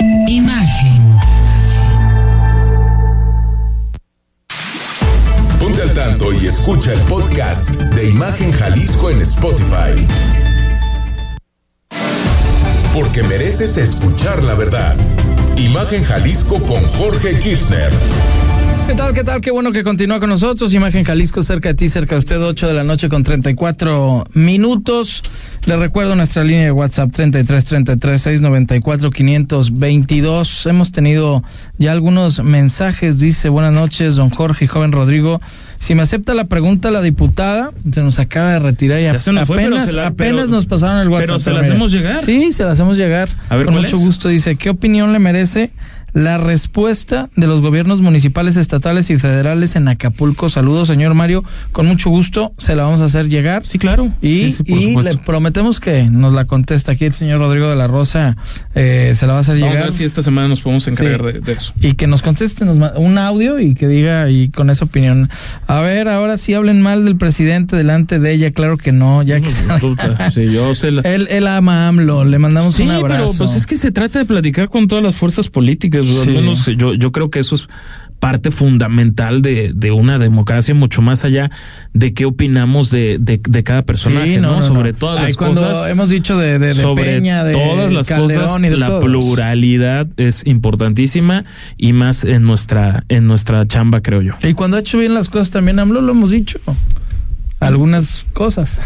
Imagen. 0.00 1.16
Ponte 5.58 5.82
al 5.82 5.94
tanto 5.94 6.32
y 6.32 6.46
escucha 6.46 6.92
el 6.92 7.00
podcast 7.00 7.70
de 7.70 8.10
Imagen 8.10 8.52
Jalisco 8.52 9.10
en 9.10 9.20
Spotify. 9.22 10.06
porque 12.94 13.22
mereces 13.22 13.76
escuchar 13.76 14.42
la 14.42 14.54
verdad. 14.54 14.96
Imagen 15.56 16.02
Jalisco 16.02 16.62
con 16.62 16.82
Jorge 16.92 17.38
Kirchner. 17.40 17.92
¿Qué 18.86 18.94
tal? 18.94 19.12
¿Qué 19.14 19.24
tal? 19.24 19.40
Qué 19.40 19.50
bueno 19.50 19.72
que 19.72 19.82
continúa 19.82 20.20
con 20.20 20.28
nosotros. 20.30 20.72
Imagen 20.72 21.02
Jalisco 21.02 21.42
cerca 21.42 21.70
de 21.70 21.74
ti, 21.74 21.88
cerca 21.88 22.14
de 22.14 22.18
usted, 22.20 22.40
8 22.40 22.68
de 22.68 22.72
la 22.74 22.84
noche 22.84 23.08
con 23.08 23.24
34 23.24 24.24
minutos. 24.34 25.22
Le 25.66 25.76
recuerdo 25.76 26.14
nuestra 26.14 26.44
línea 26.44 26.64
de 26.66 26.70
WhatsApp 26.70 27.10
33 27.12 27.64
33 27.64 28.20
694 28.22 29.10
522. 29.10 30.66
Hemos 30.66 30.92
tenido 30.92 31.42
ya 31.78 31.90
algunos 31.92 32.42
mensajes. 32.44 33.18
Dice, 33.18 33.48
buenas 33.48 33.72
noches, 33.72 34.14
don 34.14 34.30
Jorge 34.30 34.66
y 34.66 34.68
joven 34.68 34.92
Rodrigo. 34.92 35.40
Si 35.80 35.96
me 35.96 36.02
acepta 36.02 36.32
la 36.34 36.44
pregunta 36.44 36.90
la 36.92 37.02
diputada, 37.02 37.72
se 37.92 38.02
nos 38.02 38.20
acaba 38.20 38.52
de 38.52 38.58
retirar 38.60 39.00
y 39.00 39.04
Ya 39.04 39.18
se 39.20 39.32
nos 39.32 39.46
fue, 39.48 39.56
pero 39.56 39.68
apenas, 39.70 39.90
se 39.90 39.96
la- 39.96 40.06
apenas 40.06 40.42
pero- 40.44 40.54
nos 40.54 40.66
pasaron 40.66 41.00
el 41.00 41.08
WhatsApp. 41.08 41.26
pero 41.26 41.38
se 41.40 41.50
la 41.50 41.60
hacemos 41.60 41.90
llegar. 41.92 42.20
Sí, 42.20 42.52
se 42.52 42.62
la 42.62 42.70
hacemos 42.70 42.96
llegar. 42.96 43.28
A 43.48 43.56
ver, 43.56 43.66
Con 43.66 43.74
¿cuál 43.74 43.84
mucho 43.84 43.96
es? 43.96 44.02
gusto. 44.04 44.28
Dice, 44.28 44.54
¿qué 44.54 44.70
opinión 44.70 45.12
le 45.12 45.18
merece 45.18 45.72
la 46.16 46.38
respuesta 46.38 47.28
de 47.36 47.46
los 47.46 47.60
gobiernos 47.60 48.00
municipales, 48.00 48.56
estatales 48.56 49.10
y 49.10 49.18
federales 49.18 49.76
en 49.76 49.86
Acapulco? 49.86 50.48
Saludos, 50.48 50.88
señor 50.88 51.12
Mario. 51.12 51.44
Con 51.72 51.86
mucho 51.86 52.08
gusto 52.08 52.54
se 52.56 52.74
la 52.74 52.84
vamos 52.84 53.02
a 53.02 53.04
hacer 53.04 53.28
llegar. 53.28 53.66
Sí, 53.66 53.78
claro. 53.78 54.10
Y, 54.22 54.52
Sí, 54.52 54.62
sí, 54.64 54.96
le 54.96 55.16
prometemos 55.18 55.78
que 55.78 56.04
nos 56.04 56.32
la 56.32 56.46
contesta 56.46 56.92
aquí 56.92 57.04
el 57.04 57.12
señor 57.12 57.40
Rodrigo 57.40 57.68
de 57.68 57.76
la 57.76 57.86
Rosa. 57.86 58.34
eh, 58.74 59.12
se 59.14 59.26
la 59.26 59.32
va 59.34 59.38
a 59.38 59.40
hacer 59.42 59.56
Vamos 59.56 59.68
a 59.68 59.72
llegar. 59.72 59.84
ver 59.90 59.92
si 59.92 60.04
esta 60.04 60.22
semana 60.22 60.48
nos 60.48 60.60
podemos 60.62 60.88
encargar 60.88 61.20
Sí. 61.20 61.26
de, 61.26 61.40
de 61.40 61.52
eso. 61.52 61.74
Y 61.82 61.92
que 61.94 62.06
nos 62.06 62.22
conteste 62.22 62.64
nos 62.64 62.92
un 62.96 63.18
audio 63.18 63.60
y 63.60 63.74
que 63.74 63.86
diga 63.86 64.30
y 64.30 64.48
con 64.48 64.70
esa 64.70 64.86
opinión. 64.86 65.28
A 65.66 65.80
ver, 65.80 66.08
ahora 66.08 66.38
sí 66.38 66.54
hablen 66.54 66.80
mal 66.80 67.04
del 67.04 67.16
presidente 67.16 67.76
delante 67.76 68.18
de 68.18 68.32
ella, 68.32 68.50
claro 68.52 68.78
que 68.78 68.90
no, 68.92 69.22
ya 69.22 69.38
que 69.40 69.50
Puta, 69.80 70.30
sí, 70.30 70.48
yo 70.50 70.74
sé 70.74 70.92
la- 70.92 71.02
él, 71.04 71.26
él 71.30 71.46
ama 71.46 71.84
a 71.84 71.88
AMLO, 71.88 72.24
le 72.24 72.38
mandamos 72.38 72.74
Sí, 72.74 72.84
un 72.84 72.92
abrazo. 72.92 73.32
pero 73.32 73.38
pues 73.38 73.54
es 73.54 73.66
que 73.66 73.76
se 73.76 73.92
trata 73.92 74.18
de 74.20 74.24
platicar 74.24 74.70
con 74.70 74.88
todas 74.88 75.04
las 75.04 75.14
fuerzas 75.14 75.48
políticas. 75.48 76.05
Al 76.10 76.28
menos 76.28 76.66
yo, 76.66 76.94
yo 76.94 77.12
creo 77.12 77.30
que 77.30 77.38
eso 77.40 77.54
es 77.54 77.68
parte 78.18 78.50
fundamental 78.50 79.42
de, 79.42 79.72
de 79.74 79.90
una 79.92 80.18
democracia, 80.18 80.74
mucho 80.74 81.02
más 81.02 81.24
allá 81.26 81.50
de 81.92 82.14
qué 82.14 82.24
opinamos 82.24 82.90
de, 82.90 83.18
de, 83.20 83.38
de 83.46 83.62
cada 83.62 83.82
personaje, 83.84 84.36
Sí, 84.36 84.40
¿no? 84.40 84.52
no, 84.52 84.60
no, 84.60 84.66
Sobre 84.66 84.94
todas 84.94 85.20
Ay, 85.20 85.26
las 85.26 85.36
cuando 85.36 85.60
cosas. 85.60 85.90
hemos 85.90 86.08
dicho 86.08 86.38
de- 86.38 86.72
sobre 86.72 87.04
Peña, 87.16 87.44
de 87.44 87.52
todas 87.52 87.92
las 87.92 88.08
Calderón 88.08 88.44
cosas, 88.46 88.62
y 88.62 88.68
de 88.70 88.76
la 88.78 88.86
todos. 88.86 89.04
pluralidad 89.04 90.06
es 90.16 90.46
importantísima 90.46 91.44
y 91.76 91.92
más 91.92 92.24
en 92.24 92.44
nuestra, 92.44 93.04
en 93.10 93.26
nuestra 93.26 93.66
chamba, 93.66 94.00
creo 94.00 94.22
yo. 94.22 94.32
Y 94.42 94.54
cuando 94.54 94.78
ha 94.78 94.80
hecho 94.80 94.96
bien 94.98 95.12
las 95.12 95.28
cosas 95.28 95.50
también 95.50 95.78
AMLO 95.78 96.00
lo 96.00 96.12
hemos 96.12 96.30
dicho. 96.30 96.58
Algunas 97.60 98.26
cosas. 98.32 98.78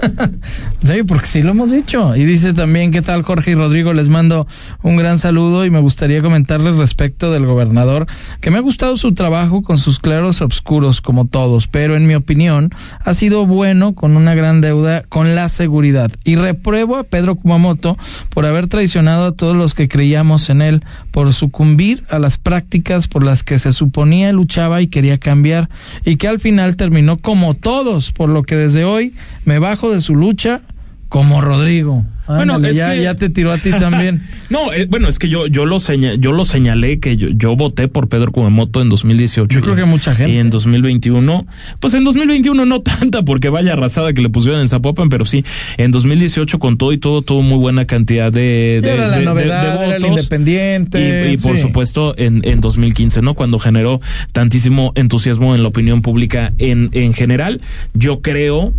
sí, 0.84 1.02
porque 1.06 1.26
sí 1.26 1.42
lo 1.42 1.50
hemos 1.50 1.70
dicho. 1.70 2.16
Y 2.16 2.24
dice 2.24 2.54
también, 2.54 2.90
¿qué 2.90 3.02
tal 3.02 3.22
Jorge 3.22 3.52
y 3.52 3.54
Rodrigo? 3.54 3.92
Les 3.92 4.08
mando 4.08 4.46
un 4.82 4.96
gran 4.96 5.18
saludo 5.18 5.64
y 5.64 5.70
me 5.70 5.80
gustaría 5.80 6.22
comentarles 6.22 6.76
respecto 6.76 7.32
del 7.32 7.46
gobernador 7.46 8.06
que 8.40 8.50
me 8.50 8.58
ha 8.58 8.60
gustado 8.60 8.96
su 8.96 9.14
trabajo 9.14 9.62
con 9.62 9.78
sus 9.78 9.98
claros 9.98 10.40
oscuros 10.40 11.00
como 11.00 11.26
todos, 11.26 11.68
pero 11.68 11.96
en 11.96 12.06
mi 12.06 12.14
opinión 12.14 12.70
ha 13.04 13.14
sido 13.14 13.46
bueno 13.46 13.94
con 13.94 14.16
una 14.16 14.34
gran 14.34 14.60
deuda 14.60 15.02
con 15.08 15.34
la 15.34 15.48
seguridad. 15.48 16.10
Y 16.24 16.36
repruebo 16.36 16.96
a 16.96 17.04
Pedro 17.04 17.36
Kumamoto 17.36 17.96
por 18.30 18.46
haber 18.46 18.66
traicionado 18.66 19.26
a 19.26 19.32
todos 19.32 19.56
los 19.56 19.74
que 19.74 19.88
creíamos 19.88 20.50
en 20.50 20.62
él, 20.62 20.84
por 21.14 21.32
sucumbir 21.32 22.02
a 22.08 22.18
las 22.18 22.38
prácticas 22.38 23.06
por 23.06 23.22
las 23.22 23.44
que 23.44 23.60
se 23.60 23.72
suponía 23.72 24.32
luchaba 24.32 24.82
y 24.82 24.88
quería 24.88 25.16
cambiar, 25.16 25.68
y 26.04 26.16
que 26.16 26.26
al 26.26 26.40
final 26.40 26.74
terminó 26.74 27.18
como 27.18 27.54
todos, 27.54 28.10
por 28.10 28.28
lo 28.28 28.42
que 28.42 28.56
desde 28.56 28.84
hoy 28.84 29.14
me 29.44 29.60
bajo 29.60 29.92
de 29.92 30.00
su 30.00 30.16
lucha 30.16 30.62
como 31.08 31.40
Rodrigo. 31.40 32.04
Bueno, 32.26 32.56
es 32.64 32.76
ya, 32.78 32.94
que- 32.94 33.02
ya 33.02 33.14
te 33.14 33.28
tiró 33.28 33.52
a 33.52 33.58
ti 33.58 33.70
también. 33.70 34.22
No, 34.50 34.72
eh, 34.74 34.86
bueno, 34.88 35.08
es 35.08 35.18
que 35.18 35.28
yo, 35.30 35.46
yo, 35.46 35.64
lo 35.64 35.80
seña- 35.80 36.14
yo 36.16 36.30
lo 36.32 36.44
señalé 36.44 37.00
que 37.00 37.16
yo, 37.16 37.28
yo 37.30 37.56
voté 37.56 37.88
por 37.88 38.08
Pedro 38.10 38.30
Kumamoto 38.30 38.82
en 38.82 38.90
2018. 38.90 39.52
Yo 39.58 39.62
creo 39.64 39.74
que 39.74 39.84
mucha 39.84 40.14
gente. 40.14 40.32
Y 40.32 40.36
en 40.38 40.50
2021, 40.50 41.46
pues 41.80 41.94
en 41.94 42.04
2021 42.04 42.64
no 42.66 42.80
tanta, 42.82 43.22
porque 43.22 43.48
vaya 43.48 43.72
arrasada 43.72 44.12
que 44.12 44.20
le 44.20 44.28
pusieron 44.28 44.60
en 44.60 44.68
Zapopan, 44.68 45.08
pero 45.08 45.24
sí, 45.24 45.44
en 45.78 45.90
2018 45.92 46.58
con 46.58 46.76
todo 46.76 46.92
y 46.92 46.98
todo 46.98 47.22
tuvo 47.22 47.40
muy 47.42 47.56
buena 47.58 47.86
cantidad 47.86 48.30
de, 48.30 48.80
de, 48.82 48.92
era 48.92 49.08
la 49.08 49.18
de- 49.18 49.24
novedad, 49.24 49.78
de 49.80 49.86
era 49.86 49.96
el 49.96 50.04
independiente. 50.06 51.30
Y, 51.30 51.34
y 51.34 51.36
por 51.38 51.56
sí. 51.56 51.62
supuesto 51.62 52.14
en, 52.18 52.42
en 52.44 52.60
2015, 52.60 53.22
¿no? 53.22 53.34
Cuando 53.34 53.58
generó 53.58 54.00
tantísimo 54.32 54.92
entusiasmo 54.94 55.54
en 55.54 55.62
la 55.62 55.68
opinión 55.68 56.02
pública 56.02 56.52
en, 56.58 56.90
en 56.92 57.14
general. 57.14 57.60
Yo 57.94 58.20
creo 58.20 58.72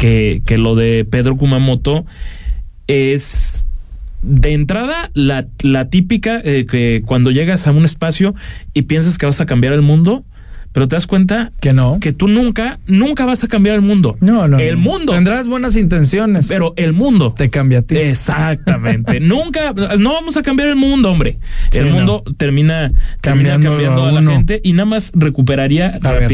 que, 0.00 0.40
que 0.46 0.56
lo 0.56 0.76
de 0.76 1.04
Pedro 1.04 1.36
Kumamoto 1.36 2.06
es 2.86 3.66
de 4.22 4.54
entrada 4.54 5.10
la, 5.12 5.46
la 5.62 5.90
típica 5.90 6.40
eh, 6.42 6.64
que 6.64 7.02
cuando 7.04 7.30
llegas 7.30 7.66
a 7.66 7.72
un 7.72 7.84
espacio 7.84 8.34
y 8.72 8.82
piensas 8.82 9.18
que 9.18 9.26
vas 9.26 9.42
a 9.42 9.46
cambiar 9.46 9.74
el 9.74 9.82
mundo, 9.82 10.24
pero 10.72 10.88
te 10.88 10.96
das 10.96 11.06
cuenta 11.06 11.52
que 11.60 11.74
no, 11.74 12.00
que 12.00 12.14
tú 12.14 12.28
nunca, 12.28 12.78
nunca 12.86 13.26
vas 13.26 13.44
a 13.44 13.48
cambiar 13.48 13.76
el 13.76 13.82
mundo. 13.82 14.16
No, 14.22 14.48
no. 14.48 14.58
El 14.58 14.76
no. 14.76 14.80
mundo. 14.80 15.12
Tendrás 15.12 15.46
buenas 15.46 15.76
intenciones. 15.76 16.48
Pero 16.48 16.72
el 16.76 16.94
mundo. 16.94 17.34
Te 17.36 17.50
cambia 17.50 17.80
a 17.80 17.82
ti. 17.82 17.98
Exactamente. 17.98 19.20
Nunca, 19.20 19.74
no 19.74 20.14
vamos 20.14 20.38
a 20.38 20.42
cambiar 20.42 20.70
el 20.70 20.76
mundo, 20.76 21.10
hombre. 21.10 21.38
Sí, 21.72 21.80
el 21.80 21.90
no. 21.90 21.96
mundo 21.96 22.24
termina 22.38 22.90
termina 23.20 23.50
cambiando 23.60 24.02
a 24.02 24.08
a 24.08 24.12
la 24.12 24.22
gente 24.22 24.62
y 24.64 24.72
nada 24.72 24.86
más 24.86 25.12
recuperaría 25.14 25.98
A 26.02 26.12
ver. 26.12 26.30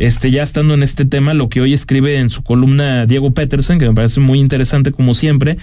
Este, 0.00 0.30
ya 0.30 0.42
estando 0.42 0.72
en 0.72 0.82
este 0.82 1.04
tema, 1.04 1.34
lo 1.34 1.50
que 1.50 1.60
hoy 1.60 1.74
escribe 1.74 2.16
en 2.16 2.30
su 2.30 2.42
columna 2.42 3.04
Diego 3.04 3.32
Peterson, 3.32 3.78
que 3.78 3.86
me 3.86 3.92
parece 3.92 4.18
muy 4.18 4.38
interesante 4.40 4.92
como 4.92 5.12
siempre, 5.12 5.58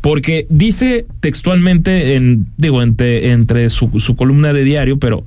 porque 0.00 0.46
dice 0.48 1.04
textualmente 1.20 2.16
en, 2.16 2.46
digo, 2.56 2.82
entre, 2.82 3.32
entre 3.32 3.68
su, 3.68 3.90
columna 4.16 4.52
de 4.52 4.64
diario, 4.64 4.98
pero 4.98 5.24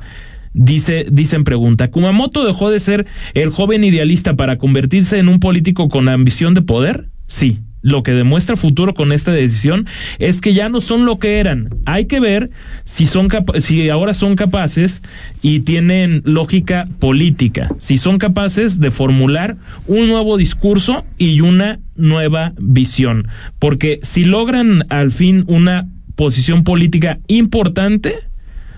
Dice, 0.57 1.05
dice 1.11 1.35
en 1.35 1.43
pregunta, 1.43 1.91
¿Kumamoto 1.91 2.45
dejó 2.45 2.69
de 2.71 2.79
ser 2.79 3.05
el 3.33 3.49
joven 3.49 3.83
idealista 3.83 4.37
para 4.37 4.57
convertirse 4.57 5.19
en 5.19 5.27
un 5.27 5.41
político 5.41 5.89
con 5.89 6.07
ambición 6.07 6.53
de 6.53 6.61
poder? 6.61 7.09
Sí. 7.27 7.59
Lo 7.85 8.01
que 8.01 8.13
demuestra 8.13 8.55
futuro 8.55 8.95
con 8.95 9.11
esta 9.11 9.31
decisión 9.31 9.85
es 10.17 10.41
que 10.41 10.55
ya 10.55 10.69
no 10.69 10.81
son 10.81 11.05
lo 11.05 11.19
que 11.19 11.39
eran. 11.39 11.69
Hay 11.85 12.05
que 12.05 12.19
ver 12.19 12.49
si 12.83 13.05
son 13.05 13.29
si 13.59 13.87
ahora 13.91 14.15
son 14.15 14.35
capaces 14.35 15.03
y 15.43 15.59
tienen 15.59 16.23
lógica 16.25 16.87
política, 16.97 17.69
si 17.77 17.99
son 17.99 18.17
capaces 18.17 18.79
de 18.79 18.89
formular 18.89 19.57
un 19.85 20.07
nuevo 20.07 20.35
discurso 20.35 21.05
y 21.19 21.41
una 21.41 21.79
nueva 21.95 22.53
visión, 22.57 23.27
porque 23.59 23.99
si 24.01 24.25
logran 24.25 24.81
al 24.89 25.11
fin 25.11 25.43
una 25.45 25.87
posición 26.15 26.63
política 26.63 27.19
importante, 27.27 28.15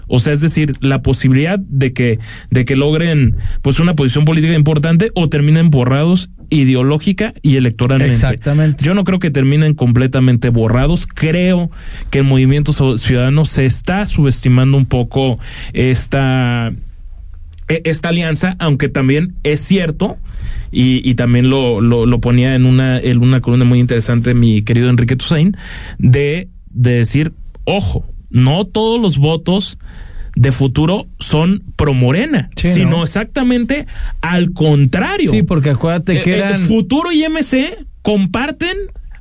o 0.07 0.19
sea, 0.19 0.33
es 0.33 0.41
decir, 0.41 0.73
la 0.81 1.01
posibilidad 1.01 1.59
de 1.59 1.93
que, 1.93 2.19
de 2.49 2.65
que 2.65 2.75
logren 2.75 3.37
pues 3.61 3.79
una 3.79 3.95
posición 3.95 4.25
política 4.25 4.53
importante 4.53 5.11
o 5.15 5.29
terminen 5.29 5.69
borrados 5.69 6.29
ideológica 6.49 7.33
y 7.41 7.57
electoralmente. 7.57 8.13
Exactamente. 8.13 8.83
Yo 8.83 8.93
no 8.93 9.03
creo 9.03 9.19
que 9.19 9.31
terminen 9.31 9.73
completamente 9.73 10.49
borrados. 10.49 11.07
Creo 11.07 11.71
que 12.09 12.19
el 12.19 12.23
movimiento 12.25 12.73
ciudadano 12.97 13.45
se 13.45 13.65
está 13.65 14.05
subestimando 14.05 14.77
un 14.77 14.85
poco 14.85 15.39
esta, 15.73 16.73
e- 17.67 17.81
esta 17.85 18.09
alianza, 18.09 18.55
aunque 18.59 18.89
también 18.89 19.33
es 19.43 19.61
cierto, 19.61 20.17
y, 20.71 21.07
y 21.09 21.15
también 21.15 21.49
lo, 21.49 21.81
lo, 21.81 22.05
lo 22.05 22.19
ponía 22.19 22.55
en 22.55 22.65
una, 22.65 22.99
en 22.99 23.17
una 23.19 23.41
columna 23.41 23.65
muy 23.65 23.79
interesante 23.79 24.33
mi 24.33 24.61
querido 24.61 24.89
Enrique 24.89 25.15
Toussaint, 25.15 25.55
de, 25.97 26.49
de 26.69 26.91
decir, 26.91 27.33
ojo, 27.63 28.05
no 28.29 28.65
todos 28.65 28.99
los 28.99 29.17
votos 29.17 29.77
de 30.37 30.51
futuro 30.51 31.07
son 31.19 31.63
pro 31.75 31.93
Morena, 31.93 32.49
Sí, 32.55 32.71
sino 32.73 32.91
¿no? 32.97 33.03
exactamente 33.03 33.85
al 34.21 34.53
contrario. 34.53 35.31
Sí, 35.31 35.43
porque 35.43 35.71
acuérdate 35.71 36.21
que 36.21 36.31
Eh, 36.31 36.35
eh, 36.35 36.39
eran. 36.39 36.61
Futuro 36.61 37.11
y 37.11 37.23
MC 37.23 37.77
comparten, 38.01 38.75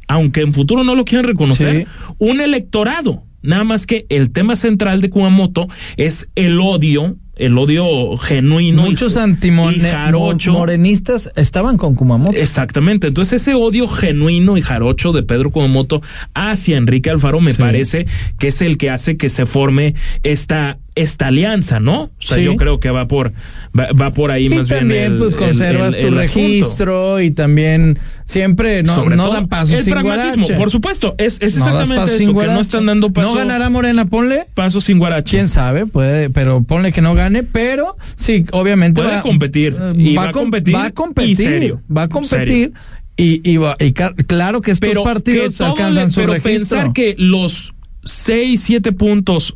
aunque 0.09 0.43
en 0.43 0.53
futuro 0.53 0.85
no 0.85 0.95
lo 0.95 1.05
quieran 1.05 1.27
reconocer, 1.27 1.87
Sí. 1.87 2.15
un 2.19 2.41
electorado. 2.41 3.23
Nada 3.43 3.65
más 3.65 3.87
que 3.87 4.07
el 4.09 4.31
tema 4.33 4.57
central 4.57 5.01
de 5.01 5.11
Kumamoto 5.11 5.69
es 5.97 6.29
el 6.35 6.59
odio, 6.61 7.17
el 7.37 7.57
odio 7.59 8.17
genuino. 8.17 8.87
y- 8.87 8.91
Muchos 8.91 9.17
antimorenistas 9.17 11.31
estaban 11.37 11.77
con 11.77 11.95
Kumamoto. 11.95 12.37
Exactamente. 12.37 13.09
Entonces, 13.09 13.43
ese 13.43 13.55
odio 13.55 13.87
genuino 13.87 14.57
y 14.57 14.63
jarocho 14.63 15.13
de 15.13 15.23
Pedro 15.23 15.51
Kumamoto 15.51 16.03
hacia 16.35 16.77
Enrique 16.77 17.11
Alfaro 17.11 17.41
me 17.41 17.53
Sí. 17.53 17.61
parece 17.61 18.07
que 18.39 18.49
es 18.49 18.63
el 18.63 18.79
que 18.79 18.91
hace 18.91 19.17
que 19.17 19.31
se 19.31 19.47
forme 19.47 19.95
esta, 20.23 20.79
esta 20.97 21.29
alianza, 21.29 21.79
¿no? 21.79 22.05
O 22.05 22.11
sea, 22.19 22.39
Sí. 22.39 22.43
yo 22.45 22.57
creo 22.57 22.81
que 22.81 22.91
va 22.91 23.07
por, 23.07 23.33
va, 23.79 23.89
va 23.93 24.13
por 24.13 24.31
ahí 24.33 24.47
Y 24.47 24.49
más 24.49 24.67
bien. 24.69 24.81
también, 24.81 25.17
pues, 25.19 25.35
el- 25.35 25.39
conservas 25.39 25.95
el- 25.95 26.01
tu 26.01 26.07
asunto. 26.09 26.21
registro 26.21 27.21
y 27.21 27.31
también 27.31 27.99
siempre 28.25 28.83
no, 28.83 28.95
Sobre 28.95 29.15
no 29.17 29.25
todo, 29.25 29.35
dan 29.35 29.49
pasos 29.49 29.75
el 29.75 29.83
sin 29.85 29.93
pragmatismo, 29.93 30.43
guarache. 30.43 30.55
por 30.59 30.71
supuesto, 30.71 31.15
es, 31.19 31.35
es 31.41 31.57
No 31.57 31.65
exactamente 31.67 31.95
pasos 31.97 32.21
eso, 32.21 32.35
que 32.39 32.47
no 32.47 32.61
están 32.61 32.87
dando 32.87 33.13
paso, 33.13 33.29
No 33.29 33.35
ganará 33.35 33.69
Morena, 33.71 34.07
ponle. 34.07 34.47
paso 34.55 34.81
sin 34.81 34.99
guarache. 34.99 35.31
Quién 35.31 35.49
sabe, 35.49 35.87
puede, 35.87 36.31
pero 36.31 36.63
ponle 36.65 36.91
que 36.93 37.03
no 37.03 37.15
gane, 37.15 37.43
pero 37.43 37.97
sí, 38.17 38.45
obviamente 38.53 39.03
Puede 39.03 39.17
va, 39.17 39.23
competir, 39.23 39.77
eh, 39.79 39.93
y 39.99 40.15
va 40.17 40.31
a 40.31 40.33
com- 40.33 40.45
competir, 40.45 40.75
va 40.75 40.85
a 40.85 40.89
y 40.89 40.93
competir, 40.93 41.37
serio, 41.37 41.83
va 41.95 42.03
a 42.05 42.09
competir 42.09 42.73
Y, 43.19 43.41
y, 43.51 43.59
y 43.81 43.93
claro 43.93 44.61
que 44.61 44.73
estos 44.73 44.91
partidos 45.03 45.59
alcanzan 45.63 46.11
su 46.11 46.21
pero 46.21 46.35
registro. 46.35 46.51
pensar 46.79 46.93
que 46.93 47.15
los 47.19 47.73
6, 48.07 48.61
7 48.61 48.93
puntos, 48.93 49.55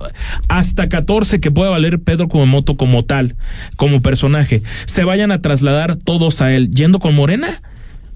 hasta 0.49 0.89
14 0.89 1.41
que 1.41 1.51
puede 1.51 1.71
valer 1.71 2.01
Pedro 2.01 2.29
Kumamoto 2.29 2.77
como 2.77 3.05
tal, 3.05 3.37
como 3.77 4.03
personaje, 4.03 4.63
se 4.87 5.05
vayan 5.05 5.33
a 5.33 5.41
trasladar 5.41 5.97
todos 5.97 6.43
a 6.43 6.53
él 6.53 6.71
yendo 6.71 6.99
con 6.99 7.15
Morena. 7.15 7.63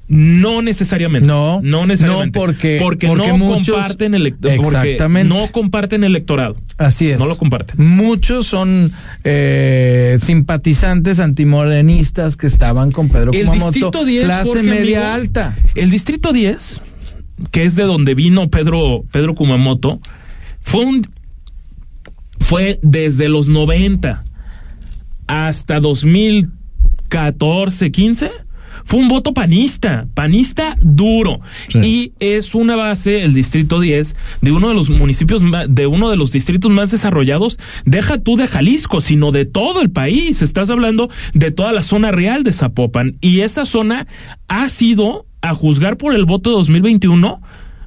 No 0.06 0.60
necesariamente. 0.60 1.26
No, 1.26 1.60
no 1.62 1.86
necesariamente. 1.86 2.38
No 2.38 2.44
porque, 2.44 2.78
porque, 2.80 3.08
no 3.08 3.38
comparten 3.38 4.14
el 4.14 4.36
exactamente. 4.42 5.34
no 5.34 5.48
comparten 5.50 6.04
electorado. 6.04 6.56
Así 6.76 7.10
es. 7.10 7.18
No 7.18 7.26
lo 7.26 7.36
comparten. 7.36 7.82
Muchos 7.82 8.46
son 8.46 8.92
eh, 9.24 10.18
simpatizantes 10.20 11.20
antimorenistas 11.20 12.36
que 12.36 12.46
estaban 12.46 12.90
con 12.90 13.08
Pedro 13.08 13.32
el 13.32 13.46
Kumamoto, 13.46 14.04
10, 14.04 14.24
clase 14.26 14.48
Jorge, 14.48 14.62
media 14.62 15.14
amigo, 15.14 15.14
alta. 15.14 15.56
El 15.74 15.90
distrito 15.90 16.34
10, 16.34 16.82
que 17.50 17.64
es 17.64 17.74
de 17.74 17.84
donde 17.84 18.14
vino 18.14 18.50
Pedro 18.50 19.04
Pedro 19.10 19.34
Kumamoto, 19.34 20.00
fue 20.64 20.84
un 20.84 21.06
fue 22.40 22.80
desde 22.82 23.28
los 23.28 23.46
90 23.46 24.24
hasta 25.26 25.80
2014, 25.80 27.92
15 27.92 28.44
fue 28.82 29.00
un 29.00 29.08
voto 29.08 29.32
panista, 29.32 30.06
panista 30.14 30.76
duro. 30.80 31.40
Sí. 31.68 31.78
Y 31.78 32.12
es 32.18 32.54
una 32.54 32.76
base, 32.76 33.22
el 33.22 33.32
distrito 33.32 33.80
10, 33.80 34.14
de 34.42 34.52
uno 34.52 34.68
de 34.68 34.74
los 34.74 34.90
municipios, 34.90 35.42
de 35.68 35.86
uno 35.86 36.10
de 36.10 36.16
los 36.16 36.32
distritos 36.32 36.70
más 36.70 36.90
desarrollados, 36.90 37.58
deja 37.84 38.18
tú 38.18 38.36
de 38.36 38.46
Jalisco, 38.46 39.00
sino 39.00 39.32
de 39.32 39.46
todo 39.46 39.80
el 39.80 39.90
país. 39.90 40.42
Estás 40.42 40.68
hablando 40.70 41.08
de 41.32 41.50
toda 41.50 41.72
la 41.72 41.82
zona 41.82 42.10
real 42.10 42.44
de 42.44 42.52
Zapopan. 42.52 43.16
Y 43.20 43.40
esa 43.40 43.64
zona 43.64 44.06
ha 44.48 44.68
sido, 44.68 45.24
a 45.40 45.54
juzgar 45.54 45.96
por 45.96 46.14
el 46.14 46.26
voto 46.26 46.50
de 46.50 46.56
2021, 46.56 47.40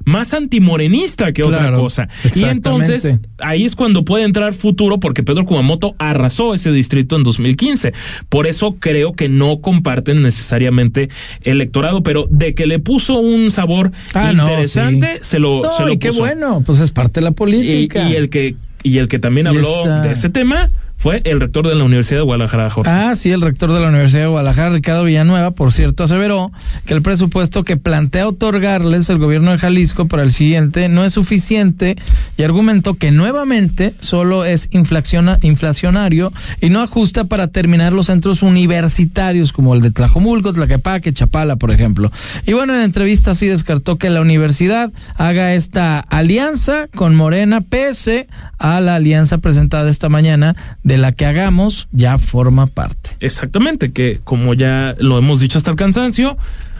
más 0.08 0.34
antimorenista 0.34 1.32
que 1.32 1.42
otra 1.44 1.72
cosa. 1.72 2.08
Y 2.34 2.44
entonces 2.44 3.10
ahí 3.38 3.64
es 3.64 3.76
cuando 3.76 4.04
puede 4.04 4.24
entrar 4.24 4.54
futuro 4.54 4.98
porque 4.98 5.22
Pedro 5.22 5.44
Kumamoto 5.44 5.94
arrasó 5.98 6.54
ese 6.54 6.72
distrito 6.72 7.16
en 7.16 7.22
2015. 7.24 7.92
Por 8.28 8.46
eso 8.46 8.76
creo 8.78 9.12
que 9.12 9.28
no 9.28 9.60
comparten 9.60 10.22
necesariamente 10.22 11.08
electorado, 11.42 12.02
pero 12.02 12.26
de 12.30 12.54
que 12.54 12.66
le 12.66 12.78
puso 12.78 13.18
un 13.20 13.50
sabor 13.50 13.92
Ah, 14.14 14.32
no, 14.32 14.44
interesante, 14.48 15.14
sí. 15.16 15.18
se 15.22 15.38
lo, 15.38 15.62
No, 15.62 15.70
se 15.70 15.82
lo 15.84 15.92
y 15.92 15.98
qué 15.98 16.10
bueno, 16.10 16.62
pues 16.64 16.80
es 16.80 16.90
parte 16.90 17.20
de 17.20 17.24
la 17.24 17.30
Y, 17.30 17.34
política. 17.34 18.08
y 18.08 18.14
el 18.14 18.28
que 18.30 18.56
y 18.82 18.98
el 18.98 19.08
que 19.08 19.18
también 19.18 19.46
Y 19.46 19.50
habló 19.50 19.84
de 20.02 20.12
ese 20.12 20.28
tema 20.28 20.70
fue 20.98 21.22
el 21.24 21.40
rector 21.40 21.66
de 21.66 21.74
la 21.76 21.84
Universidad 21.84 22.18
de 22.18 22.24
Guadalajara, 22.24 22.68
Jorge. 22.70 22.90
Ah, 22.90 23.14
sí, 23.14 23.30
el 23.30 23.40
rector 23.40 23.72
de 23.72 23.78
la 23.80 23.88
Universidad 23.88 24.22
de 24.22 24.26
Guadalajara, 24.28 24.70
Ricardo 24.70 25.04
Villanueva, 25.04 25.52
por 25.52 25.72
cierto, 25.72 26.02
aseveró 26.04 26.50
que 26.86 26.92
el 26.92 27.02
presupuesto 27.02 27.62
que 27.62 27.76
plantea 27.76 28.26
otorgarles 28.26 29.08
el 29.08 29.18
gobierno 29.18 29.52
de 29.52 29.58
Jalisco 29.58 30.08
para 30.08 30.24
el 30.24 30.32
siguiente 30.32 30.88
no 30.88 31.04
es 31.04 31.12
suficiente 31.12 31.96
y 32.36 32.42
argumentó 32.42 32.94
que 32.94 33.12
nuevamente 33.12 33.94
solo 34.00 34.44
es 34.44 34.68
inflaciona- 34.72 35.38
inflacionario 35.42 36.32
y 36.60 36.68
no 36.68 36.82
ajusta 36.82 37.24
para 37.24 37.46
terminar 37.46 37.92
los 37.92 38.06
centros 38.06 38.42
universitarios 38.42 39.52
como 39.52 39.74
el 39.74 39.80
de 39.80 39.92
Tlajomulco, 39.92 40.52
Tlaquepaque, 40.52 41.12
Chapala, 41.12 41.56
por 41.56 41.72
ejemplo. 41.72 42.10
Y 42.44 42.54
bueno, 42.54 42.72
en 42.72 42.80
la 42.80 42.84
entrevista 42.84 43.34
sí 43.36 43.46
descartó 43.46 43.98
que 43.98 44.10
la 44.10 44.20
universidad 44.20 44.90
haga 45.16 45.54
esta 45.54 46.00
alianza 46.00 46.88
con 46.94 47.14
Morena 47.14 47.60
pese 47.60 48.26
a 48.58 48.80
la 48.80 48.96
alianza 48.96 49.38
presentada 49.38 49.88
esta 49.88 50.08
mañana 50.08 50.56
de 50.88 50.96
la 50.98 51.12
que 51.12 51.26
hagamos 51.26 51.86
ya 51.92 52.18
forma 52.18 52.66
parte. 52.66 53.10
Exactamente, 53.20 53.92
que 53.92 54.20
como 54.24 54.54
ya 54.54 54.94
lo 54.98 55.18
hemos 55.18 55.38
dicho 55.40 55.58
hasta 55.58 55.70
el 55.70 55.76
cansancio, 55.76 56.36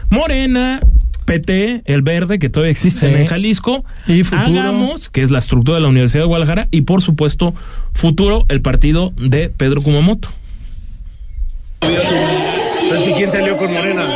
Morena, 0.09 0.79
PT, 1.25 1.83
el 1.85 2.01
verde, 2.01 2.39
que 2.39 2.49
todavía 2.49 2.71
existe 2.71 3.07
Sí. 3.07 3.21
en 3.21 3.27
Jalisco, 3.27 3.85
Y 4.07 4.23
futuro. 4.23 4.59
hagamos, 4.59 5.09
que 5.09 5.21
es 5.21 5.29
la 5.29 5.37
estructura 5.37 5.75
de 5.77 5.83
la 5.83 5.89
Universidad 5.89 6.23
de 6.23 6.27
Guadalajara, 6.27 6.67
y 6.71 6.81
por 6.81 7.03
supuesto, 7.03 7.53
futuro, 7.93 8.45
el 8.49 8.61
partido 8.61 9.13
de 9.15 9.49
Pedro 9.49 9.81
Kumamoto. 9.83 10.29
Es 11.81 13.03
que 13.03 13.13
¿quién 13.13 13.31
salió 13.31 13.55
con 13.57 13.71
Morena? 13.71 14.07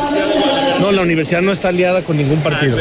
La 0.94 1.02
universidad 1.02 1.42
no 1.42 1.52
está 1.52 1.70
aliada 1.70 2.04
con 2.04 2.18
ningún 2.18 2.42
partido. 2.42 2.78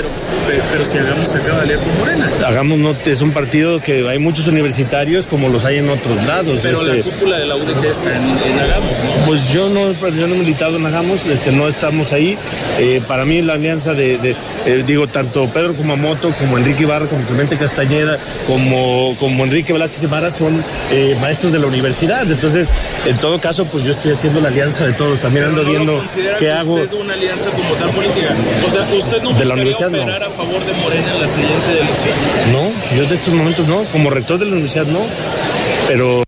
Pero, 0.47 0.85
si 0.85 0.99
hagamos 0.99 1.29
se 1.29 1.39
acaba 1.39 1.59
de 1.59 1.63
aliar 1.63 1.79
con 1.79 1.99
Morena. 1.99 2.31
Hagamos 2.47 2.79
no, 2.79 2.95
es 3.05 3.21
un 3.23 3.33
partido 3.33 3.81
que 3.81 4.07
hay 4.09 4.19
muchos 4.19 4.47
universitarios 4.47 5.27
como 5.27 5.49
los 5.49 5.65
hay 5.65 5.79
en 5.79 5.89
otros 5.89 6.23
lados. 6.27 6.61
Pero 6.63 6.83
la 6.83 6.97
este, 6.97 7.11
cúpula 7.11 7.39
de 7.39 7.47
la 7.47 7.57
UDG 7.57 7.85
está 7.85 8.15
en, 8.15 8.23
en 8.23 8.61
Hagamos, 8.61 8.93
¿no? 9.05 9.27
Pues 9.27 9.49
yo 9.51 9.69
no, 9.69 9.93
yo 9.93 10.27
no 10.27 10.35
he 10.35 10.39
militado 10.39 10.77
en 10.77 10.87
Hagamos, 10.87 11.25
este, 11.27 11.53
no 11.53 11.69
estamos 11.69 12.13
ahí. 12.13 12.37
Eh, 12.79 13.01
para 13.07 13.25
mí 13.25 13.41
la 13.41 13.55
alianza 13.55 13.95
de, 13.95 14.19
de, 14.19 14.37
eh, 14.67 14.83
digo, 14.87 15.07
tanto 15.07 15.49
Pedro 15.53 15.75
Kumamoto 15.75 16.33
como 16.33 16.59
Enrique 16.59 16.83
Ibarra, 16.83 17.07
como 17.07 17.25
Clemente 17.25 17.57
Castañeda, 17.57 18.19
como, 18.47 19.17
como 19.19 19.45
Enrique 19.45 19.73
Velázquez 19.73 20.03
Ibarra 20.03 20.31
son 20.31 20.65
eh, 20.91 21.17
maestros 21.21 21.53
de 21.53 21.59
la 21.59 21.67
universidad. 21.67 22.31
Entonces, 22.31 22.69
en 23.07 23.17
todo 23.19 23.41
caso, 23.41 23.67
pues 23.67 23.85
yo 23.85 23.93
estoy 23.93 24.13
haciendo 24.13 24.41
la 24.41 24.49
alianza 24.49 24.87
de 24.87 24.93
todos. 24.93 25.21
También 25.21 25.47
ando 25.47 25.63
no 25.63 25.69
viendo 25.69 26.05
qué 26.39 26.51
hago. 26.51 26.75
usted 26.75 26.93
una 26.95 27.15
alianza 27.15 27.51
como 27.51 27.75
tal 27.75 27.91
política. 28.03 28.37
O 28.67 28.71
sea, 28.71 28.99
¿usted 28.99 29.23
no 29.23 29.33
De 29.33 29.45
la 29.45 29.55
universidad, 29.55 29.91
no. 29.91 30.03
operar 30.03 30.23
a 30.23 30.31
favor 30.31 30.65
de 30.65 30.73
Morena 30.75 31.13
en 31.13 31.21
la 31.21 31.29
siguiente 31.29 31.73
elección? 31.81 32.15
No, 32.53 32.97
yo 32.97 33.09
de 33.09 33.15
estos 33.15 33.35
momentos 33.35 33.67
no. 33.67 33.85
Como 33.85 34.11
rector 34.11 34.39
de 34.39 34.47
la 34.47 34.53
universidad 34.53 34.87
no. 34.87 35.01
Pero 35.89 36.25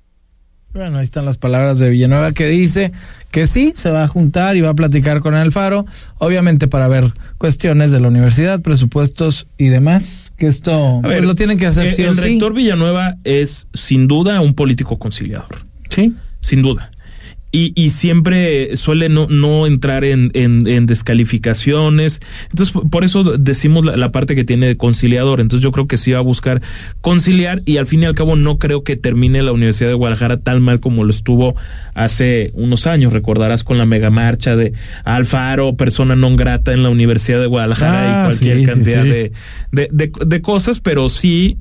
Bueno, 0.73 0.99
ahí 0.99 1.05
están 1.05 1.25
las 1.25 1.39
palabras 1.39 1.79
de 1.79 1.91
Villanueva 1.91 2.33
que 2.33 2.47
dice 2.47 2.93
que 3.31 3.47
sí, 3.47 3.73
se 3.77 3.91
va 3.91 4.05
a 4.05 4.09
juntar 4.09 4.57
y 4.57 4.61
va 4.61 4.71
a 4.71 4.75
platicar 4.75 5.21
con 5.21 5.35
Alfaro, 5.35 5.87
obviamente 6.19 6.69
para 6.69 6.87
ver 6.89 7.13
cuestiones 7.39 7.91
de 7.91 8.01
la 8.01 8.09
universidad, 8.09 8.61
presupuestos 8.61 9.47
y 9.59 9.69
demás, 9.69 10.33
que 10.37 10.47
esto 10.47 11.01
pues, 11.03 11.15
ver, 11.15 11.25
lo 11.25 11.35
tienen 11.35 11.59
que 11.59 11.67
hacer 11.67 11.87
el, 11.87 11.93
sí 11.93 12.03
o 12.05 12.11
el 12.11 12.17
sí. 12.17 12.23
rector 12.23 12.55
Villanueva 12.55 13.17
es 13.25 13.67
sin 13.75 14.07
duda 14.07 14.41
un 14.41 14.55
político 14.55 14.99
conciliador. 14.99 15.65
Sí. 15.89 16.15
Sin 16.41 16.63
duda. 16.63 16.91
Y, 17.57 17.73
y 17.77 17.91
siempre 17.91 18.75
suele 18.75 19.09
no, 19.09 19.29
no 19.29 19.69
entrar 19.69 20.03
en, 20.03 20.33
en, 20.35 20.67
en 20.67 20.87
descalificaciones. 20.87 22.21
Entonces, 22.51 22.75
por- 22.91 23.05
eso 23.05 23.23
decimos 23.39 23.85
la, 23.85 23.97
la 23.97 24.11
parte 24.11 24.35
que 24.35 24.43
tiene 24.43 24.67
de 24.67 24.77
conciliador. 24.77 25.41
Entonces, 25.41 25.63
yo 25.63 25.71
creo 25.71 25.87
que 25.87 25.97
sí 25.97 26.11
va 26.11 26.19
a 26.19 26.23
buscar 26.23 26.63
conciliar 27.01 27.63
y 27.65 27.77
al 27.77 27.87
fin 27.87 28.03
y 28.03 28.07
al 28.07 28.15
cabo 28.15 28.35
no 28.35 28.59
creo 28.59 28.83
que 28.83 28.97
termine 28.97 29.41
la 29.43 29.53
Universidad 29.53 29.89
de 29.91 29.95
Guadalajara 29.95 30.39
tan 30.39 30.63
mal 30.63 30.81
como 30.81 31.05
lo 31.05 31.11
estuvo 31.11 31.55
hace 31.95 32.51
unos 32.55 32.89
años. 32.89 33.13
Recordarás 33.13 33.63
con 33.63 33.79
la 33.79 33.87
mega 33.87 34.11
marcha 34.11 34.57
de 34.57 34.73
Alfaro, 35.05 35.77
persona 35.77 36.17
non 36.17 36.35
grata 36.35 36.73
en 36.73 36.83
la 36.83 36.91
Universidad 36.91 37.39
de 37.41 37.47
Guadalajara 37.47 37.95
Ah, 37.95 38.23
y 38.25 38.27
cualquier 38.27 38.57
sí, 38.57 38.61
sí, 38.65 38.67
cantidad 38.67 39.03
sí. 39.05 39.09
De, 39.11 39.33
de, 39.71 39.89
de, 39.93 40.13
de 40.27 40.41
cosas, 40.43 40.81
pero 40.81 41.09
sí 41.09 41.57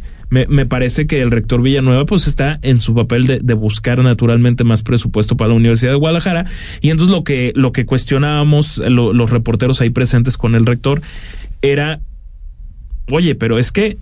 me, 0.48 0.66
parece 0.66 1.06
que 1.08 1.22
el 1.22 1.32
rector 1.32 1.62
Villanueva 1.62 2.06
pues 2.06 2.28
está 2.28 2.60
en 2.64 2.80
su 2.80 2.94
papel 2.96 3.26
de, 3.42 3.54
buscar 3.54 4.00
naturalmente 4.04 4.64
más 4.64 4.82
presupuesto 4.82 5.38
para 5.38 5.50
la 5.50 5.56
Universidad 5.56 5.92
de 5.92 5.98
Guadalajara. 5.98 6.46
Y 6.82 6.90
entonces 6.90 7.16
lo 7.16 7.24
que 7.24 7.52
lo 7.56 7.72
que 7.72 7.86
cuestionábamos 7.86 8.78
lo- 8.80 9.14
los 9.14 9.30
reporteros 9.30 9.80
ahí 9.82 9.90
presentes 9.92 10.36
con 10.38 10.56
el 10.56 10.66
rector 10.66 11.02
era 11.62 12.00
oye 13.12 13.36
pero 13.36 13.60
es 13.60 13.72
que 13.72 13.98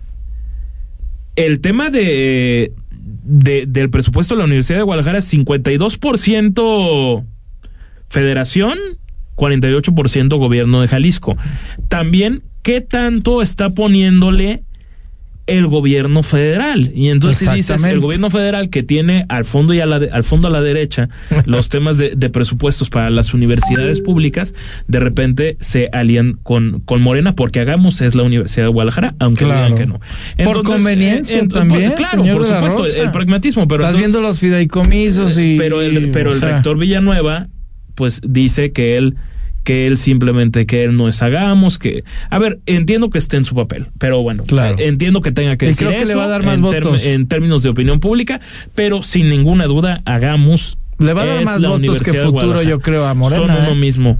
el 1.36 1.60
tema 1.60 1.90
de, 1.90 2.72
de 3.24 3.66
del 3.66 3.90
presupuesto 3.90 4.34
de 4.34 4.38
la 4.38 4.44
Universidad 4.46 4.78
de 4.78 4.84
Guadalajara 4.84 5.18
es 5.18 5.32
52% 5.32 7.24
federación 8.08 8.78
48% 9.36 10.36
gobierno 10.38 10.82
de 10.82 10.88
Jalisco. 10.88 11.36
También 11.88 12.42
qué 12.62 12.80
tanto 12.80 13.40
está 13.42 13.70
poniéndole 13.70 14.62
el 15.46 15.66
gobierno 15.66 16.22
federal. 16.22 16.92
Y 16.94 17.08
entonces 17.08 17.48
si 17.48 17.54
dices 17.54 17.84
el 17.84 17.98
gobierno 18.00 18.30
federal 18.30 18.70
que 18.70 18.82
tiene 18.82 19.26
al 19.28 19.44
fondo 19.44 19.74
y 19.74 19.80
a 19.80 19.86
la 19.86 19.98
de- 19.98 20.10
al 20.10 20.22
fondo 20.24 20.46
a 20.48 20.50
la 20.50 20.62
derecha 20.62 21.08
los 21.46 21.68
temas 21.68 21.98
de, 21.98 22.14
de 22.16 22.30
presupuestos 22.30 22.90
para 22.90 23.10
las 23.10 23.34
universidades 23.34 24.00
públicas, 24.00 24.54
de 24.86 25.00
repente 25.00 25.56
se 25.60 25.88
alían 25.92 26.38
con, 26.42 26.80
con 26.84 27.02
Morena 27.02 27.34
porque 27.34 27.58
hagamos 27.60 28.00
es 28.02 28.14
la 28.14 28.22
Universidad 28.22 28.66
de 28.66 28.72
Guadalajara, 28.72 29.14
aunque 29.18 29.44
Claro. 29.44 29.74
digan 29.74 29.78
que 29.78 29.86
no. 29.86 30.00
Por 30.52 30.62
conveniencia 30.62 31.38
eh, 31.38 31.42
eh, 31.44 31.48
también, 31.48 31.92
claro, 31.96 32.22
señor 32.22 32.36
por 32.38 32.46
supuesto, 32.46 33.02
el 33.02 33.10
pragmatismo, 33.10 33.66
pero 33.66 33.82
Estás 33.82 33.96
entonces- 33.96 34.12
viendo 34.12 34.28
los 34.28 34.38
fideicomisos 34.38 35.38
y... 35.38 35.56
pero 35.58 35.82
el, 35.82 36.10
pero 36.12 36.30
o 36.30 36.34
el 36.34 36.38
sea, 36.38 36.52
rector 36.52 36.78
Villanueva 36.78 37.48
pues 37.94 38.20
dice 38.26 38.72
que 38.72 38.96
él 38.96 39.16
que 39.64 39.86
él 39.86 39.96
simplemente 39.96 40.66
que 40.66 40.84
él 40.84 40.96
no 40.96 41.08
es 41.08 41.22
hagamos 41.22 41.78
que 41.78 42.04
a 42.30 42.38
ver 42.38 42.58
entiendo 42.66 43.10
que 43.10 43.18
esté 43.18 43.36
en 43.36 43.44
su 43.44 43.54
papel 43.54 43.86
pero 43.98 44.22
bueno 44.22 44.42
Claro. 44.44 44.76
eh, 44.78 44.88
entiendo 44.88 45.20
que 45.20 45.32
tenga 45.32 45.56
que 45.56 45.66
Y 45.66 45.68
decir 45.68 45.86
creo 45.86 45.98
que 46.00 46.04
le 46.06 46.10
eso 46.12 46.18
va 46.18 46.24
a 46.24 46.28
dar 46.28 46.42
más 46.44 46.56
en, 46.56 46.60
votos. 46.62 47.04
en 47.06 47.26
términos 47.28 47.62
de 47.62 47.68
opinión 47.70 48.00
pública 48.00 48.40
pero 48.74 49.02
sin 49.02 49.28
ninguna 49.28 49.66
duda 49.66 50.02
hagamos 50.04 50.78
Le 50.98 51.12
va 51.12 51.22
a 51.22 51.26
dar 51.26 51.44
más 51.44 51.62
votos 51.62 52.00
que 52.02 52.12
futuro, 52.14 52.62
yo 52.62 52.80
creo, 52.80 53.06
a 53.06 53.14
Morena, 53.14 53.42
son 53.46 53.50
uno 53.50 53.72
¿eh? 53.72 53.74
mismo 53.74 54.18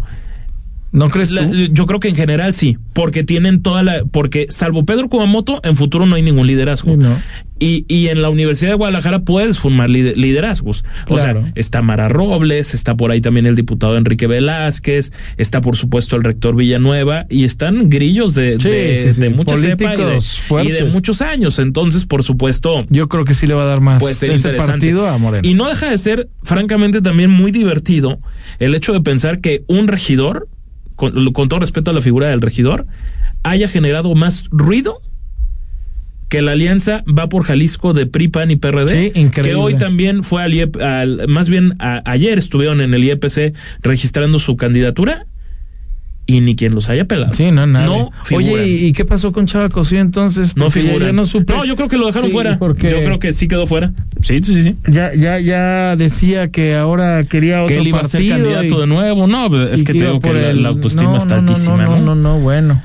¿No 0.93 1.09
crees 1.09 1.30
La- 1.30 1.49
tú? 1.49 1.55
yo 1.72 1.86
creo 1.86 2.01
que 2.01 2.09
en 2.09 2.16
general 2.16 2.55
sí, 2.55 2.76
porque 2.93 3.24
tienen 3.24 3.62
toda 3.62 3.82
la, 3.82 4.05
porque 4.11 4.47
salvo 4.51 4.84
Pedro 4.84 5.09
Kumamoto, 5.09 5.61
en 5.64 5.74
futuro 5.76 6.05
no 6.07 6.14
hay 6.16 6.22
ningún 6.22 6.47
liderazgo. 6.47 6.95
Y, 7.59 7.84
y 7.86 8.09
en 8.09 8.22
la 8.22 8.28
Universidad 8.28 8.72
de 8.72 8.74
Guadalajara 8.74 9.20
puedes 9.20 9.59
formar 9.61 9.88
lider- 9.88 10.16
liderazgos. 10.16 10.84
O 11.07 11.14
Claro. 11.14 11.43
sea, 11.45 11.53
está 11.55 11.80
Mara 11.80 12.09
Robles, 12.09 12.74
está 12.74 12.97
por 12.97 13.12
ahí 13.12 13.20
también 13.20 13.47
el 13.47 13.55
diputado 13.55 13.97
Enrique 13.97 14.26
Velázquez, 14.26 15.12
está 15.38 15.61
por 15.61 15.76
supuesto 15.76 16.16
el 16.16 16.24
rector 16.24 16.57
Villanueva, 16.57 17.24
y 17.30 17.45
están 17.45 17.88
grillos 17.88 18.34
de, 18.34 18.59
Sí, 18.59 18.68
de, 18.68 18.99
sí, 18.99 19.12
sí, 19.12 19.20
de 19.20 19.30
mucha 19.30 19.57
cepa 19.57 19.95
y 19.95 20.68
de, 20.72 20.80
y 20.80 20.93
muchos 20.93 21.22
años. 21.22 21.59
Entonces, 21.61 22.05
por 22.05 22.24
supuesto, 22.24 22.80
Yo 22.90 23.09
creo 23.09 23.24
que 23.24 23.34
sí 23.34 23.47
le 23.47 23.55
va 23.55 23.62
a 23.62 23.66
dar 23.66 23.80
más 23.80 24.01
puede 24.01 24.16
ser 24.16 24.32
ese 24.32 24.51
partido 24.55 25.09
a 25.09 25.16
Morena. 25.18 25.47
Y 25.47 25.55
no 25.55 25.68
deja 25.68 25.88
de 25.88 25.99
ser, 25.99 26.28
francamente, 26.43 27.01
también 27.01 27.30
muy 27.30 27.53
divertido 27.53 28.18
el 28.59 28.74
hecho 28.74 28.93
de 28.93 29.01
pensar 29.03 29.40
que 29.40 29.62
un 29.68 29.86
regidor, 29.86 30.49
con, 30.97 31.32
con 31.32 31.49
todo 31.49 31.61
respeto 31.61 31.90
a 31.90 31.95
la 31.95 32.01
figura 32.01 32.28
del 32.28 32.40
regidor, 32.40 32.86
haya 33.43 33.68
generado 33.68 34.14
más 34.14 34.49
ruido 34.51 35.01
que 36.28 36.40
la 36.40 36.53
alianza 36.53 37.05
va 37.07 37.28
por 37.28 37.43
Jalisco 37.45 37.93
de 37.93 38.07
PRI, 38.07 38.28
PAN 38.28 38.51
y 38.51 38.57
PRD, 38.57 38.88
Sí, 38.88 39.20
increíble. 39.20 39.51
que 39.51 39.55
hoy 39.55 39.74
también 39.76 40.22
fue 40.22 40.43
al, 40.43 40.55
IEP 40.55 40.76
al- 40.80 41.28
más 41.28 41.51
bien 41.51 41.74
a- 41.78 42.01
ayer 42.11 42.38
estuvieron 42.38 42.80
en 42.80 42.95
el 42.95 43.05
IEPC 43.05 43.55
registrando 43.82 44.38
su 44.38 44.57
candidatura 44.57 45.26
y 46.27 46.41
ni 46.41 46.55
quien 46.55 46.75
los 46.75 46.89
haya 46.89 47.05
pelado. 47.05 47.35
Sí, 47.35 47.51
no, 47.51 47.66
nada. 47.66 47.87
No. 47.87 48.11
Oye, 48.35 48.66
¿y, 48.66 48.93
qué 48.93 49.05
pasó 49.05 49.33
con 49.33 49.47
Chava 49.47 49.68
Cosío 49.68 49.99
entonces? 50.01 50.57
no 50.57 50.66
Porque 50.66 50.83
figuran. 50.83 51.09
ya 51.09 51.12
no 51.12 51.27
supe. 51.27 51.53
yo 51.66 51.75
creo 51.77 51.89
que 51.89 51.97
lo 51.99 52.07
dejaron 52.07 52.29
Sí, 52.29 52.33
fuera. 52.33 52.59
porque- 52.59 52.91
Yo 52.91 52.99
creo 53.05 53.18
que 53.18 53.33
sí 53.33 53.49
quedó 53.49 53.66
fuera. 53.66 53.93
Sí, 54.20 54.41
sí, 54.45 54.55
sí. 54.55 54.62
sí. 54.62 54.77
Ya, 54.87 55.12
ya, 55.14 55.41
ya 55.41 55.97
decía 55.97 56.49
que 56.51 56.77
ahora 56.77 57.25
quería 57.25 57.62
otro 57.64 57.75
que 57.75 57.81
él 57.81 57.89
iba 57.89 57.99
a 57.99 58.03
ser 58.09 58.20
partido. 58.20 58.37
candidato 58.37 58.77
y- 58.77 58.81
de 58.81 58.87
nuevo. 58.87 59.27
No, 59.27 59.51
pues, 59.51 59.73
es 59.73 59.85
que 59.85 59.93
te 59.93 59.99
iba 59.99 60.07
digo 60.09 60.20
que 60.20 60.51
el- 60.51 60.62
la 60.62 60.68
autoestima 60.68 61.11
no, 61.11 61.16
está 61.16 61.37
no, 61.37 61.43
no, 61.43 61.49
altísima, 61.53 61.77
no, 61.85 61.97
¿no? 61.97 62.01
no, 62.01 62.14
no, 62.14 62.39
bueno. 62.39 62.81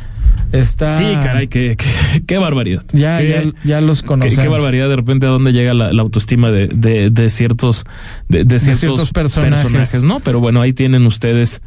Está. 0.54 0.98
Sí, 0.98 1.04
caray, 1.04 1.48
qué, 1.50 1.76
qué, 1.78 1.86
qué 2.26 2.38
barbaridad. 2.38 2.82
Ya, 2.94 3.18
Qué- 3.20 3.52
ya, 3.64 3.70
ya 3.80 3.82
los 3.82 4.02
conocemos. 4.02 4.42
qué 4.42 4.48
barbaridad 4.50 4.88
de 4.88 4.96
repente 4.96 5.26
a 5.26 5.30
dónde 5.30 5.52
llega 5.52 5.74
la, 5.74 5.92
la 5.92 6.02
autoestima 6.02 6.52
de, 6.52 6.68
de, 6.68 7.10
de 7.10 7.30
ciertos 7.30 7.84
de, 8.30 8.46
de 8.46 8.60
ciertos, 8.60 8.80
ciertos 8.80 9.12
personajes. 9.12 10.04
¿no? 10.06 10.22
Pero 10.22 10.40
bueno, 10.40 10.62
ahí 10.62 10.72
tienen 10.72 11.06
ustedes 11.06 11.62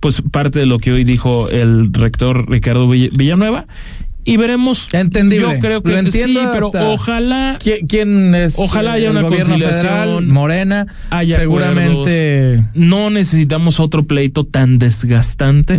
pues 0.00 0.22
parte 0.30 0.58
de 0.58 0.66
lo 0.66 0.78
que 0.78 0.92
hoy 0.92 1.04
dijo 1.04 1.48
el 1.48 1.92
rector 1.92 2.50
Ricardo 2.50 2.88
Vill- 2.88 3.10
Villanueva 3.16 3.66
y 4.24 4.36
veremos. 4.36 4.92
Entendible. 4.92 5.54
Yo 5.54 5.60
creo 5.60 5.82
que 5.82 5.90
Lo 5.92 5.98
entiendo 5.98 6.40
sí, 6.40 6.46
pero 6.52 6.66
hasta- 6.66 6.88
ojalá 6.90 7.58
¿Qui- 7.58 7.86
¿Quién 7.88 8.34
es? 8.34 8.54
Ojalá 8.58 8.92
haya 8.94 9.06
el 9.06 9.12
una 9.12 9.22
gobierno 9.22 9.48
conciliación, 9.54 9.82
federal, 9.86 10.26
Morena. 10.26 10.86
haya 11.10 11.36
seguramente. 11.36 12.54
acuerdos. 12.58 12.76
no 12.76 13.10
necesitamos 13.10 13.80
otro 13.80 14.06
pleito 14.06 14.44
tan 14.44 14.78
desgastante 14.78 15.78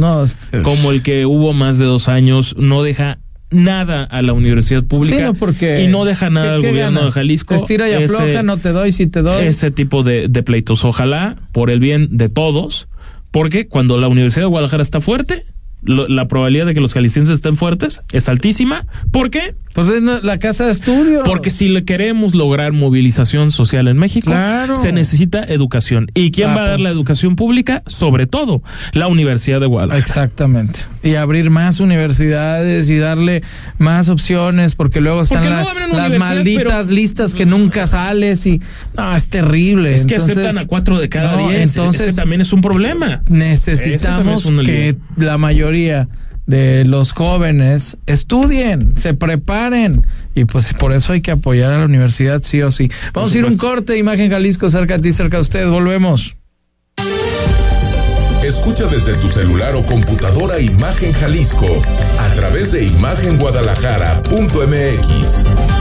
como 0.63 0.91
el 0.91 1.01
que 1.03 1.25
hubo 1.25 1.53
más 1.53 1.77
de 1.79 1.85
dos 1.85 2.07
años. 2.09 2.55
No 2.57 2.83
deja 2.83 3.19
nada 3.51 4.05
a 4.05 4.21
la 4.21 4.31
universidad 4.33 4.83
pública 4.83 5.17
Sí, 5.17 5.21
no, 5.23 5.33
porque- 5.33 5.83
y 5.83 5.87
no 5.87 6.05
deja 6.05 6.29
nada 6.29 6.47
¿qué- 6.47 6.53
al 6.53 6.71
gobierno 6.71 6.99
ganas? 7.01 7.13
de 7.13 7.19
Jalisco. 7.21 7.53
Estira 7.55 7.89
y 7.89 7.93
Ese- 7.93 8.05
afloja, 8.05 8.43
no 8.43 8.57
te 8.57 8.69
doy, 8.71 8.91
si 8.93 9.07
te 9.07 9.21
doy. 9.21 9.45
ese 9.45 9.71
tipo 9.71 10.03
de, 10.03 10.27
de 10.29 10.41
pleitos. 10.43 10.83
Ojalá, 10.85 11.35
por 11.51 11.69
el 11.69 11.79
bien 11.81 12.07
de 12.11 12.29
todos, 12.29 12.87
porque 13.31 13.67
cuando 13.67 13.99
la 13.99 14.07
Universidad 14.07 14.43
de 14.45 14.49
Guadalajara 14.49 14.83
está 14.83 15.01
fuerte, 15.01 15.43
lo- 15.83 16.07
la 16.07 16.27
probabilidad 16.27 16.65
de 16.67 16.73
que 16.73 16.81
los 16.81 16.93
jaliscienses 16.93 17.35
estén 17.35 17.55
fuertes 17.55 18.01
es 18.11 18.29
altísima. 18.29 18.85
¿Por 19.11 19.29
qué? 19.31 19.55
Pues 19.73 19.87
la 20.23 20.37
casa 20.37 20.65
de 20.65 20.71
estudio. 20.71 21.23
Porque 21.23 21.49
si 21.51 21.69
le 21.69 21.85
queremos 21.85 22.35
lograr 22.35 22.71
movilización 22.73 23.51
social 23.51 23.87
en 23.87 23.97
México, 23.97 24.31
Claro. 24.31 24.75
se 24.75 24.91
necesita 24.91 25.43
educación. 25.43 26.07
¿Y 26.13 26.31
quién 26.31 26.49
Ah, 26.49 26.55
va 26.55 26.61
a 26.63 26.67
dar 26.67 26.75
pues. 26.75 26.83
la 26.83 26.89
educación 26.89 27.35
pública? 27.35 27.81
Sobre 27.87 28.27
todo, 28.27 28.61
la 28.93 29.07
Universidad 29.07 29.59
de 29.59 29.67
Guadalajara. 29.67 30.03
Exactamente. 30.05 30.81
Y 31.03 31.15
abrir 31.15 31.49
más 31.49 31.79
universidades 31.79 32.89
y 32.89 32.97
darle 32.97 33.43
más 33.77 34.09
opciones, 34.09 34.75
porque 34.75 35.01
luego 35.01 35.21
están 35.21 35.43
Porque 35.43 35.49
la- 35.93 35.97
las 36.09 36.15
malditas 36.17 36.83
pero- 36.83 36.91
listas 36.91 37.33
que 37.33 37.45
nunca 37.45 37.87
sales 37.87 38.45
y 38.45 38.61
no, 38.97 39.15
es 39.15 39.27
terrible. 39.29 39.95
Es 39.95 40.05
que 40.05 40.15
Entonces, 40.15 40.37
aceptan 40.37 40.63
a 40.63 40.67
cuatro 40.67 40.99
de 40.99 41.09
cada 41.09 41.37
no, 41.37 41.49
diez. 41.49 41.71
Entonces 41.71 42.09
Ese 42.09 42.17
también 42.21 42.41
es 42.41 42.51
un 42.53 42.61
problema. 42.61 43.21
Necesitamos 43.29 44.45
es 44.45 44.51
que 44.65 44.95
la 45.17 45.37
mayoría 45.37 46.07
de 46.45 46.85
los 46.85 47.13
jóvenes 47.13 47.97
estudien, 48.05 48.95
se 48.97 49.13
preparen 49.13 50.05
y 50.35 50.45
pues 50.45 50.73
por 50.73 50.93
eso 50.93 51.13
hay 51.13 51.21
que 51.21 51.31
apoyar 51.31 51.73
a 51.73 51.79
la 51.79 51.85
universidad 51.85 52.41
sí 52.43 52.61
o 52.61 52.71
sí. 52.71 52.91
Vamos 53.13 53.33
a 53.33 53.37
ir 53.37 53.45
a 53.45 53.47
un 53.47 53.57
corte, 53.57 53.97
Imagen 53.97 54.29
Jalisco, 54.29 54.69
cerca 54.69 54.97
de 54.97 55.03
ti, 55.03 55.13
cerca 55.13 55.37
de 55.37 55.41
usted, 55.41 55.67
volvemos. 55.67 56.35
Escucha 58.43 58.85
desde 58.87 59.13
tu 59.15 59.29
celular 59.29 59.75
o 59.75 59.85
computadora 59.85 60.59
Imagen 60.59 61.13
Jalisco 61.13 61.81
a 62.19 62.27
través 62.33 62.71
de 62.71 62.85
imagenguadalajara.mx. 62.85 65.80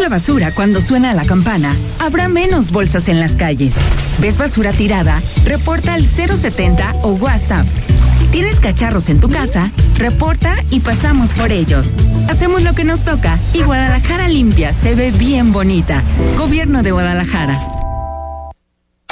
La 0.00 0.08
basura 0.08 0.50
cuando 0.50 0.80
suena 0.80 1.14
la 1.14 1.24
campana, 1.24 1.74
habrá 1.98 2.28
menos 2.28 2.72
bolsas 2.72 3.08
en 3.08 3.20
las 3.20 3.36
calles. 3.36 3.74
¿Ves 4.20 4.36
basura 4.38 4.72
tirada? 4.72 5.22
Reporta 5.44 5.94
al 5.94 6.04
070 6.04 6.94
o 7.02 7.12
WhatsApp. 7.12 7.66
¿Tienes 8.30 8.60
cacharros 8.60 9.08
en 9.08 9.20
tu 9.20 9.30
casa? 9.30 9.70
Reporta 9.96 10.56
y 10.70 10.80
pasamos 10.80 11.32
por 11.32 11.52
ellos. 11.52 11.94
Hacemos 12.28 12.62
lo 12.62 12.74
que 12.74 12.84
nos 12.84 13.04
toca 13.04 13.38
y 13.52 13.62
Guadalajara 13.62 14.28
limpia 14.28 14.72
se 14.72 14.94
ve 14.94 15.10
bien 15.10 15.52
bonita. 15.52 16.02
Gobierno 16.36 16.82
de 16.82 16.90
Guadalajara. 16.90 17.83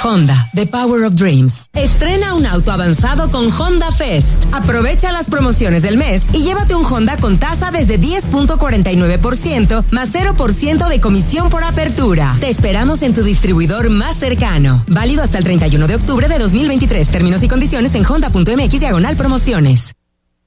Honda, 0.03 0.49
The 0.53 0.67
Power 0.67 1.05
of 1.05 1.15
Dreams. 1.15 1.67
Estrena 1.73 2.33
un 2.33 2.45
auto 2.45 2.73
avanzado 2.73 3.29
con 3.31 3.49
Honda 3.49 3.89
Fest. 3.91 4.43
Aprovecha 4.51 5.13
las 5.13 5.29
promociones 5.29 5.83
del 5.83 5.95
mes 5.95 6.25
y 6.33 6.43
llévate 6.43 6.75
un 6.75 6.83
Honda 6.85 7.15
con 7.15 7.37
tasa 7.37 7.71
desde 7.71 7.99
10.49% 7.99 9.85
más 9.91 10.13
0% 10.13 10.89
de 10.89 10.99
comisión 10.99 11.49
por 11.49 11.63
apertura. 11.63 12.35
Te 12.41 12.49
esperamos 12.49 13.01
en 13.01 13.13
tu 13.13 13.23
distribuidor 13.23 13.89
más 13.89 14.17
cercano. 14.17 14.83
Válido 14.87 15.23
hasta 15.23 15.37
el 15.37 15.45
31 15.45 15.87
de 15.87 15.95
octubre 15.95 16.27
de 16.27 16.37
2023. 16.37 17.07
Términos 17.07 17.41
y 17.43 17.47
condiciones 17.47 17.95
en 17.95 18.05
honda.mx 18.05 18.79
diagonal 18.79 19.15
promociones. 19.15 19.93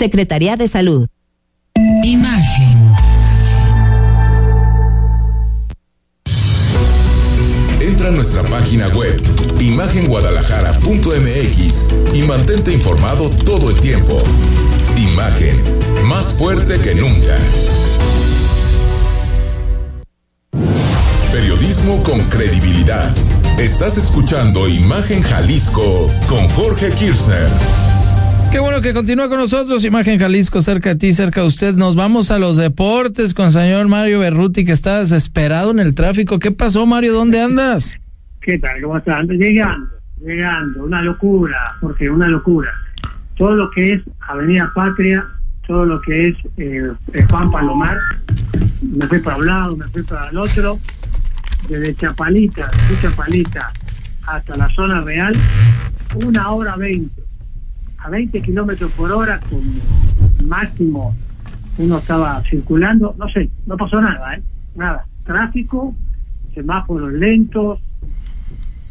Secretaría 0.00 0.56
de 0.56 0.66
Salud. 0.66 1.06
Imagen. 2.02 2.94
Entra 7.82 8.08
a 8.08 8.10
nuestra 8.10 8.42
página 8.44 8.88
web 8.88 9.20
imagenguadalajara.mx 9.60 12.14
y 12.14 12.22
mantente 12.22 12.72
informado 12.72 13.28
todo 13.28 13.68
el 13.68 13.78
tiempo. 13.78 14.16
Imagen, 14.96 15.62
más 16.06 16.32
fuerte 16.32 16.80
que 16.80 16.94
nunca. 16.94 17.36
Periodismo 21.30 21.30
Periodismo 21.30 22.02
con 22.04 22.20
credibilidad. 22.30 23.14
Estás 23.58 23.98
escuchando 23.98 24.66
Imagen 24.66 25.20
Jalisco 25.20 26.10
con 26.26 26.48
Jorge 26.48 26.90
Kirchner. 26.92 27.50
Qué 28.50 28.58
bueno 28.58 28.80
que 28.80 28.92
continúa 28.92 29.28
con 29.28 29.38
nosotros, 29.38 29.84
Imagen 29.84 30.18
Jalisco, 30.18 30.60
cerca 30.60 30.90
de 30.90 30.96
ti, 30.96 31.12
cerca 31.12 31.42
de 31.42 31.46
usted. 31.46 31.74
Nos 31.76 31.94
vamos 31.94 32.32
a 32.32 32.40
los 32.40 32.56
deportes 32.56 33.32
con 33.32 33.46
el 33.46 33.52
señor 33.52 33.86
Mario 33.86 34.18
Berruti, 34.18 34.64
que 34.64 34.72
está 34.72 34.98
desesperado 34.98 35.70
en 35.70 35.78
el 35.78 35.94
tráfico. 35.94 36.40
¿Qué 36.40 36.50
pasó, 36.50 36.84
Mario? 36.84 37.12
¿Dónde 37.12 37.40
andas? 37.40 37.96
¿Qué 38.40 38.58
tal? 38.58 38.82
¿Cómo 38.82 38.98
estás? 38.98 39.20
Ando 39.20 39.34
llegando, 39.34 39.86
llegando, 40.20 40.82
una 40.82 41.00
locura, 41.00 41.76
porque 41.80 42.10
una 42.10 42.26
locura. 42.26 42.72
Todo 43.36 43.52
lo 43.52 43.70
que 43.70 43.92
es 43.92 44.02
Avenida 44.28 44.72
Patria, 44.74 45.24
todo 45.68 45.84
lo 45.84 46.00
que 46.00 46.28
es 46.28 46.36
eh, 46.56 46.90
eh, 47.12 47.26
Juan 47.30 47.52
Palomar, 47.52 47.96
me 48.82 49.06
fui 49.06 49.20
para 49.20 49.36
un 49.36 49.46
lado, 49.46 49.76
me 49.76 49.84
fui 49.86 50.02
para 50.02 50.28
el 50.28 50.36
otro, 50.36 50.80
desde 51.68 51.94
Chapalita, 51.94 52.68
de 52.88 53.00
Chapalita 53.00 53.72
hasta 54.26 54.56
la 54.56 54.68
zona 54.70 55.02
real, 55.02 55.36
una 56.16 56.50
hora 56.50 56.74
veinte, 56.76 57.19
a 58.00 58.08
20 58.08 58.40
kilómetros 58.42 58.90
por 58.92 59.12
hora, 59.12 59.40
con 59.40 59.60
máximo 60.48 61.14
uno 61.78 61.98
estaba 61.98 62.42
circulando, 62.48 63.14
no 63.18 63.28
sé, 63.30 63.48
no 63.66 63.76
pasó 63.76 64.00
nada, 64.00 64.34
¿eh? 64.34 64.42
Nada. 64.74 65.04
Tráfico, 65.24 65.94
semáforos 66.54 67.12
lentos, 67.12 67.80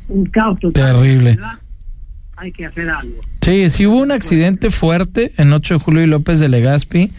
un 0.07 0.25
caos 0.25 0.59
total. 0.59 0.95
Terrible. 0.95 1.37
Hay 2.37 2.51
que 2.51 2.65
hacer 2.65 2.89
algo. 2.89 3.21
Sí, 3.41 3.69
sí 3.69 3.85
hubo 3.85 3.97
un 3.97 4.11
accidente 4.11 4.69
fuerte 4.69 5.33
en 5.37 5.51
8 5.51 5.75
de 5.75 5.79
julio 5.79 6.03
y 6.03 6.07
López 6.07 6.39
de 6.39 6.49
Legazpi. 6.49 7.11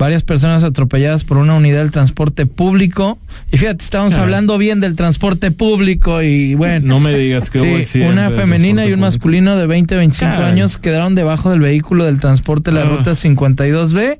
Varias 0.00 0.22
personas 0.24 0.64
atropelladas 0.64 1.24
por 1.24 1.36
una 1.36 1.54
unidad 1.54 1.80
del 1.80 1.90
transporte 1.90 2.46
público. 2.46 3.18
Y 3.52 3.58
fíjate, 3.58 3.84
estábamos 3.84 4.14
hablando 4.14 4.56
bien 4.56 4.80
del 4.80 4.96
transporte 4.96 5.50
público 5.50 6.22
y 6.22 6.54
bueno. 6.54 6.86
No 6.86 7.00
me 7.00 7.14
digas 7.14 7.50
que 7.50 7.58
hubo 7.60 7.66
Sí, 7.76 7.82
accidente 7.82 8.12
una 8.14 8.30
femenina 8.30 8.86
y 8.86 8.94
un 8.94 9.00
masculino 9.00 9.56
de 9.56 9.66
20 9.66 9.96
25 9.96 10.32
Caray. 10.32 10.52
años 10.52 10.78
quedaron 10.78 11.14
debajo 11.14 11.50
del 11.50 11.60
vehículo 11.60 12.06
del 12.06 12.18
transporte 12.18 12.70
de 12.70 12.78
la 12.78 12.86
Ah. 12.86 12.88
ruta 12.96 13.14
52B. 13.14 14.18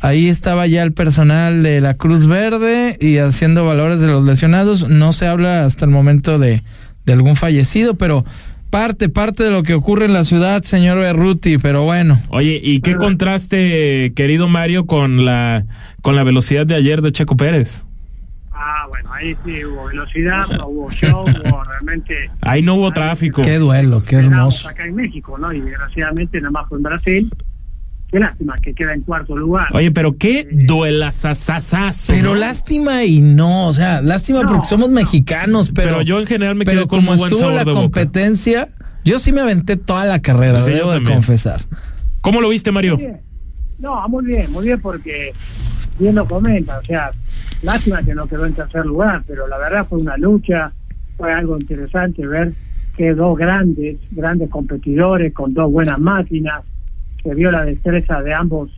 Ahí 0.00 0.28
estaba 0.28 0.66
ya 0.66 0.82
el 0.82 0.90
personal 0.90 1.62
de 1.62 1.80
la 1.80 1.94
Cruz 1.94 2.26
Verde 2.26 2.98
y 3.00 3.18
haciendo 3.18 3.64
valores 3.64 4.00
de 4.00 4.08
los 4.08 4.24
lesionados. 4.24 4.88
No 4.88 5.12
se 5.12 5.28
habla 5.28 5.64
hasta 5.64 5.84
el 5.84 5.92
momento 5.92 6.40
de, 6.40 6.64
de 7.06 7.12
algún 7.12 7.36
fallecido, 7.36 7.94
pero 7.94 8.24
parte, 8.74 9.08
parte 9.08 9.44
de 9.44 9.52
lo 9.52 9.62
que 9.62 9.72
ocurre 9.72 10.06
en 10.06 10.12
la 10.12 10.24
ciudad, 10.24 10.64
señor 10.64 10.98
Berruti, 10.98 11.58
pero 11.58 11.84
bueno. 11.84 12.20
Oye, 12.28 12.58
¿y 12.60 12.80
qué 12.80 12.96
contraste, 12.96 14.12
querido 14.16 14.48
Mario, 14.48 14.84
con 14.84 15.24
la 15.24 15.64
con 16.02 16.16
la 16.16 16.24
velocidad 16.24 16.66
de 16.66 16.74
ayer 16.74 17.00
de 17.00 17.12
Checo 17.12 17.36
Pérez? 17.36 17.86
Ah, 18.50 18.86
bueno, 18.90 19.12
ahí 19.12 19.36
sí 19.44 19.64
hubo 19.64 19.84
velocidad, 19.84 20.48
no 20.58 20.66
hubo 20.66 20.90
show, 20.90 21.22
hubo 21.46 21.62
realmente... 21.62 22.28
Ahí 22.40 22.62
no 22.62 22.74
hubo 22.74 22.90
tráfico. 22.90 23.42
Qué 23.42 23.58
duelo, 23.58 24.02
qué 24.02 24.16
hermoso. 24.16 24.68
acá 24.68 24.84
en 24.84 24.96
México, 24.96 25.38
¿no? 25.38 25.52
Y 25.52 25.60
desgraciadamente 25.60 26.40
nada 26.40 26.50
más 26.50 26.68
fue 26.68 26.78
en 26.78 26.82
Brasil. 26.82 27.30
Qué 28.14 28.20
lástima 28.20 28.56
que 28.62 28.72
queda 28.74 28.94
en 28.94 29.00
cuarto 29.00 29.36
lugar. 29.36 29.66
Oye, 29.72 29.90
pero 29.90 30.16
qué 30.16 30.46
duelazazazazo. 30.48 32.12
Pero 32.12 32.34
¿no? 32.34 32.36
lástima 32.36 33.02
y 33.02 33.20
no, 33.20 33.66
o 33.66 33.74
sea, 33.74 34.02
lástima 34.02 34.42
porque 34.42 34.66
somos 34.66 34.88
mexicanos, 34.88 35.72
pero, 35.74 35.94
Pero 35.94 36.02
yo 36.02 36.20
en 36.20 36.26
general 36.26 36.54
me 36.54 36.64
pero 36.64 36.82
quedé 36.82 36.86
con 36.86 36.98
como 37.00 37.10
muy 37.10 37.18
buen 37.18 37.32
estuvo 37.32 37.40
sabor 37.40 37.54
la 37.54 37.64
de 37.64 37.72
boca. 37.72 37.82
competencia, 37.82 38.68
yo 39.04 39.18
sí 39.18 39.32
me 39.32 39.40
aventé 39.40 39.76
toda 39.76 40.04
la 40.04 40.22
carrera, 40.22 40.60
Sí, 40.60 40.70
debo 40.70 40.92
de 40.92 41.02
confesar. 41.02 41.62
¿Cómo 42.20 42.40
lo 42.40 42.50
viste, 42.50 42.70
Mario? 42.70 42.98
Bien. 42.98 43.20
No, 43.80 44.08
muy 44.08 44.26
bien, 44.26 44.52
muy 44.52 44.64
bien 44.64 44.80
porque 44.80 45.32
bien 45.98 46.14
lo 46.14 46.24
comenta, 46.24 46.78
o 46.78 46.84
sea, 46.84 47.10
lástima 47.62 48.00
que 48.04 48.14
no 48.14 48.28
quedó 48.28 48.46
en 48.46 48.54
tercer 48.54 48.86
lugar, 48.86 49.24
pero 49.26 49.48
la 49.48 49.58
verdad 49.58 49.88
fue 49.88 49.98
una 49.98 50.16
lucha, 50.16 50.70
fue 51.16 51.32
algo 51.32 51.58
interesante 51.58 52.24
ver 52.24 52.52
que 52.96 53.12
dos 53.12 53.36
grandes, 53.36 53.96
grandes 54.12 54.48
competidores 54.50 55.34
con 55.34 55.52
dos 55.52 55.68
buenas 55.72 55.98
máquinas, 55.98 56.62
se 57.24 57.34
vio 57.34 57.50
la 57.50 57.64
destreza 57.64 58.22
de 58.22 58.32
ambos 58.32 58.70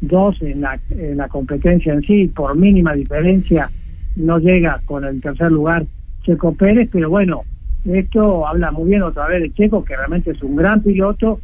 dos 0.00 0.40
en 0.40 0.62
la, 0.62 0.78
en 0.90 1.16
la 1.16 1.28
competencia 1.28 1.92
en 1.92 2.02
sí, 2.02 2.28
por 2.28 2.56
mínima 2.56 2.94
diferencia 2.94 3.70
no 4.16 4.38
llega 4.38 4.80
con 4.86 5.04
el 5.04 5.20
tercer 5.20 5.52
lugar 5.52 5.84
Checo 6.22 6.54
Pérez, 6.54 6.88
pero 6.92 7.10
bueno, 7.10 7.42
esto 7.84 8.46
habla 8.46 8.70
muy 8.70 8.90
bien 8.90 9.02
otra 9.02 9.26
vez 9.26 9.42
de 9.42 9.52
Checo, 9.52 9.84
que 9.84 9.96
realmente 9.96 10.30
es 10.30 10.42
un 10.42 10.56
gran 10.56 10.82
piloto, 10.82 11.40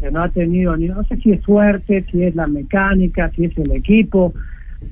que 0.00 0.10
no 0.10 0.22
ha 0.22 0.28
tenido 0.28 0.76
ni, 0.76 0.86
no 0.86 1.04
sé 1.04 1.16
si 1.16 1.32
es 1.32 1.42
suerte, 1.42 2.04
si 2.10 2.22
es 2.22 2.34
la 2.34 2.46
mecánica, 2.46 3.30
si 3.30 3.46
es 3.46 3.58
el 3.58 3.72
equipo, 3.72 4.32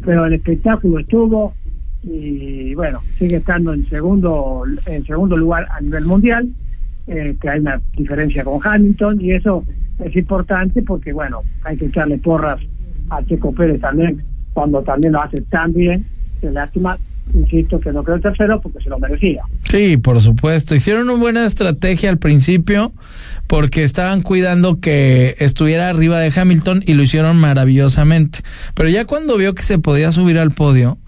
pero 0.05 0.27
el 0.27 0.33
espectáculo 0.35 0.99
estuvo 0.99 1.55
y 2.03 2.75
bueno, 2.75 3.01
sigue 3.19 3.37
estando 3.37 3.73
en 3.73 3.89
segundo, 3.89 4.65
en 4.87 5.05
segundo 5.07 5.37
lugar 5.37 5.67
a 5.71 5.81
nivel 5.81 6.05
mundial, 6.05 6.49
eh, 7.07 7.37
que 7.41 7.49
hay 7.49 7.61
una 7.61 7.81
diferencia 7.97 8.45
con 8.45 8.61
Hamilton 8.63 9.21
y 9.21 9.33
eso 9.33 9.65
es 10.05 10.15
importante 10.17 10.83
porque 10.83 11.13
bueno, 11.13 11.43
hay 11.63 11.77
que 11.77 11.87
echarle 11.87 12.19
porras 12.19 12.61
a 13.11 13.23
Checo 13.25 13.53
Pérez 13.53 13.81
también 13.81 14.23
cuando 14.55 14.83
también 14.83 15.13
lo 15.13 15.23
hace 15.23 15.43
tan 15.43 15.75
bien, 15.75 16.07
que 16.41 16.51
lástima, 16.51 16.97
insisto 17.35 17.81
que 17.81 17.93
no 17.93 18.05
quedó 18.05 18.21
tercero 18.21 18.61
porque 18.61 18.83
se 18.83 18.89
lo 18.89 18.99
merecía. 18.99 19.43
Sí, 19.65 19.97
por 19.97 20.21
supuesto. 20.21 20.75
Hicieron 20.75 21.11
una 21.11 21.19
buena 21.19 21.45
estrategia 21.45 22.09
al 22.09 22.19
principio 22.19 22.93
porque 23.49 23.83
estaban 23.83 24.23
cuidando 24.23 24.79
que 24.81 25.35
estuviera 25.39 25.89
arriba 25.89 26.21
de 26.21 26.33
Hamilton 26.35 26.85
y 26.87 26.95
lo 26.95 27.03
hicieron 27.03 27.37
maravillosamente. 27.37 28.41
Pero 28.75 28.89
ya 28.89 29.05
cuando 29.05 29.37
vio 29.37 29.55
que 29.55 29.65
se 29.65 29.79
podía 29.79 30.13
subir 30.13 30.39
al 30.39 30.53
podio, 30.53 30.99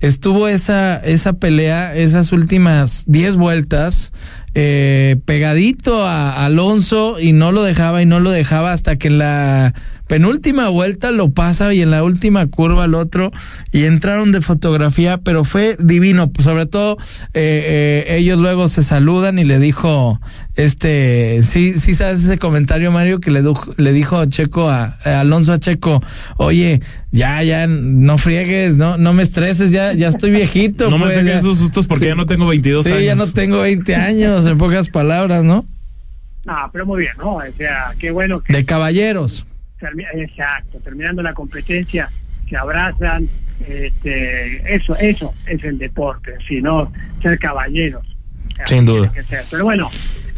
estuvo 0.00 0.48
esa, 0.48 0.96
esa 0.96 1.34
pelea, 1.34 1.94
esas 1.94 2.32
últimas 2.32 3.04
10 3.06 3.36
vueltas, 3.36 4.12
eh, 4.58 5.16
pegadito 5.26 6.06
a 6.06 6.46
Alonso 6.46 7.20
y 7.20 7.32
no 7.32 7.52
lo 7.52 7.62
dejaba 7.62 8.00
y 8.00 8.06
no 8.06 8.20
lo 8.20 8.30
dejaba 8.30 8.72
hasta 8.72 8.96
que 8.96 9.10
la 9.10 9.74
penúltima 10.08 10.68
vuelta 10.68 11.10
lo 11.10 11.30
pasa 11.30 11.74
y 11.74 11.82
en 11.82 11.90
la 11.90 12.02
última 12.02 12.46
curva 12.46 12.84
al 12.84 12.94
otro 12.94 13.32
y 13.72 13.84
entraron 13.84 14.32
de 14.32 14.40
fotografía, 14.40 15.18
pero 15.18 15.44
fue 15.44 15.76
divino, 15.78 16.30
sobre 16.38 16.66
todo 16.66 16.96
eh, 17.34 18.04
eh, 18.08 18.16
ellos 18.18 18.38
luego 18.38 18.68
se 18.68 18.82
saludan 18.82 19.38
y 19.38 19.44
le 19.44 19.58
dijo, 19.58 20.20
este, 20.54 21.40
sí, 21.42 21.74
sí 21.78 21.94
sabes 21.94 22.24
ese 22.24 22.38
comentario 22.38 22.92
Mario 22.92 23.20
que 23.20 23.30
le, 23.30 23.42
le 23.76 23.92
dijo 23.92 24.24
Checo 24.26 24.68
a, 24.68 24.96
a 25.04 25.20
Alonso 25.20 25.52
a 25.52 25.58
Checo, 25.58 26.02
oye, 26.36 26.80
ya, 27.10 27.42
ya, 27.42 27.66
no 27.66 28.18
friegues, 28.18 28.76
no, 28.76 28.96
no 28.98 29.12
me 29.12 29.22
estreses, 29.22 29.72
ya, 29.72 29.92
ya 29.92 30.08
estoy 30.08 30.30
viejito. 30.30 30.90
No 30.90 30.98
me 30.98 31.04
pues, 31.04 31.14
saquen 31.14 31.28
ya". 31.28 31.38
esos 31.38 31.58
sustos 31.58 31.86
porque 31.86 32.04
Sí. 32.04 32.08
ya 32.08 32.14
no 32.14 32.26
tengo 32.26 32.46
22 32.46 32.84
Sí, 32.84 32.92
años. 32.92 33.04
ya 33.04 33.14
no 33.16 33.26
tengo 33.32 33.60
20 33.60 33.94
años, 33.96 34.46
en 34.46 34.56
pocas 34.58 34.88
palabras, 34.88 35.42
¿no? 35.44 35.64
No, 36.46 36.54
pero 36.72 36.86
muy 36.86 37.00
bien, 37.00 37.12
¿no? 37.18 37.34
O 37.36 37.42
sea, 37.58 37.92
qué 37.98 38.10
bueno 38.12 38.40
que 38.40 38.52
De 38.52 38.64
caballeros. 38.64 39.44
Termi- 39.90 40.06
exacto, 40.14 40.78
terminando 40.80 41.22
la 41.22 41.34
competencia, 41.34 42.10
se 42.48 42.56
abrazan, 42.56 43.28
este, 43.66 44.74
eso, 44.74 44.96
eso 44.96 45.34
es 45.46 45.62
el 45.64 45.78
deporte, 45.78 46.34
si 46.46 46.60
no 46.60 46.92
ser 47.22 47.38
caballeros. 47.38 48.04
Sin 48.66 48.84
duda. 48.84 49.12
Que 49.12 49.22
ser. 49.22 49.44
Pero 49.50 49.64
bueno, 49.64 49.88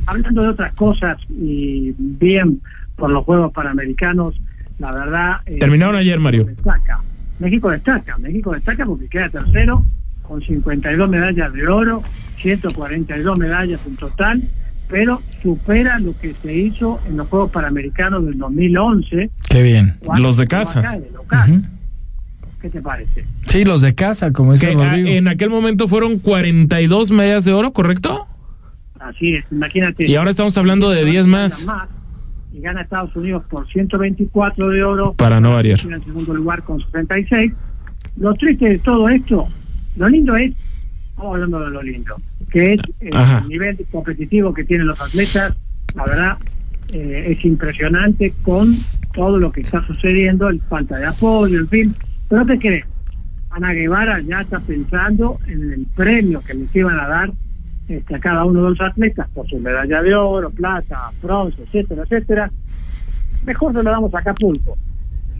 hablando 0.06 0.42
de 0.42 0.48
otras 0.48 0.72
cosas 0.74 1.18
y 1.30 1.94
bien 1.98 2.60
por 2.96 3.10
los 3.10 3.24
Juegos 3.24 3.52
Panamericanos, 3.52 4.40
la 4.78 4.92
verdad... 4.92 5.36
eh, 5.46 5.58
Terminaron 5.58 5.96
ayer, 5.96 6.18
Mario. 6.18 6.44
Destaca. 6.44 7.00
México 7.38 7.70
destaca, 7.70 8.18
México 8.18 8.52
destaca 8.52 8.84
porque 8.84 9.06
queda 9.08 9.28
tercero 9.28 9.84
con 10.22 10.42
52 10.42 11.08
medallas 11.08 11.52
de 11.52 11.66
oro, 11.68 12.02
142 12.38 13.38
medallas 13.38 13.80
en 13.86 13.96
total, 13.96 14.42
pero 14.88 15.22
supera 15.42 15.98
lo 15.98 16.18
que 16.18 16.34
se 16.42 16.54
hizo 16.54 17.00
en 17.06 17.16
los 17.16 17.28
Juegos 17.28 17.50
Panamericanos 17.50 18.24
del 18.24 18.38
2011. 18.38 19.30
Qué 19.48 19.62
bien. 19.62 19.96
Los 20.18 20.36
de 20.36 20.46
casa. 20.46 20.80
acá 20.80 20.98
de 20.98 21.10
local. 21.10 21.68
¿Qué 22.60 22.70
te 22.70 22.82
parece? 22.82 23.24
Sí, 23.46 23.64
los 23.64 23.82
de 23.82 23.94
casa, 23.94 24.32
como 24.32 24.52
dice 24.52 24.68
Que, 24.68 24.72
ah, 24.74 24.90
Rodrigo. 24.90 25.08
en 25.08 25.28
aquel 25.28 25.48
momento 25.50 25.86
fueron 25.86 26.18
42 26.18 27.10
medallas 27.12 27.44
de 27.44 27.52
oro, 27.52 27.72
¿correcto? 27.72 28.26
Así 28.98 29.36
es, 29.36 29.44
imagínate. 29.52 30.06
Y 30.10 30.16
ahora 30.16 30.30
estamos 30.30 30.58
hablando 30.58 30.90
de 30.90 31.04
10 31.04 31.26
más. 31.26 31.66
Y 32.52 32.60
gana 32.60 32.80
Estados 32.82 33.14
Unidos 33.14 33.46
por 33.48 33.68
124 33.68 34.68
de 34.70 34.82
oro. 34.82 35.12
Para 35.12 35.40
no 35.40 35.52
variar. 35.52 35.78
En 35.80 36.02
segundo 36.02 36.34
lugar 36.34 36.64
con 36.64 36.80
66. 36.80 37.52
Lo 38.16 38.34
triste 38.34 38.68
de 38.68 38.78
todo 38.78 39.08
esto, 39.08 39.46
lo 39.96 40.08
lindo 40.08 40.36
es, 40.36 40.52
vamos 41.16 41.34
hablando 41.34 41.60
de 41.60 41.70
lo 41.70 41.82
lindo, 41.82 42.16
que 42.50 42.74
es 42.74 42.80
eh, 43.00 43.10
el 43.10 43.48
nivel 43.48 43.78
competitivo 43.90 44.52
que 44.52 44.64
tienen 44.64 44.86
los 44.86 45.00
atletas. 45.00 45.54
La 45.94 46.04
verdad, 46.04 46.38
eh, 46.92 47.36
es 47.36 47.44
impresionante 47.44 48.32
con 48.42 48.74
todo 49.12 49.38
lo 49.38 49.52
que 49.52 49.60
está 49.62 49.86
sucediendo, 49.86 50.48
el 50.48 50.60
falta 50.60 50.96
de 50.96 51.06
apoyo, 51.06 51.58
en 51.58 51.68
fin. 51.68 51.94
Pero 52.28 52.46
te 52.46 52.58
crees, 52.58 52.84
Ana 53.50 53.72
Guevara 53.72 54.20
ya 54.20 54.42
está 54.42 54.60
pensando 54.60 55.38
en 55.46 55.72
el 55.72 55.86
premio 55.94 56.40
que 56.42 56.54
les 56.54 56.74
iban 56.74 56.98
a 56.98 57.08
dar 57.08 57.30
este, 57.88 58.14
a 58.14 58.18
cada 58.18 58.44
uno 58.44 58.64
de 58.64 58.70
los 58.70 58.80
atletas 58.80 59.28
por 59.34 59.48
su 59.48 59.58
medalla 59.58 60.02
de 60.02 60.14
oro, 60.14 60.50
plata, 60.50 61.10
bronce, 61.22 61.62
etcétera, 61.62 62.02
etcétera. 62.02 62.50
Mejor 63.44 63.72
se 63.72 63.82
lo 63.82 63.90
damos 63.90 64.14
a 64.14 64.18
Acapulco. 64.18 64.76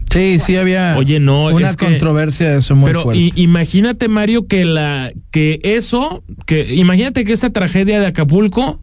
Sí, 0.09 0.39
sí 0.39 0.55
había 0.57 0.95
Oye, 0.97 1.19
no, 1.19 1.47
una 1.47 1.69
es 1.69 1.77
que- 1.77 1.85
controversia 1.85 2.49
de 2.51 2.57
eso 2.57 2.75
muy 2.75 2.87
Pero 2.87 3.03
fuerte. 3.03 3.21
i- 3.21 3.31
imagínate, 3.35 4.07
Mario, 4.07 4.47
que 4.47 4.65
la 4.65 5.11
que 5.31 5.59
eso, 5.63 6.23
que 6.45 6.73
imagínate 6.73 7.23
que 7.23 7.33
esa 7.33 7.51
tragedia 7.51 7.99
de 7.99 8.07
Acapulco 8.07 8.81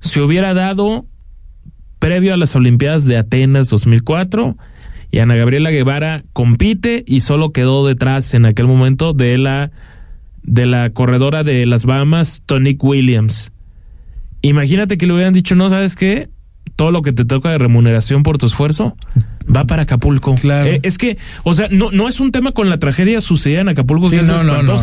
se 0.00 0.20
hubiera 0.20 0.54
dado 0.54 1.06
previo 2.00 2.34
a 2.34 2.36
las 2.36 2.54
Olimpiadas 2.56 3.04
de 3.04 3.16
Atenas 3.16 3.68
2004 3.70 4.56
y 5.12 5.20
Ana 5.20 5.36
Gabriela 5.36 5.70
Guevara 5.70 6.24
compite 6.32 7.04
y 7.06 7.20
solo 7.20 7.50
quedó 7.52 7.86
detrás 7.86 8.34
en 8.34 8.44
aquel 8.44 8.66
momento 8.66 9.12
de 9.12 9.38
la 9.38 9.70
de 10.42 10.66
la 10.66 10.90
corredora 10.90 11.42
de 11.44 11.64
las 11.66 11.84
Bahamas, 11.86 12.42
Tonique 12.46 12.84
Williams. 12.86 13.50
Imagínate 14.42 14.96
que 14.98 15.06
le 15.06 15.12
hubieran 15.14 15.32
dicho, 15.34 15.54
no, 15.56 15.68
¿sabes 15.70 15.96
qué? 15.96 16.28
Todo 16.76 16.90
lo 16.90 17.02
que 17.02 17.12
te 17.12 17.24
toca 17.24 17.50
de 17.50 17.58
remuneración 17.58 18.22
por 18.22 18.38
tu 18.38 18.46
esfuerzo 18.46 18.96
va 19.54 19.64
para 19.64 19.82
Acapulco. 19.82 20.34
Eh, 20.44 20.80
es 20.82 20.98
que, 20.98 21.16
o 21.42 21.54
sea, 21.54 21.68
no, 21.70 21.90
no 21.90 22.08
es 22.08 22.20
un 22.20 22.32
tema 22.32 22.52
con 22.52 22.68
la 22.68 22.78
tragedia 22.78 23.20
sucedida 23.20 23.62
en 23.62 23.68
Acapulco 23.70 24.08
Sí, 24.08 24.16
que 24.16 24.22
es 24.22 24.28
no, 24.28 24.42
no, 24.42 24.62
no. 24.62 24.76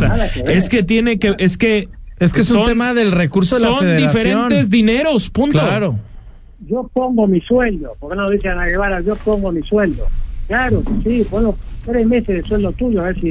Es 0.46 0.68
que 0.68 0.82
tiene 0.82 1.18
que, 1.18 1.34
es 1.38 1.56
que 1.56 1.88
Es 2.18 2.32
que 2.32 2.40
es 2.40 2.50
un 2.50 2.64
tema 2.64 2.94
del 2.94 3.12
recurso 3.12 3.56
de 3.56 3.62
la 3.62 3.68
son 3.68 3.96
diferentes 3.96 4.70
dineros, 4.70 5.30
punto. 5.30 5.58
Claro. 5.58 5.98
Yo 6.66 6.90
pongo 6.92 7.26
mi 7.26 7.40
sueldo, 7.40 7.94
porque 8.00 8.16
no 8.16 8.28
dice 8.30 8.48
Ana 8.48 8.66
Guevara, 8.66 9.00
yo 9.00 9.16
pongo 9.16 9.52
mi 9.52 9.62
sueldo. 9.62 10.06
Claro, 10.46 10.82
sí, 11.02 11.24
pongo 11.30 11.56
tres 11.84 12.06
meses 12.06 12.42
de 12.42 12.42
sueldo 12.42 12.72
tuyo, 12.72 13.00
a 13.00 13.04
ver 13.04 13.20
si 13.20 13.28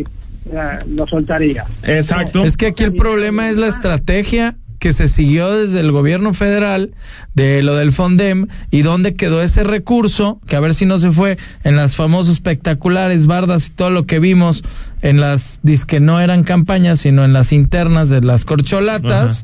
eh, 0.51 0.79
lo 0.95 1.07
soltaría. 1.07 1.65
Exacto. 1.83 2.43
Es 2.43 2.57
que 2.57 2.67
aquí 2.67 2.83
el 2.83 2.93
problema 2.93 3.49
es 3.49 3.57
la 3.57 3.67
estrategia 3.67 4.55
que 4.83 4.91
se 4.91 5.07
siguió 5.07 5.49
desde 5.49 5.79
el 5.79 5.93
gobierno 5.93 6.33
federal 6.33 6.91
de 7.35 7.63
lo 7.63 7.73
del 7.77 7.93
Fondem 7.93 8.47
y 8.69 8.81
dónde 8.81 9.13
quedó 9.13 9.41
ese 9.41 9.63
recurso, 9.63 10.41
que 10.45 10.57
a 10.57 10.59
ver 10.59 10.73
si 10.73 10.85
no 10.85 10.97
se 10.97 11.09
fue 11.09 11.37
en 11.63 11.77
las 11.77 11.95
famosas 11.95 12.33
espectaculares 12.33 13.25
bardas 13.25 13.67
y 13.67 13.69
todo 13.71 13.89
lo 13.91 14.05
que 14.05 14.19
vimos 14.19 14.61
en 15.01 15.21
las 15.21 15.61
que 15.87 16.01
no 16.01 16.19
eran 16.19 16.43
campañas, 16.43 16.99
sino 16.99 17.23
en 17.23 17.31
las 17.31 17.53
internas 17.53 18.09
de 18.09 18.19
las 18.23 18.43
corcholatas. 18.43 19.43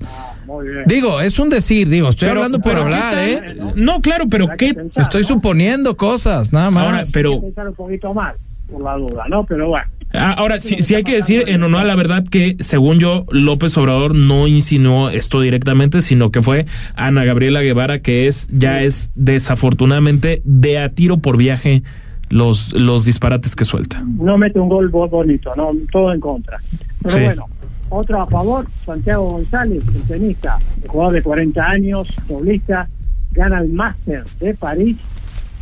Digo, 0.88 1.22
es 1.22 1.40
un 1.40 1.50
decir, 1.50 1.88
digo, 1.88 2.10
estoy 2.10 2.28
Pero- 2.28 2.42
hablando 2.42 2.60
por 2.60 2.74
pero 2.74 2.86
¿qué 2.86 2.94
hablar, 2.96 3.14
tal? 3.14 3.30
¿eh? 3.30 3.74
No, 3.76 4.02
claro, 4.02 4.26
pero 4.30 4.50
¿qué? 4.58 4.76
Estoy 4.98 5.24
suponiendo 5.24 5.96
cosas, 5.96 6.52
nada 6.52 6.70
más. 6.70 6.86
Ahora, 6.86 7.04
pero- 7.14 7.32
Hay 7.32 7.40
que 7.40 7.46
pensar 7.46 7.68
un 7.70 7.76
poquito 7.76 8.14
más, 8.14 8.36
por 8.70 8.84
la 8.84 8.96
duda, 8.96 9.24
¿no? 9.30 9.46
Pero 9.46 9.70
bueno. 9.70 9.88
Ah, 10.14 10.34
Ahora, 10.38 10.60
sí, 10.60 10.82
sí 10.82 10.96
hay 10.96 11.04
que 11.04 11.14
decir 11.14 11.44
en 11.48 11.62
honor 11.62 11.82
a 11.82 11.86
la 11.86 11.96
verdad 11.96 12.24
que, 12.28 12.56
según 12.60 12.98
yo, 13.00 13.26
López 13.32 13.78
Obrador 13.78 14.16
no 14.16 14.48
insinuó 14.48 15.10
esto 15.12 15.40
directamente, 15.42 16.02
sino 16.02 16.32
que 16.32 16.42
fue 16.42 16.66
Ana 16.96 17.24
Gabriela 17.26 17.62
Guevara, 17.62 18.00
que 18.00 18.28
es, 18.28 18.48
ya 18.52 18.82
es 18.82 19.12
desafortunadamente 19.16 20.42
de 20.46 20.80
a 20.80 20.90
tiro 20.90 21.18
por 21.18 21.38
viaje 21.38 21.84
los, 22.30 22.74
los 22.74 23.06
disparates 23.06 23.56
que 23.56 23.66
suelta. 23.66 24.04
no 24.18 24.38
mete 24.38 24.60
un 24.60 24.70
gol 24.70 24.90
bo- 24.90 25.08
bonito, 25.08 25.56
no 25.56 25.72
todo 25.92 26.12
en 26.14 26.20
contra. 26.20 26.60
Pero 27.04 27.16
Sí. 27.16 27.22
bueno, 27.24 27.46
otro 27.90 28.22
a 28.22 28.28
favor, 28.28 28.68
Santiago 28.86 29.32
González, 29.32 29.84
el 29.96 30.02
tenista, 30.04 30.58
el 30.84 30.90
jugador 30.90 31.14
de 31.14 31.22
40 31.22 31.70
años, 31.70 32.08
doblista, 32.28 32.88
gana 33.32 33.60
el 33.60 33.70
Máster 33.74 34.24
de 34.40 34.54
París 34.56 34.98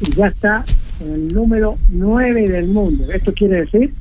y 0.01 0.11
ya 0.15 0.27
está 0.27 0.63
en 1.01 1.13
el 1.13 1.27
número 1.33 1.77
9 1.89 2.49
del 2.49 2.67
mundo. 2.67 3.11
Esto 3.11 3.33
quiere 3.33 3.61
decir, 3.65 3.93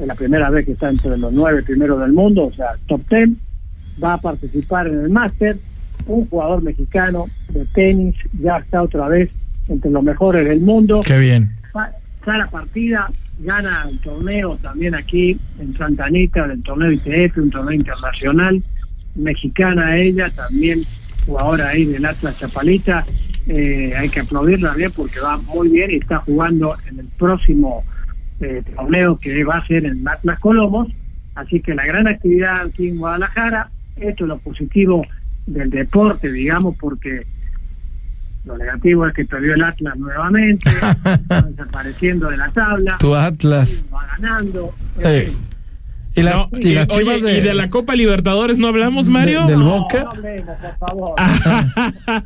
es 0.00 0.06
la 0.06 0.14
primera 0.14 0.50
vez 0.50 0.66
que 0.66 0.72
está 0.72 0.88
entre 0.88 1.16
los 1.16 1.32
9 1.32 1.62
primeros 1.62 2.00
del 2.00 2.12
mundo, 2.12 2.46
o 2.46 2.52
sea, 2.52 2.76
top 2.86 3.02
10, 3.08 3.30
va 4.02 4.14
a 4.14 4.20
participar 4.20 4.88
en 4.88 5.00
el 5.00 5.10
Máster. 5.10 5.56
Un 6.06 6.26
jugador 6.26 6.62
mexicano 6.62 7.26
de 7.48 7.64
tenis 7.66 8.14
ya 8.40 8.58
está 8.58 8.82
otra 8.82 9.08
vez 9.08 9.30
entre 9.68 9.90
los 9.90 10.02
mejores 10.02 10.46
del 10.46 10.60
mundo 10.60 11.00
Qué 11.02 11.18
bien. 11.18 11.50
cada 12.20 12.46
partida 12.50 13.10
gana 13.38 13.86
el 13.90 13.98
torneo 14.00 14.58
también 14.60 14.94
aquí 14.94 15.38
en 15.58 15.76
Santa 15.76 16.04
Anita, 16.04 16.46
del 16.46 16.62
torneo 16.62 16.92
ITF, 16.92 17.38
un 17.38 17.50
torneo 17.50 17.72
internacional, 17.72 18.62
mexicana 19.14 19.96
ella, 19.96 20.30
también 20.30 20.82
jugadora 21.26 21.68
ahí 21.68 21.86
del 21.86 22.04
Atlas 22.04 22.38
Chapalita, 22.38 23.04
eh, 23.48 23.92
hay 23.96 24.08
que 24.08 24.20
aplaudirla 24.20 24.74
bien 24.74 24.90
porque 24.92 25.20
va 25.20 25.36
muy 25.38 25.68
bien 25.68 25.90
y 25.90 25.96
está 25.96 26.18
jugando 26.18 26.76
en 26.88 27.00
el 27.00 27.06
próximo 27.18 27.84
eh, 28.40 28.62
torneo 28.76 29.18
que 29.18 29.44
va 29.44 29.56
a 29.58 29.66
ser 29.66 29.84
en 29.86 30.06
Atlas 30.06 30.38
Colomos, 30.40 30.88
así 31.34 31.60
que 31.60 31.74
la 31.74 31.84
gran 31.86 32.06
actividad 32.06 32.62
aquí 32.66 32.88
en 32.88 32.98
Guadalajara, 32.98 33.70
esto 33.96 34.24
es 34.24 34.28
lo 34.28 34.38
positivo 34.38 35.06
del 35.46 35.70
deporte, 35.70 36.30
digamos, 36.32 36.76
porque 36.78 37.26
lo 38.44 38.58
negativo 38.58 39.06
es 39.06 39.14
que 39.14 39.24
perdió 39.24 39.54
el 39.54 39.62
Atlas 39.62 39.96
nuevamente, 39.96 40.68
está 40.70 41.42
desapareciendo 41.42 42.28
de 42.28 42.36
la 42.36 42.48
tabla, 42.50 42.96
Tu 42.98 43.14
Atlas. 43.14 43.84
va 43.94 44.06
ganando. 44.18 44.74
Hey. 45.02 45.34
Y, 46.16 46.22
las- 46.22 46.34
No, 46.36 46.48
y 46.60 46.74
las 46.74 46.88
oye, 46.92 46.98
chivas 47.00 47.22
de, 47.22 47.38
¿y 47.38 47.40
de 47.40 47.54
la 47.54 47.68
Copa 47.70 47.96
Libertadores 47.96 48.58
no 48.58 48.68
hablamos, 48.68 49.08
Mario? 49.08 49.46
de- 49.46 49.52
del 49.52 49.62
Boca. 49.62 50.06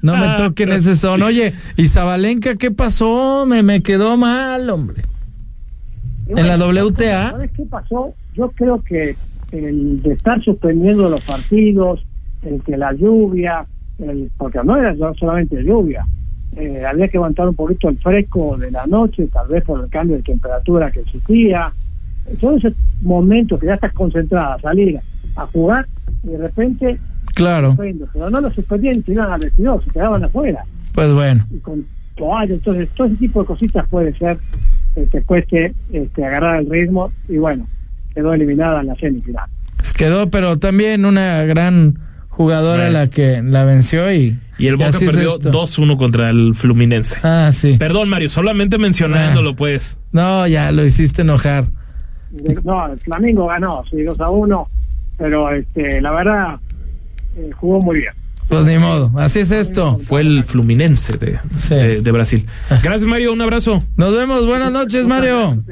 No 0.03 0.17
me 0.19 0.37
toquen 0.37 0.73
ese 0.73 0.95
son. 0.95 1.23
Oye, 1.23 1.55
¿y 1.77 1.87
Zabalenka 1.87 2.57
qué 2.57 2.71
pasó? 2.71 3.47
Me, 3.47 3.63
me 3.63 3.83
quedó 3.83 4.17
mal, 4.19 4.69
hombre. 4.71 5.05
En 6.29 6.47
la 6.47 6.57
WTA. 6.57 7.31
¿Sabes 7.31 7.51
qué 7.57 7.65
pasó? 7.65 8.15
Yo 8.35 8.51
creo 8.51 8.83
que 8.83 9.17
el 9.53 10.03
de 10.03 10.13
estar 10.13 10.43
suspendiendo 10.43 11.09
los 11.09 11.25
partidos, 11.25 12.05
el 12.43 12.61
que 12.63 12.77
la 12.77 12.93
lluvia, 12.93 13.65
el, 13.99 14.31
porque 14.37 14.59
no 14.65 14.77
era 14.77 14.95
solamente 15.19 15.63
lluvia, 15.63 16.07
eh, 16.57 16.85
había 16.85 17.09
que 17.09 17.17
aguantar 17.17 17.49
un 17.49 17.55
poquito 17.55 17.89
el 17.89 17.99
fresco 17.99 18.57
de 18.59 18.71
la 18.71 18.87
noche, 18.87 19.27
tal 19.33 19.49
vez 19.49 19.65
por 19.65 19.81
el 19.83 19.89
cambio 19.91 20.17
de 20.17 20.23
temperatura 20.23 20.91
que 20.91 21.01
existía. 21.01 21.73
Todo 22.41 22.57
ese 22.57 22.75
momento 23.01 23.59
que 23.59 23.67
ya 23.67 23.75
estás 23.75 23.93
concentrada 23.95 24.55
a 24.55 24.61
salir 24.61 25.01
a 25.37 25.47
jugar 25.47 25.87
y 26.25 26.29
de 26.29 26.39
repente 26.39 26.99
Claro. 27.35 27.77
pero 28.13 28.31
no 28.31 28.41
lo 28.41 28.51
suspendían 28.51 28.97
y 29.07 29.13
iban 29.13 29.31
al 29.31 29.41
vestidor, 29.41 29.85
se 29.85 29.91
quedaban 29.91 30.25
afuera 30.25 30.65
Pues 30.95 31.13
bueno. 31.13 31.47
y 31.51 31.59
con 31.59 31.87
toalla, 32.17 32.55
entonces 32.55 32.89
todo 32.97 33.07
ese 33.07 33.17
tipo 33.17 33.41
de 33.41 33.47
cositas 33.47 33.87
puede 33.89 34.13
ser 34.19 34.39
te 35.07 35.23
cueste 35.23 35.75
este, 35.93 36.25
agarrar 36.25 36.61
el 36.61 36.71
ritmo 36.71 37.13
y 37.29 37.39
bueno, 37.39 37.67
quedó 38.15 38.35
eliminada 38.35 38.81
en 38.81 38.89
la 38.89 38.95
semifinal. 38.97 39.49
Quedó, 39.97 40.31
pero 40.31 40.57
también 40.57 41.05
una 41.05 41.45
gran 41.45 41.99
jugadora 42.29 42.89
la 42.91 43.11
que 43.11 43.43
la 43.43 43.65
venció 43.65 44.13
y. 44.13 44.39
Y 44.59 44.67
el 44.67 44.77
Boca 44.77 44.99
perdió 44.99 45.31
esto. 45.31 45.51
2-1 45.51 45.97
contra 45.97 46.31
el 46.31 46.55
Fluminense. 46.55 47.17
Ah, 47.23 47.51
sí. 47.53 47.77
Perdón, 47.79 48.09
Mario, 48.09 48.29
solamente 48.29 48.79
mencionándolo, 48.79 49.55
pues. 49.55 49.99
No, 50.13 50.47
ya 50.47 50.73
lo 50.73 50.85
hiciste 50.85 51.23
enojar. 51.23 51.67
No, 52.65 52.93
el 52.93 52.99
Flamengo 53.01 53.47
ganó, 53.47 53.85
sí, 53.91 54.03
2 54.03 54.21
a 54.21 54.31
1, 54.31 54.69
pero 55.17 55.51
este, 55.53 56.01
la 56.01 56.13
verdad 56.13 56.57
eh, 57.37 57.51
jugó 57.55 57.81
muy 57.81 57.99
bien. 57.99 58.13
Pues 58.49 58.65
ni 58.65 58.79
modo, 58.79 59.13
así 59.17 59.41
es 59.41 59.51
esto. 59.51 59.99
Fue 60.03 60.23
el 60.23 60.43
Fluminense 60.43 61.19
de, 61.19 61.39
de, 61.69 62.01
de 62.01 62.13
Brasil. 62.13 62.47
Gracias, 62.83 63.03
Mario. 63.03 63.33
Un 63.33 63.43
abrazo. 63.43 63.85
Nos 63.97 64.17
vemos, 64.17 64.47
buenas 64.47 64.73
noches, 64.73 65.07
Mario. 65.07 65.63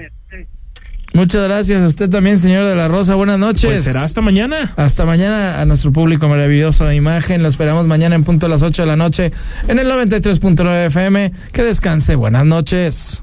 Muchas 1.15 1.45
gracias 1.45 1.83
a 1.83 1.87
usted 1.87 2.11
también, 2.11 2.39
señor 2.39 2.67
de 2.67 2.77
la 2.77 2.89
Rosa. 2.89 3.15
Buenas 3.15 3.39
noches. 3.39 3.65
Pues 3.65 3.85
será 3.85 4.05
hasta 4.05 4.21
mañana. 4.21 4.71
Hasta 4.77 5.07
mañana 5.07 5.63
a 5.63 5.65
nuestro 5.65 5.91
público 5.91 6.29
maravilloso 6.29 6.85
de 6.85 6.95
imagen. 6.95 7.43
Lo 7.43 7.49
esperamos 7.49 7.87
mañana 7.87 8.15
en 8.17 8.25
punto 8.25 8.45
a 8.45 8.49
las 8.51 8.63
8 8.63 8.83
de 8.83 8.87
la 8.87 8.97
noche 8.97 9.33
en 9.67 9.79
el 9.79 9.87
93.9 9.91 10.87
FM. 10.89 11.33
Que 11.53 11.63
descanse. 11.63 12.17
Buenas 12.17 12.45
noches. 12.45 13.23